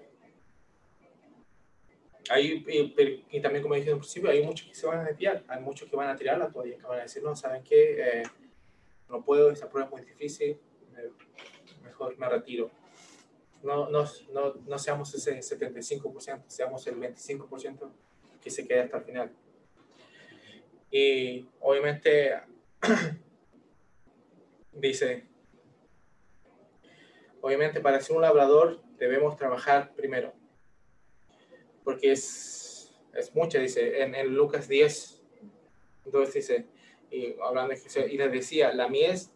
hay, 2.30 2.64
y, 2.68 3.28
y, 3.32 3.42
también, 3.42 3.62
como 3.62 3.76
dije 3.76 3.90
en 3.90 3.98
principio, 3.98 4.30
hay 4.30 4.44
muchos 4.44 4.68
que 4.68 4.76
se 4.76 4.88
van 4.88 5.00
a 5.00 5.04
desviar, 5.06 5.44
hay 5.48 5.60
muchos 5.60 5.90
que 5.90 5.96
van 5.96 6.10
a 6.10 6.16
tirar 6.16 6.38
la 6.38 6.50
toalla, 6.50 6.78
que 6.78 6.86
van 6.86 7.00
a 7.00 7.04
decir, 7.04 7.24
no, 7.24 7.36
¿saben 7.36 7.64
qué? 7.64 8.24
no 9.10 9.24
puedo, 9.24 9.52
esa 9.52 9.70
prueba 9.70 9.88
es 9.88 9.92
muy 9.92 10.02
difícil, 10.02 10.58
mejor 11.84 12.18
me 12.18 12.30
retiro. 12.30 12.72
No, 13.64 13.90
no, 13.90 14.06
no, 14.32 14.54
no 14.66 14.80
seamos 14.80 15.14
ese 15.14 15.40
75%, 15.40 16.44
seamos 16.48 16.88
el 16.88 16.96
25% 16.96 17.92
que 18.42 18.50
se 18.50 18.66
quede 18.66 18.82
hasta 18.82 18.98
el 18.98 19.04
final. 19.04 19.32
Y 20.90 21.48
obviamente 21.60 22.34
dice, 24.74 25.26
obviamente 27.42 27.82
para 27.82 28.00
ser 28.02 28.16
un 28.16 28.22
labrador 28.22 28.82
debemos 28.98 29.36
trabajar 29.36 29.94
primero, 29.96 30.34
porque 31.84 32.12
es, 32.12 32.94
es 33.14 33.34
mucho, 33.36 33.60
dice, 33.60 34.02
en, 34.02 34.16
en 34.16 34.34
Lucas 34.34 34.68
10, 34.68 35.22
entonces 36.06 36.34
dice, 36.34 36.66
y 37.10 37.36
hablando 37.42 37.74
de 37.74 37.80
Jesús, 37.80 38.06
y 38.10 38.18
les 38.18 38.32
decía, 38.32 38.74
la 38.74 38.88
mies 38.88 39.32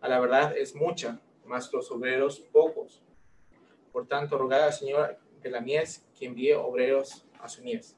a 0.00 0.08
la 0.08 0.20
verdad 0.20 0.56
es 0.56 0.74
mucha, 0.74 1.20
más 1.44 1.72
los 1.72 1.90
obreros 1.90 2.40
pocos. 2.40 3.02
Por 3.92 4.06
tanto, 4.06 4.38
rogad 4.38 4.64
al 4.64 4.72
Señor 4.72 5.18
de 5.42 5.50
la 5.50 5.60
mies 5.60 6.06
que 6.16 6.26
envíe 6.26 6.52
obreros 6.52 7.26
a 7.40 7.48
su 7.48 7.62
mies. 7.62 7.96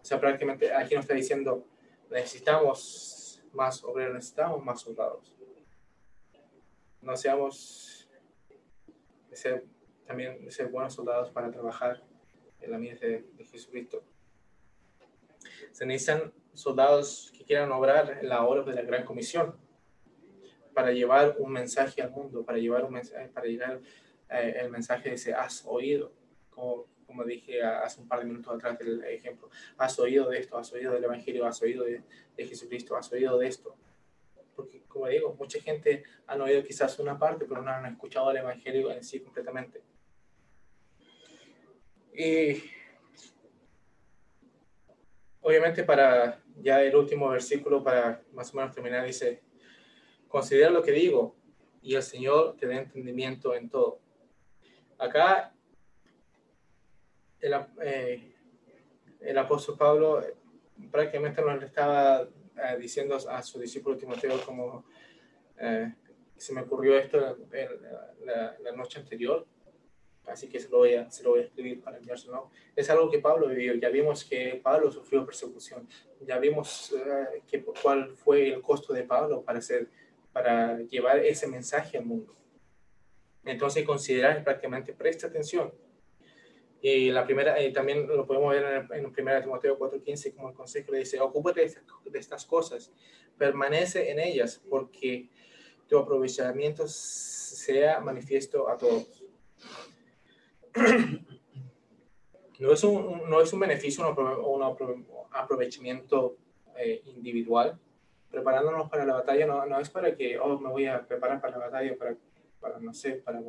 O 0.00 0.04
sea, 0.04 0.20
prácticamente 0.20 0.72
aquí 0.72 0.94
nos 0.94 1.04
está 1.04 1.14
diciendo, 1.14 1.66
necesitamos 2.10 3.42
más 3.52 3.84
obreros, 3.84 4.14
necesitamos 4.14 4.64
más 4.64 4.80
soldados. 4.80 5.31
No 7.02 7.16
seamos 7.16 8.08
también 10.06 10.50
ser 10.50 10.68
buenos 10.68 10.94
soldados 10.94 11.30
para 11.30 11.50
trabajar 11.50 12.02
en 12.60 12.70
la 12.70 12.78
mies 12.78 13.00
de, 13.00 13.24
de 13.32 13.44
Jesucristo. 13.44 14.02
Se 15.72 15.84
necesitan 15.84 16.32
soldados 16.54 17.32
que 17.36 17.44
quieran 17.44 17.72
obrar 17.72 18.18
en 18.20 18.28
la 18.28 18.44
obra 18.44 18.62
de 18.62 18.74
la 18.74 18.82
Gran 18.82 19.04
Comisión 19.04 19.56
para 20.74 20.92
llevar 20.92 21.36
un 21.38 21.52
mensaje 21.52 22.02
al 22.02 22.10
mundo, 22.10 22.44
para 22.44 22.58
llevar 22.58 22.84
un 22.84 22.92
mensaje, 22.92 23.28
para 23.28 23.46
llegar 23.46 23.80
eh, 24.30 24.58
el 24.60 24.70
mensaje 24.70 25.10
de 25.10 25.14
ese 25.16 25.34
has 25.34 25.64
oído, 25.66 26.12
como, 26.50 26.86
como 27.06 27.24
dije 27.24 27.62
hace 27.62 28.00
un 28.00 28.08
par 28.08 28.20
de 28.20 28.26
minutos 28.26 28.54
atrás 28.54 28.78
del 28.78 29.02
ejemplo, 29.04 29.50
has 29.76 29.98
oído 29.98 30.28
de 30.28 30.38
esto, 30.38 30.56
has 30.56 30.72
oído 30.72 30.92
del 30.92 31.04
Evangelio, 31.04 31.46
has 31.46 31.60
oído 31.62 31.84
de, 31.84 32.02
de 32.36 32.46
Jesucristo, 32.46 32.96
has 32.96 33.10
oído 33.12 33.38
de 33.38 33.48
esto. 33.48 33.76
Como 34.92 35.08
digo, 35.08 35.34
mucha 35.38 35.58
gente 35.60 36.04
han 36.26 36.40
oído 36.42 36.62
quizás 36.62 36.98
una 36.98 37.18
parte, 37.18 37.46
pero 37.46 37.62
no 37.62 37.70
han 37.70 37.86
escuchado 37.86 38.30
el 38.30 38.36
Evangelio 38.36 38.90
en 38.90 39.02
sí 39.02 39.20
completamente. 39.20 39.82
Y 42.14 42.62
obviamente 45.40 45.82
para 45.82 46.42
ya 46.56 46.82
el 46.82 46.94
último 46.94 47.30
versículo, 47.30 47.82
para 47.82 48.22
más 48.32 48.52
o 48.52 48.56
menos 48.58 48.74
terminar, 48.74 49.06
dice, 49.06 49.42
considera 50.28 50.68
lo 50.68 50.82
que 50.82 50.92
digo 50.92 51.34
y 51.80 51.94
el 51.94 52.02
Señor 52.02 52.56
te 52.56 52.66
dé 52.66 52.76
entendimiento 52.76 53.54
en 53.54 53.70
todo. 53.70 53.98
Acá 54.98 55.54
el, 57.40 57.54
eh, 57.82 58.34
el 59.20 59.38
apóstol 59.38 59.78
Pablo 59.78 60.22
prácticamente 60.90 61.40
nos 61.40 61.62
estaba 61.62 62.28
eh, 62.56 62.76
diciendo 62.78 63.16
a 63.16 63.42
su 63.42 63.58
discípulo 63.58 63.96
Timoteo 63.96 64.40
como 64.44 64.84
eh, 65.58 65.92
se 66.36 66.52
me 66.52 66.62
ocurrió 66.62 66.98
esto 66.98 67.18
la, 68.24 68.56
la, 68.60 68.72
noche 68.72 68.98
anterior, 68.98 69.46
así 70.26 70.48
que 70.48 70.58
se 70.58 70.68
lo 70.68 70.78
voy 70.78 70.94
a, 70.94 71.08
se 71.10 71.22
lo 71.22 71.30
voy 71.30 71.40
a 71.40 71.44
escribir 71.44 71.80
para 71.80 71.98
enviárselo. 71.98 72.50
Es 72.74 72.90
algo 72.90 73.08
que 73.10 73.20
Pablo 73.20 73.48
vivió, 73.48 73.74
ya 73.74 73.88
vimos 73.90 74.24
que 74.24 74.60
Pablo 74.62 74.90
sufrió 74.90 75.24
persecución, 75.24 75.88
ya 76.20 76.38
vimos 76.38 76.92
que, 77.46 77.62
cuál 77.62 78.10
fue 78.16 78.52
el 78.52 78.60
costo 78.60 78.92
de 78.92 79.04
Pablo 79.04 79.42
para, 79.42 79.60
ser, 79.60 79.88
para 80.32 80.80
llevar 80.80 81.20
ese 81.20 81.46
mensaje 81.46 81.98
al 81.98 82.06
mundo. 82.06 82.34
Entonces, 83.44 83.84
considerar 83.84 84.42
prácticamente, 84.42 84.92
presta 84.92 85.28
atención. 85.28 85.72
Y 86.84 87.10
la 87.10 87.24
primera, 87.24 87.62
y 87.62 87.72
también 87.72 88.08
lo 88.08 88.26
podemos 88.26 88.52
ver 88.52 88.86
en, 88.90 89.04
el, 89.04 89.06
1 89.06 89.40
Timoteo 89.40 89.78
4:15, 89.78 90.34
como 90.34 90.48
el 90.48 90.54
consejo 90.54 90.90
le 90.90 90.98
dice, 90.98 91.20
ocúpate 91.20 91.72
de 92.04 92.18
estas 92.18 92.44
cosas, 92.44 92.92
permanece 93.38 94.10
en 94.10 94.18
ellas, 94.18 94.60
porque 94.68 95.28
tu 95.88 95.96
aprovechamiento 95.96 96.84
sea 96.88 98.00
manifiesto 98.00 98.68
a 98.68 98.76
todos. 98.76 99.24
No 102.58 102.72
es 102.72 102.84
un, 102.84 103.28
no 103.28 103.40
es 103.40 103.52
un 103.52 103.58
beneficio 103.58 104.08
o 104.08 104.54
un, 104.54 104.62
aprovechamiento 105.32 106.36
eh, 106.76 107.02
individual. 107.06 107.76
Preparándonos 108.30 108.88
para 108.88 109.04
la 109.04 109.14
batalla 109.14 109.46
no, 109.46 109.66
no, 109.66 109.80
es 109.80 109.90
para 109.90 110.14
que, 110.14 110.38
oh, 110.38 110.60
me 110.60 110.68
voy 110.68 110.86
a 110.86 111.04
preparar 111.04 111.40
para 111.40 111.58
la 111.58 111.66
batalla, 111.66 111.96
para 111.98 112.16
para, 112.62 112.78
no 112.78 112.94
sé, 112.94 113.14
para 113.14 113.40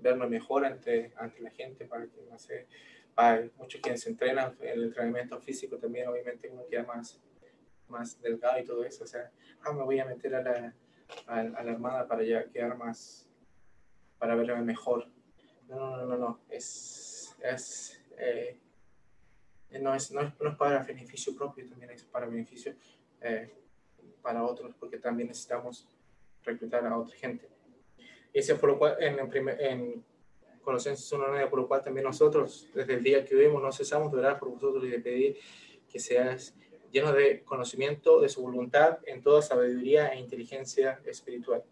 eh, 0.00 0.02
verme 0.02 0.26
mejor 0.28 0.64
ante, 0.64 1.12
ante 1.16 1.40
la 1.40 1.50
gente, 1.50 1.84
para 1.84 2.06
que, 2.06 2.22
no 2.28 2.38
sé, 2.38 2.66
para 3.14 3.48
muchos 3.56 3.80
quienes 3.80 4.02
se 4.02 4.10
entrenan, 4.10 4.56
el 4.60 4.84
entrenamiento 4.84 5.38
físico 5.40 5.76
también, 5.76 6.08
obviamente, 6.08 6.48
uno 6.48 6.66
queda 6.68 6.84
más, 6.84 7.20
más 7.88 8.20
delgado 8.20 8.58
y 8.60 8.64
todo 8.64 8.84
eso, 8.84 9.04
o 9.04 9.06
sea, 9.06 9.30
ah, 9.62 9.72
me 9.72 9.82
voy 9.82 9.98
a 10.00 10.04
meter 10.04 10.34
a 10.34 10.42
la, 10.42 10.74
a, 11.26 11.42
la 11.42 11.72
armada 11.72 12.06
para 12.06 12.22
ya 12.22 12.48
quedar 12.50 12.76
más, 12.76 13.28
para 14.18 14.34
verme 14.34 14.62
mejor. 14.62 15.06
No, 15.68 15.96
no, 15.96 16.06
no, 16.06 16.16
no, 16.16 16.40
es, 16.48 17.36
es, 17.42 18.00
eh, 18.18 18.58
no, 19.80 19.94
es, 19.94 20.10
no, 20.10 20.20
es, 20.22 20.40
no 20.40 20.50
es 20.50 20.56
para 20.56 20.82
beneficio 20.82 21.34
propio, 21.36 21.68
también 21.68 21.92
es 21.92 22.02
para 22.04 22.26
beneficio 22.26 22.74
eh, 23.20 23.52
para 24.20 24.42
otros, 24.42 24.74
porque 24.78 24.98
también 24.98 25.28
necesitamos 25.28 25.86
reclutar 26.42 26.84
a 26.86 26.96
otra 26.96 27.16
gente. 27.16 27.48
Ese 28.32 28.54
por 28.54 28.70
lo 28.70 28.78
cual, 28.78 28.96
en, 29.00 29.18
en 29.60 30.04
Colosenses 30.62 31.12
1.9, 31.12 31.48
por 31.48 31.60
lo 31.60 31.68
cual 31.68 31.82
también 31.82 32.04
nosotros, 32.04 32.68
desde 32.74 32.94
el 32.94 33.02
día 33.02 33.24
que 33.24 33.34
vivimos, 33.34 33.62
no 33.62 33.72
cesamos 33.72 34.12
de 34.12 34.18
orar 34.18 34.38
por 34.38 34.50
vosotros 34.50 34.84
y 34.84 34.88
de 34.88 35.00
pedir 35.00 35.38
que 35.90 35.98
seas 35.98 36.54
lleno 36.92 37.12
de 37.12 37.42
conocimiento 37.44 38.20
de 38.20 38.28
su 38.28 38.42
voluntad 38.42 38.98
en 39.06 39.22
toda 39.22 39.42
sabiduría 39.42 40.08
e 40.08 40.18
inteligencia 40.18 41.00
espiritual. 41.04 41.62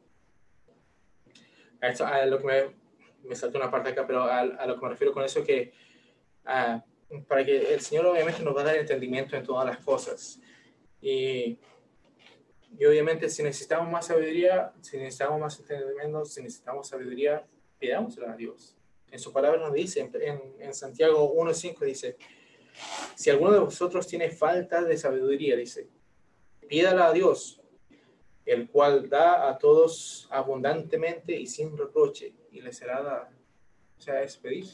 A, 1.81 1.89
esto, 1.89 2.07
a 2.07 2.25
lo 2.27 2.39
que 2.39 2.47
me, 2.47 3.29
me 3.29 3.37
saltó 3.37 3.59
una 3.59 3.71
parte 3.71 3.91
acá, 3.91 4.07
pero 4.07 4.23
a, 4.23 4.41
a, 4.41 4.67
lo 4.67 4.77
que 4.77 4.83
me 4.83 4.89
refiero 4.89 5.13
con 5.13 5.25
eso 5.25 5.45
que 5.45 5.73
para 7.27 7.45
que 7.45 7.75
el 7.75 7.81
Señor 7.81 8.07
obviamente 8.07 8.43
nos 8.43 8.57
va 8.57 8.63
a 8.63 8.65
dar 8.65 8.77
entendimiento 8.77 9.37
en 9.37 9.45
todas 9.45 9.67
las 9.67 9.79
cosas. 9.79 10.41
Y 11.01 11.59
y 12.79 12.85
obviamente 12.85 13.29
si 13.29 13.43
necesitamos 13.43 13.91
más 13.91 14.07
sabiduría, 14.07 14.73
si 14.81 14.99
necesitamos 14.99 15.41
más 15.41 15.59
entendimiento, 15.59 16.25
si 16.25 16.43
necesitamos 16.43 16.87
sabiduría, 16.87 17.45
pidámosela 17.79 18.33
a 18.33 18.37
Dios. 18.37 18.77
En 19.11 19.19
su 19.19 19.33
palabra 19.33 19.59
nos 19.59 19.73
dice, 19.73 20.01
en, 20.01 20.41
en 20.61 20.75
Santiago 20.75 21.35
1.5 21.35 21.85
dice, 21.85 22.17
si 23.17 23.31
alguno 23.31 23.51
de 23.51 23.59
vosotros 23.59 24.07
tiene 24.07 24.31
falta 24.31 24.85
de 24.85 24.97
sabiduría, 24.97 25.57
dice, 25.57 25.89
pídala 26.69 27.09
a 27.09 27.13
Dios, 27.13 27.61
el 28.47 28.71
cual 28.71 29.09
da 29.09 29.49
a 29.49 29.59
todos 29.59 30.29
abundantemente 30.31 31.35
y 31.35 31.49
sin 31.49 31.77
reproche, 31.77 32.33
y 32.53 32.61
le 32.61 32.73
será 32.73 33.03
dada. 33.03 33.33
O 33.99 34.01
sea, 34.01 34.23
es 34.23 34.37
pedir, 34.37 34.67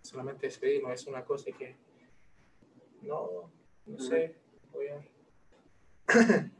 solamente 0.00 0.46
es 0.46 0.56
pedir, 0.56 0.82
no 0.82 0.90
es 0.92 1.06
una 1.06 1.26
cosa 1.26 1.50
que, 1.52 1.76
no, 3.02 3.52
no 3.84 3.98
sé, 3.98 4.36
voy 4.72 4.86
a... 4.88 5.04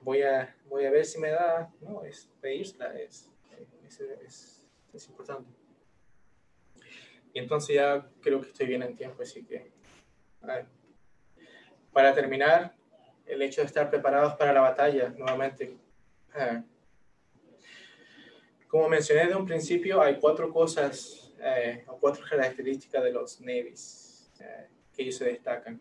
voy 0.00 0.22
a, 0.22 0.54
voy 0.66 0.84
a 0.84 0.90
ver 0.90 1.04
si 1.04 1.18
me 1.18 1.30
da, 1.30 1.70
no, 1.80 2.04
es 2.04 2.30
pedírsela, 2.40 2.98
es, 2.98 3.28
es, 3.86 4.66
es, 4.92 5.08
importante. 5.08 5.50
Y 7.32 7.38
entonces 7.38 7.76
ya 7.76 8.08
creo 8.20 8.40
que 8.40 8.48
estoy 8.48 8.66
bien 8.66 8.82
en 8.82 8.96
tiempo, 8.96 9.22
así 9.22 9.44
que, 9.44 9.70
para 11.92 12.14
terminar, 12.14 12.74
el 13.26 13.42
hecho 13.42 13.60
de 13.60 13.68
estar 13.68 13.88
preparados 13.88 14.34
para 14.34 14.52
la 14.52 14.60
batalla, 14.60 15.10
nuevamente, 15.16 15.76
eh, 16.34 16.62
como 18.66 18.88
mencioné 18.88 19.26
de 19.26 19.36
un 19.36 19.46
principio, 19.46 20.00
hay 20.02 20.18
cuatro 20.18 20.52
cosas 20.52 21.32
eh, 21.40 21.84
o 21.86 21.98
cuatro 21.98 22.24
características 22.28 23.02
de 23.02 23.12
los 23.12 23.40
navies 23.40 24.32
eh, 24.40 24.68
que 24.94 25.02
ellos 25.02 25.16
se 25.16 25.26
destacan. 25.26 25.80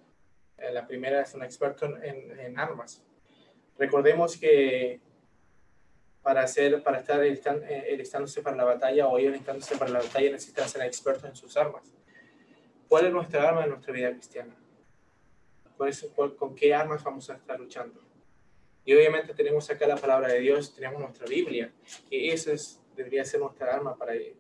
la 0.72 0.86
primera 0.86 1.22
es 1.22 1.34
un 1.34 1.44
experto 1.44 1.86
en, 1.86 2.40
en 2.40 2.60
armas. 2.60 3.04
Recordemos 3.80 4.38
que 4.38 5.00
para, 6.22 6.44
hacer, 6.44 6.84
para 6.84 7.00
estar 7.00 7.22
alistándose 7.22 8.40
eh, 8.42 8.44
para 8.44 8.58
la 8.58 8.66
batalla 8.66 9.08
o 9.08 9.18
ir 9.18 9.30
alistándose 9.30 9.78
para 9.78 9.90
la 9.90 10.00
batalla 10.00 10.32
necesitan 10.32 10.68
ser 10.68 10.82
expertos 10.84 11.24
en 11.30 11.36
sus 11.36 11.56
armas. 11.56 11.84
¿Cuál 12.90 13.06
es 13.06 13.14
nuestra 13.14 13.48
arma 13.48 13.64
en 13.64 13.70
nuestra 13.70 13.94
vida 13.94 14.12
cristiana? 14.12 14.54
¿Con 16.38 16.56
qué 16.56 16.76
armas 16.76 17.04
vamos 17.04 17.30
a 17.30 17.36
estar 17.36 17.58
luchando? 17.58 18.02
Y 18.84 18.94
obviamente 18.94 19.34
tenemos 19.34 19.70
acá 19.70 19.88
la 19.88 19.96
palabra 19.96 20.28
de 20.28 20.40
Dios, 20.40 20.76
tenemos 20.76 21.00
nuestra 21.00 21.26
Biblia, 21.26 21.72
y 22.10 22.32
esa 22.32 22.52
es, 22.52 22.82
debería 22.96 23.24
ser 23.24 23.40
nuestra 23.40 23.74
arma 23.74 23.96
para 23.96 24.14
ir. 24.16 24.36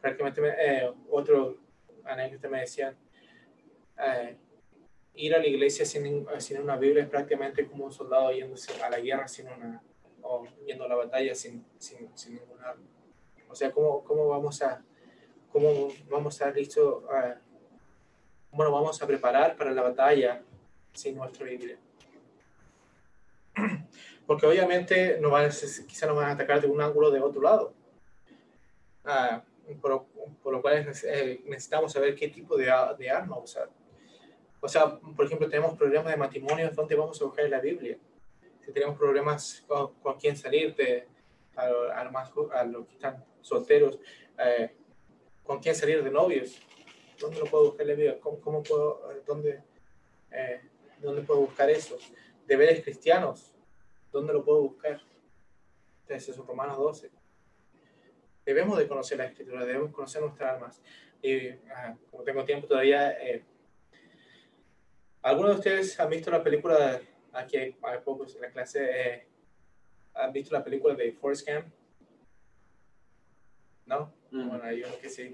Prácticamente 0.00 0.40
eh, 0.58 0.90
otro 1.10 1.58
anécdota 2.04 2.48
me 2.48 2.60
decía, 2.60 2.94
eh, 3.98 4.36
ir 5.18 5.34
a 5.34 5.38
la 5.38 5.46
iglesia 5.46 5.84
sin, 5.84 6.26
sin 6.38 6.60
una 6.60 6.76
Biblia 6.76 7.02
es 7.02 7.08
prácticamente 7.08 7.66
como 7.66 7.84
un 7.84 7.92
soldado 7.92 8.32
yéndose 8.32 8.80
a 8.82 8.88
la 8.88 9.00
guerra 9.00 9.26
sin 9.26 9.48
una, 9.48 9.82
o 10.22 10.46
yendo 10.64 10.84
a 10.84 10.88
la 10.88 10.94
batalla 10.94 11.34
sin, 11.34 11.64
sin, 11.78 12.16
sin 12.16 12.36
ningún 12.36 12.60
arma. 12.62 12.86
O 13.48 13.54
sea, 13.54 13.72
¿cómo, 13.72 14.04
cómo 14.04 14.28
vamos 14.28 14.62
a, 14.62 14.82
cómo 15.50 15.88
vamos 16.08 16.34
a 16.34 16.44
estar 16.44 16.56
listos, 16.56 17.02
bueno, 18.52 18.72
vamos 18.72 19.02
a 19.02 19.06
preparar 19.06 19.56
para 19.56 19.72
la 19.72 19.82
batalla 19.82 20.42
sin 20.92 21.16
nuestra 21.16 21.44
Biblia? 21.46 21.78
Porque 24.26 24.46
obviamente 24.46 25.18
no 25.20 25.30
van, 25.30 25.50
quizá 25.50 26.06
nos 26.06 26.16
van 26.16 26.26
a 26.26 26.32
atacar 26.32 26.60
de 26.60 26.68
un 26.68 26.80
ángulo 26.80 27.10
de 27.10 27.20
otro 27.20 27.42
lado. 27.42 27.74
Ah, 29.04 29.42
por, 29.80 30.06
por, 30.42 30.52
lo 30.52 30.62
cual 30.62 30.86
eh, 31.04 31.40
necesitamos 31.46 31.92
saber 31.92 32.14
qué 32.14 32.28
tipo 32.28 32.56
de, 32.56 32.72
de 32.98 33.10
arma 33.10 33.38
usar. 33.38 33.68
O 34.60 34.68
sea, 34.68 34.98
por 34.98 35.26
ejemplo, 35.26 35.48
tenemos 35.48 35.76
problemas 35.76 36.12
de 36.12 36.16
matrimonio, 36.16 36.70
¿dónde 36.74 36.94
vamos 36.94 37.20
a 37.20 37.24
buscar 37.24 37.48
la 37.48 37.60
Biblia? 37.60 37.98
Si 38.64 38.72
tenemos 38.72 38.98
problemas 38.98 39.64
con, 39.66 39.94
con 39.94 40.18
quién 40.18 40.36
salir, 40.36 40.74
de, 40.74 41.06
a, 41.56 42.00
a, 42.00 42.10
más, 42.10 42.32
a 42.52 42.64
los 42.64 42.86
que 42.86 42.94
están 42.94 43.24
solteros, 43.40 43.98
eh, 44.38 44.74
con 45.44 45.60
quién 45.60 45.74
salir 45.74 46.02
de 46.02 46.10
novios. 46.10 46.60
¿Dónde 47.18 47.38
lo 47.38 47.46
puedo 47.46 47.64
buscar 47.66 47.86
la 47.86 47.94
Biblia? 47.94 48.20
¿Cómo, 48.20 48.40
cómo 48.40 48.62
puedo, 48.62 49.10
eh, 49.10 49.22
dónde, 49.26 49.62
eh, 50.30 50.60
dónde 51.00 51.22
puedo 51.22 51.40
buscar 51.40 51.70
eso? 51.70 51.96
Deberes 52.46 52.82
cristianos. 52.82 53.54
¿Dónde 54.12 54.32
lo 54.32 54.44
puedo 54.44 54.62
buscar? 54.62 55.00
Entonces, 56.02 56.28
eso 56.28 56.42
Romanos 56.44 56.78
12. 56.78 57.10
Debemos 58.44 58.78
de 58.78 58.88
conocer 58.88 59.18
la 59.18 59.26
Escritura, 59.26 59.64
debemos 59.64 59.92
conocer 59.92 60.22
nuestras 60.22 60.54
almas. 60.54 60.82
Y 61.20 61.48
ah, 61.74 61.96
como 62.10 62.22
tengo 62.22 62.44
tiempo 62.44 62.66
todavía, 62.66 63.10
eh, 63.12 63.44
¿algunos 65.28 65.52
de 65.52 65.56
ustedes 65.58 66.00
han 66.00 66.10
visto 66.10 66.30
la 66.30 66.42
película, 66.42 67.00
aquí 67.32 67.56
hay, 67.56 67.76
pocos 68.04 68.34
en 68.34 68.42
la 68.42 68.50
clase, 68.50 68.88
eh, 68.90 69.26
han 70.14 70.32
visto 70.32 70.54
la 70.54 70.64
película 70.64 70.94
de 70.94 71.12
Forrest 71.12 71.48
Gump? 71.48 71.66
¿No? 73.86 74.12
Mm. 74.30 74.48
Bueno, 74.48 74.64
hay 74.64 74.82
uno 74.82 74.94
que 75.00 75.08
sí, 75.08 75.32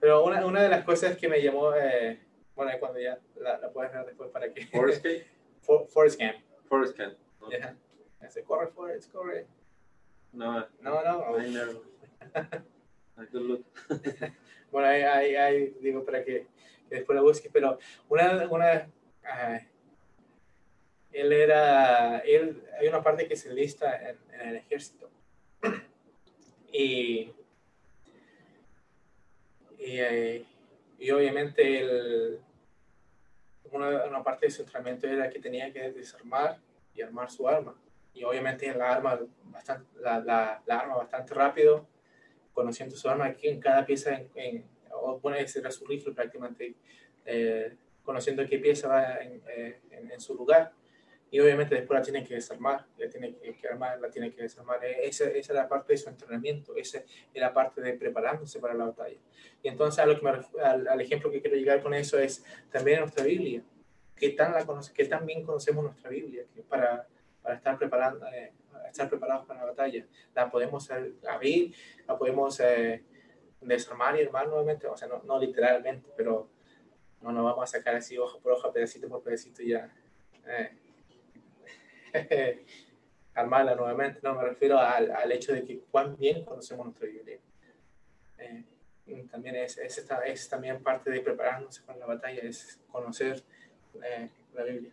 Pero 0.00 0.24
una, 0.24 0.44
una 0.46 0.62
de 0.62 0.68
las 0.68 0.84
cosas 0.84 1.16
que 1.16 1.28
me 1.28 1.42
llamó, 1.42 1.74
eh, 1.74 2.20
bueno, 2.54 2.72
cuando 2.78 3.00
ya 3.00 3.18
la, 3.36 3.58
la, 3.58 3.70
puedes 3.70 3.92
ver 3.92 4.06
después 4.06 4.30
para 4.30 4.52
que... 4.52 4.66
Forrest 4.66 5.04
Gump. 5.04 5.22
For, 5.62 5.88
Forrest 5.88 6.20
Gump. 6.20 6.36
Forrest 6.68 6.98
Gump. 6.98 7.14
Yeah. 7.50 7.76
corre, 8.46 8.68
Forrest, 8.68 9.12
corre. 9.12 9.46
No, 10.32 10.66
no, 10.80 11.02
no. 11.02 11.38
I 11.38 11.50
never. 11.50 11.76
bueno, 14.72 14.88
ahí, 14.88 15.36
ahí, 15.36 15.76
digo 15.80 16.04
para 16.04 16.24
que, 16.24 16.46
después 16.90 17.16
la 17.16 17.22
busques, 17.22 17.50
pero 17.52 17.78
una, 18.08 18.46
una 18.48 18.88
él 21.12 21.32
era, 21.32 22.18
él, 22.18 22.62
hay 22.78 22.88
una 22.88 23.02
parte 23.02 23.28
que 23.28 23.36
se 23.36 23.52
lista 23.54 24.10
en, 24.10 24.18
el 24.40 24.56
ejército. 24.56 25.08
y, 26.72 27.32
y, 29.78 30.00
eh, 30.00 30.44
y 30.98 31.10
obviamente 31.12 31.80
el, 31.80 32.40
una, 33.70 34.04
una, 34.06 34.24
parte 34.24 34.46
de 34.46 34.50
su 34.50 34.62
entrenamiento 34.62 35.06
era 35.06 35.30
que 35.30 35.38
tenía 35.38 35.72
que 35.72 35.92
desarmar 35.92 36.58
y 36.94 37.02
armar 37.02 37.30
su 37.30 37.48
arma. 37.48 37.80
Y 38.12 38.24
obviamente 38.24 38.72
la 38.74 38.92
arma 38.92 39.20
bastante, 39.44 39.88
la, 40.00 40.18
la, 40.18 40.62
la 40.66 40.78
arma 40.78 40.96
bastante 40.96 41.32
rápido 41.32 41.86
conociendo 42.52 42.96
su 42.96 43.08
arma 43.08 43.26
aquí 43.26 43.48
en 43.48 43.60
cada 43.60 43.84
pieza, 43.84 44.20
en, 44.34 44.64
o 45.04 45.18
pone 45.18 45.40
ese 45.40 45.70
su 45.70 45.86
rifle 45.86 46.12
prácticamente, 46.12 46.74
eh, 47.24 47.76
conociendo 48.02 48.46
qué 48.46 48.58
pieza 48.58 48.88
va 48.88 49.18
eh, 49.20 49.80
en, 49.90 50.20
su 50.20 50.34
lugar. 50.34 50.72
Y 51.30 51.40
obviamente 51.40 51.74
después 51.74 51.98
la 51.98 52.04
tiene 52.04 52.24
que 52.24 52.34
desarmar, 52.34 52.86
la 52.96 53.08
tiene 53.08 53.34
que, 53.34 53.68
armar, 53.68 53.98
la 54.00 54.08
tiene 54.08 54.30
que 54.32 54.42
desarmar. 54.42 54.84
E, 54.84 55.08
esa, 55.08 55.24
esa, 55.24 55.52
es 55.52 55.56
la 55.56 55.68
parte 55.68 55.94
de 55.94 55.96
su 55.96 56.08
entrenamiento, 56.08 56.76
esa 56.76 56.98
es 56.98 57.40
la 57.40 57.52
parte 57.52 57.80
de 57.80 57.94
preparándose 57.94 58.60
para 58.60 58.74
la 58.74 58.84
batalla. 58.86 59.18
Y 59.62 59.68
entonces 59.68 59.98
a 59.98 60.06
lo 60.06 60.20
que 60.20 60.28
al, 60.62 60.88
al, 60.88 61.00
ejemplo 61.00 61.30
que 61.30 61.40
quiero 61.40 61.56
llegar 61.56 61.82
con 61.82 61.94
eso 61.94 62.18
es 62.18 62.44
también 62.70 63.00
nuestra 63.00 63.24
Biblia. 63.24 63.62
¿Qué 64.14 64.30
tan, 64.30 64.52
la 64.52 64.64
conoce, 64.64 64.92
qué 64.94 65.06
tan 65.06 65.26
bien 65.26 65.44
conocemos 65.44 65.84
nuestra 65.84 66.08
Biblia 66.08 66.44
para, 66.68 67.08
para 67.42 67.56
estar 67.56 67.76
preparando, 67.78 68.26
eh, 68.28 68.52
estar 68.88 69.08
preparados 69.08 69.46
para 69.46 69.60
la 69.60 69.66
batalla. 69.66 70.06
La 70.34 70.50
podemos 70.50 70.88
abrir, 71.28 71.74
la 72.06 72.16
podemos 72.16 72.60
eh, 72.60 73.02
desarmar 73.64 74.16
y 74.16 74.22
armar 74.22 74.48
nuevamente, 74.48 74.86
o 74.86 74.96
sea, 74.96 75.08
no, 75.08 75.22
no, 75.24 75.38
literalmente, 75.38 76.10
pero 76.16 76.48
no 77.20 77.32
nos 77.32 77.44
vamos 77.44 77.64
a 77.64 77.78
sacar 77.78 77.96
así 77.96 78.18
hoja 78.18 78.38
por 78.38 78.52
hoja, 78.52 78.72
pedacito 78.72 79.08
por 79.08 79.22
pedacito 79.22 79.62
y 79.62 79.70
ya. 79.70 79.92
Eh, 80.46 80.70
armarla 83.34 83.74
nuevamente, 83.74 84.20
no, 84.22 84.34
me 84.34 84.44
refiero 84.44 84.78
al, 84.78 85.10
al, 85.10 85.32
hecho 85.32 85.52
de 85.52 85.64
que 85.64 85.80
cuán 85.90 86.16
bien 86.16 86.44
conocemos 86.44 86.86
nuestra 86.86 87.08
Biblia. 87.08 87.38
Eh, 88.38 88.64
también 89.30 89.56
es, 89.56 89.76
es, 89.78 90.06
es, 90.26 90.48
también 90.48 90.82
parte 90.82 91.10
de 91.10 91.20
prepararnos 91.20 91.80
para 91.80 91.98
la 91.98 92.06
batalla, 92.06 92.40
es 92.42 92.80
conocer 92.90 93.42
la 94.54 94.62
Biblia. 94.64 94.92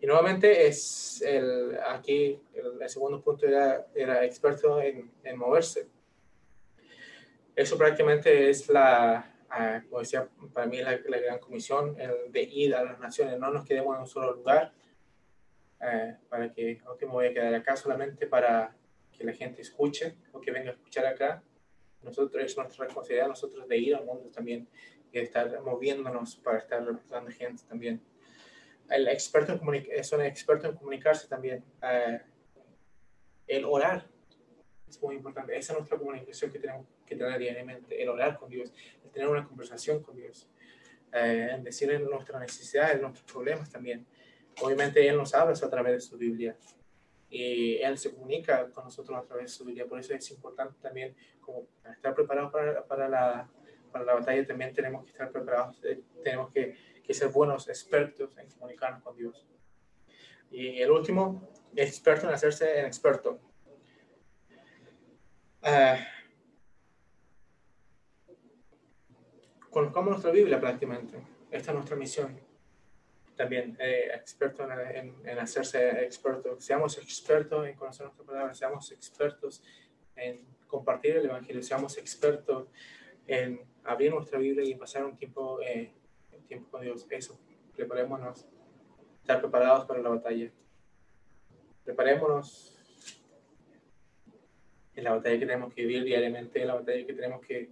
Y 0.00 0.06
nuevamente 0.06 0.66
es 0.66 1.22
el, 1.22 1.78
aquí 1.86 2.40
el, 2.54 2.88
segundo 2.88 3.20
punto 3.20 3.46
era, 3.46 3.86
era 3.94 4.24
experto 4.24 4.80
en, 4.80 5.10
en, 5.22 5.38
moverse. 5.38 5.86
Eso 7.54 7.76
prácticamente 7.76 8.50
es 8.50 8.68
la, 8.68 9.34
ah, 9.50 9.82
como 9.88 10.00
decía, 10.00 10.28
para 10.52 10.66
mí 10.66 10.78
la, 10.78 10.98
la, 11.06 11.18
gran 11.18 11.38
comisión 11.38 11.98
el 12.00 12.32
de 12.32 12.42
ir 12.42 12.74
a 12.74 12.84
las 12.84 12.98
naciones. 12.98 13.38
No 13.38 13.50
nos 13.50 13.64
quedemos 13.64 13.94
en 13.94 14.02
un 14.02 14.06
solo 14.06 14.34
lugar 14.34 14.72
eh, 15.80 16.16
para 16.28 16.52
que, 16.52 16.80
ok, 16.86 17.02
me 17.02 17.08
voy 17.08 17.26
a 17.26 17.32
quedar 17.32 17.54
acá 17.54 17.76
solamente 17.76 18.26
para 18.26 18.74
que 19.12 19.24
la 19.24 19.32
gente 19.32 19.62
escuche 19.62 20.16
o 20.32 20.40
que 20.40 20.50
venga 20.50 20.70
a 20.70 20.74
escuchar 20.74 21.06
acá. 21.06 21.42
Nosotros, 22.02 22.42
es 22.42 22.56
nuestra 22.56 22.84
responsabilidad 22.84 23.28
nosotros 23.28 23.68
de 23.68 23.76
ir 23.76 23.94
al 23.94 24.04
mundo 24.04 24.30
también 24.30 24.68
y 25.12 25.18
de 25.18 25.24
estar 25.24 25.60
moviéndonos 25.60 26.36
para 26.36 26.58
estar 26.58 26.84
representando 26.84 27.30
gente 27.30 27.62
también 27.68 28.02
el 28.92 29.08
experto 29.08 29.52
en 29.52 29.86
es 29.90 30.12
un 30.12 30.22
experto 30.22 30.68
en 30.68 30.76
comunicarse 30.76 31.28
también. 31.28 31.64
Eh, 31.82 32.20
el 33.46 33.64
orar 33.64 34.06
es 34.88 35.02
muy 35.02 35.16
importante. 35.16 35.56
Esa 35.56 35.72
es 35.72 35.78
nuestra 35.78 35.98
comunicación 35.98 36.50
que 36.50 36.58
tenemos 36.58 36.86
que 37.18 37.38
diariamente. 37.38 38.02
El 38.02 38.08
orar 38.08 38.38
con 38.38 38.50
Dios, 38.50 38.72
el 39.04 39.10
tener 39.10 39.28
una 39.28 39.46
conversación 39.46 40.02
con 40.02 40.16
Dios, 40.16 40.48
eh, 41.12 41.50
en 41.52 41.64
decirle 41.64 41.98
nuestras 41.98 42.40
necesidades, 42.40 43.00
nuestros 43.00 43.30
problemas 43.30 43.70
también. 43.70 44.06
Obviamente 44.60 45.06
Él 45.06 45.16
nos 45.16 45.34
habla 45.34 45.54
a 45.54 45.70
través 45.70 45.92
de 45.92 46.00
su 46.00 46.18
Biblia 46.18 46.56
y 47.30 47.76
Él 47.76 47.96
se 47.96 48.14
comunica 48.14 48.70
con 48.70 48.84
nosotros 48.84 49.18
a 49.18 49.22
través 49.22 49.44
de 49.44 49.48
su 49.48 49.64
Biblia. 49.64 49.86
Por 49.86 49.98
eso 49.98 50.14
es 50.14 50.30
importante 50.30 50.74
también 50.80 51.14
como 51.40 51.66
estar 51.90 52.14
preparados 52.14 52.52
para, 52.52 52.84
para, 52.84 53.08
la, 53.08 53.48
para 53.90 54.04
la 54.04 54.14
batalla. 54.14 54.46
También 54.46 54.72
tenemos 54.74 55.04
que 55.04 55.10
estar 55.12 55.30
preparados, 55.30 55.82
eh, 55.84 56.00
tenemos 56.22 56.50
que 56.52 56.76
que 57.02 57.14
ser 57.14 57.28
buenos 57.28 57.68
expertos 57.68 58.36
en 58.38 58.48
comunicarnos 58.50 59.02
con 59.02 59.16
Dios. 59.16 59.46
Y 60.50 60.80
el 60.80 60.90
último, 60.90 61.48
experto 61.74 62.28
en 62.28 62.34
hacerse 62.34 62.78
en 62.78 62.86
experto. 62.86 63.40
Uh, 65.62 65.96
conozcamos 69.72 70.10
nuestra 70.10 70.30
Biblia 70.30 70.60
prácticamente. 70.60 71.18
Esta 71.50 71.70
es 71.70 71.74
nuestra 71.74 71.96
misión. 71.96 72.38
También, 73.34 73.76
eh, 73.80 74.10
experto 74.14 74.62
en, 74.70 75.14
en, 75.24 75.38
hacerse 75.38 76.04
experto. 76.04 76.60
Seamos 76.60 76.98
expertos 76.98 77.66
en 77.66 77.74
conocer 77.74 78.04
nuestra 78.06 78.24
palabra, 78.24 78.54
seamos 78.54 78.92
expertos 78.92 79.62
en 80.14 80.44
compartir 80.66 81.16
el 81.16 81.24
Evangelio, 81.24 81.62
seamos 81.62 81.96
expertos 81.98 82.68
en 83.26 83.60
abrir 83.84 84.12
nuestra 84.12 84.38
Biblia 84.38 84.64
y 84.64 84.74
pasar 84.74 85.04
un 85.04 85.16
tiempo 85.16 85.60
eh, 85.62 85.92
tiempo 86.52 86.70
con 86.70 86.82
Dios. 86.82 87.06
Eso, 87.08 87.38
preparémonos, 87.74 88.46
estar 89.20 89.40
preparados 89.40 89.86
para 89.86 90.00
la 90.00 90.10
batalla. 90.10 90.50
Preparémonos 91.84 92.78
en 94.94 95.04
la 95.04 95.14
batalla 95.14 95.38
que 95.38 95.46
tenemos 95.46 95.74
que 95.74 95.86
vivir 95.86 96.04
diariamente, 96.04 96.60
en 96.60 96.66
la 96.66 96.74
batalla 96.74 97.06
que 97.06 97.14
tenemos 97.14 97.40
que, 97.40 97.70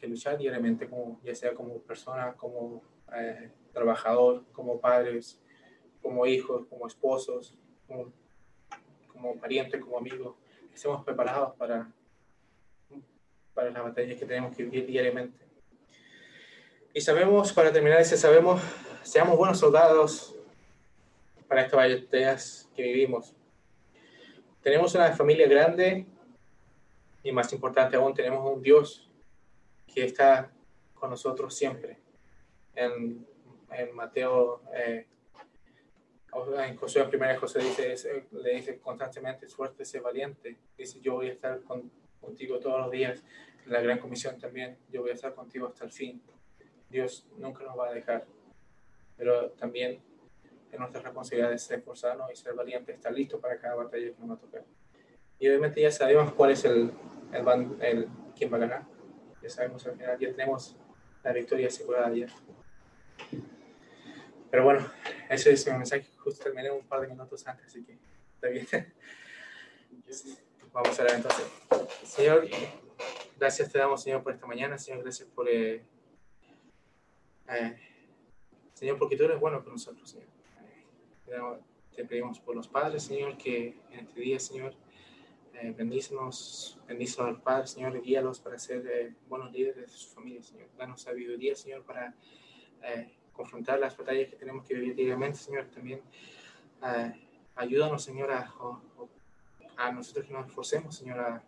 que 0.00 0.08
luchar 0.08 0.38
diariamente, 0.38 0.88
como, 0.88 1.20
ya 1.22 1.34
sea 1.34 1.54
como 1.54 1.78
persona, 1.80 2.32
como 2.32 2.82
eh, 3.14 3.50
trabajador, 3.72 4.44
como 4.52 4.80
padres, 4.80 5.38
como 6.02 6.24
hijos, 6.26 6.66
como 6.68 6.86
esposos, 6.86 7.54
como, 7.86 8.12
como 9.12 9.36
parientes, 9.36 9.80
como 9.80 9.98
amigos. 9.98 10.34
Estemos 10.72 11.04
preparados 11.04 11.54
para, 11.56 11.92
para 13.52 13.70
las 13.70 13.82
batallas 13.82 14.18
que 14.18 14.24
tenemos 14.24 14.56
que 14.56 14.64
vivir 14.64 14.86
diariamente. 14.86 15.44
Y 16.94 17.00
sabemos, 17.02 17.52
para 17.52 17.70
terminar, 17.70 18.00
ese 18.00 18.16
sabemos, 18.16 18.62
seamos 19.02 19.36
buenos 19.36 19.58
soldados 19.58 20.34
para 21.46 21.62
estas 21.62 21.78
batallas 21.78 22.70
que 22.74 22.82
vivimos. 22.82 23.34
Tenemos 24.62 24.94
una 24.94 25.12
familia 25.12 25.46
grande 25.46 26.06
y 27.22 27.32
más 27.32 27.52
importante 27.52 27.96
aún, 27.96 28.14
tenemos 28.14 28.50
un 28.50 28.62
Dios 28.62 29.09
que 29.92 30.04
está 30.04 30.50
con 30.94 31.10
nosotros 31.10 31.54
siempre. 31.54 31.98
En, 32.74 33.26
en 33.70 33.94
Mateo, 33.94 34.62
eh, 34.74 35.06
en 36.64 36.76
Josué, 36.76 37.04
primera 37.04 37.38
José 37.38 37.58
dice, 37.58 38.26
le 38.30 38.54
dice 38.54 38.78
constantemente, 38.78 39.48
fuerte, 39.48 39.84
sé 39.84 40.00
valiente. 40.00 40.56
Dice, 40.76 41.00
yo 41.00 41.14
voy 41.14 41.28
a 41.28 41.32
estar 41.32 41.60
contigo 42.20 42.58
todos 42.60 42.80
los 42.80 42.90
días. 42.90 43.22
La 43.66 43.80
gran 43.80 43.98
comisión 43.98 44.38
también, 44.38 44.78
yo 44.90 45.02
voy 45.02 45.10
a 45.10 45.14
estar 45.14 45.34
contigo 45.34 45.66
hasta 45.66 45.84
el 45.84 45.92
fin. 45.92 46.22
Dios 46.88 47.26
nunca 47.38 47.64
nos 47.64 47.78
va 47.78 47.88
a 47.88 47.92
dejar, 47.92 48.26
pero 49.16 49.50
también 49.50 50.00
es 50.72 50.78
nuestra 50.78 51.02
responsabilidad 51.02 51.50
de 51.50 51.58
ser 51.58 51.78
esforzarnos 51.78 52.30
y 52.32 52.36
ser 52.36 52.54
valientes, 52.54 52.96
estar 52.96 53.12
listos 53.12 53.40
para 53.40 53.58
cada 53.58 53.74
batalla 53.74 54.06
que 54.12 54.20
nos 54.20 54.30
va 54.30 54.34
a 54.34 54.38
tocar. 54.38 54.64
Y 55.38 55.48
obviamente 55.48 55.80
ya 55.80 55.90
sabemos 55.90 56.32
cuál 56.34 56.50
es 56.50 56.64
el, 56.64 56.92
el, 57.32 57.76
el, 57.80 58.08
quién 58.36 58.52
va 58.52 58.56
a 58.56 58.60
ganar. 58.60 58.99
Ya 59.42 59.50
sabemos 59.50 59.86
al 59.86 59.96
final, 59.96 60.18
ya 60.18 60.30
tenemos 60.30 60.76
la 61.22 61.32
victoria 61.32 61.68
asegurada 61.68 62.14
ya. 62.14 62.26
Pero 64.50 64.64
bueno, 64.64 64.90
ese 65.28 65.52
es 65.52 65.66
mi 65.66 65.74
mensaje. 65.74 66.06
Justo 66.18 66.44
terminé 66.44 66.70
un 66.70 66.86
par 66.86 67.00
de 67.00 67.08
minutos 67.08 67.46
antes, 67.46 67.66
así 67.66 67.84
que 67.84 67.98
está 68.34 68.48
bien. 68.48 68.66
Vamos 70.72 70.98
a 70.98 71.02
ver 71.02 71.14
entonces. 71.14 71.46
Señor, 72.04 72.48
gracias 73.38 73.72
te 73.72 73.78
damos, 73.78 74.02
Señor, 74.02 74.22
por 74.22 74.32
esta 74.32 74.46
mañana, 74.46 74.78
Señor, 74.78 75.02
gracias 75.02 75.28
por, 75.28 75.48
eh, 75.48 75.82
eh, 77.48 77.78
Señor, 78.74 78.98
porque 78.98 79.16
tú 79.16 79.24
eres 79.24 79.40
bueno 79.40 79.62
con 79.62 79.72
nosotros, 79.72 80.10
Señor. 80.10 80.28
Eh, 81.28 81.60
te 81.94 82.04
pedimos 82.04 82.38
por 82.40 82.54
los 82.54 82.68
padres, 82.68 83.04
Señor, 83.04 83.36
que 83.36 83.76
en 83.90 84.00
este 84.00 84.20
día, 84.20 84.38
Señor, 84.38 84.74
eh, 85.60 85.74
bendícenos, 85.76 86.78
bendícenos 86.88 87.28
a 87.28 87.30
los 87.32 87.40
padres, 87.40 87.70
Señor, 87.70 88.00
guíalos 88.02 88.40
para 88.40 88.58
ser 88.58 88.86
eh, 88.86 89.14
buenos 89.28 89.52
líderes 89.52 89.92
de 89.92 89.98
su 89.98 90.08
familia, 90.14 90.42
Señor. 90.42 90.68
Danos 90.76 91.02
sabiduría, 91.02 91.54
Señor, 91.54 91.82
para 91.82 92.14
eh, 92.82 93.12
confrontar 93.32 93.78
las 93.78 93.96
batallas 93.96 94.28
que 94.28 94.36
tenemos 94.36 94.64
que 94.66 94.74
vivir 94.74 94.94
diariamente, 94.94 95.38
Señor. 95.38 95.66
También 95.66 96.00
eh, 96.82 97.12
ayúdanos, 97.56 98.02
Señor, 98.02 98.30
a, 98.32 98.52
a 99.76 99.92
nosotros 99.92 100.26
que 100.26 100.32
nos 100.32 100.46
esforcemos, 100.46 100.96
Señor, 100.96 101.20
a, 101.20 101.44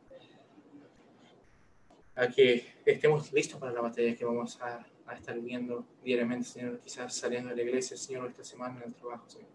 a 2.14 2.28
que 2.28 2.74
estemos 2.84 3.32
listos 3.32 3.58
para 3.58 3.72
la 3.72 3.80
batalla 3.80 4.14
que 4.14 4.24
vamos 4.24 4.60
a, 4.60 4.86
a 5.06 5.14
estar 5.14 5.34
viviendo 5.34 5.84
diariamente, 6.04 6.46
Señor, 6.46 6.80
quizás 6.80 7.14
saliendo 7.14 7.50
de 7.50 7.56
la 7.56 7.62
iglesia, 7.62 7.96
Señor, 7.96 8.28
esta 8.28 8.44
semana 8.44 8.80
en 8.80 8.88
el 8.88 8.94
trabajo, 8.94 9.28
Señor. 9.28 9.48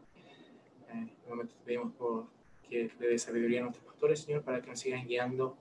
Eh, 0.90 1.14
te 1.26 1.56
pedimos 1.66 1.94
por 1.94 2.37
que 2.70 2.92
le 3.00 3.08
dé 3.08 3.18
sabiduría 3.18 3.62
a 3.62 3.64
nuestros 3.64 3.86
pastores, 3.86 4.20
Señor, 4.20 4.44
para 4.44 4.62
que 4.62 4.70
nos 4.70 4.80
sigan 4.80 5.08
guiando 5.08 5.58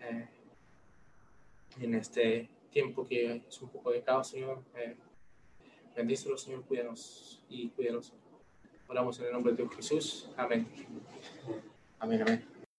eh, 0.00 0.28
en 1.80 1.94
este 1.94 2.48
tiempo 2.70 3.06
que 3.06 3.42
es 3.48 3.62
un 3.62 3.68
poco 3.68 3.90
de 3.90 4.02
caos, 4.02 4.28
Señor. 4.28 4.62
Eh, 4.76 4.96
bendícelo, 5.96 6.36
Señor, 6.36 6.64
cuídanos 6.64 7.42
y 7.48 7.68
cuídanos. 7.70 8.12
Oramos 8.88 9.18
en 9.20 9.26
el 9.26 9.32
nombre 9.32 9.52
de 9.52 9.68
Jesús. 9.68 10.28
Amén. 10.36 10.66
Amén, 11.98 12.22
amén. 12.22 12.49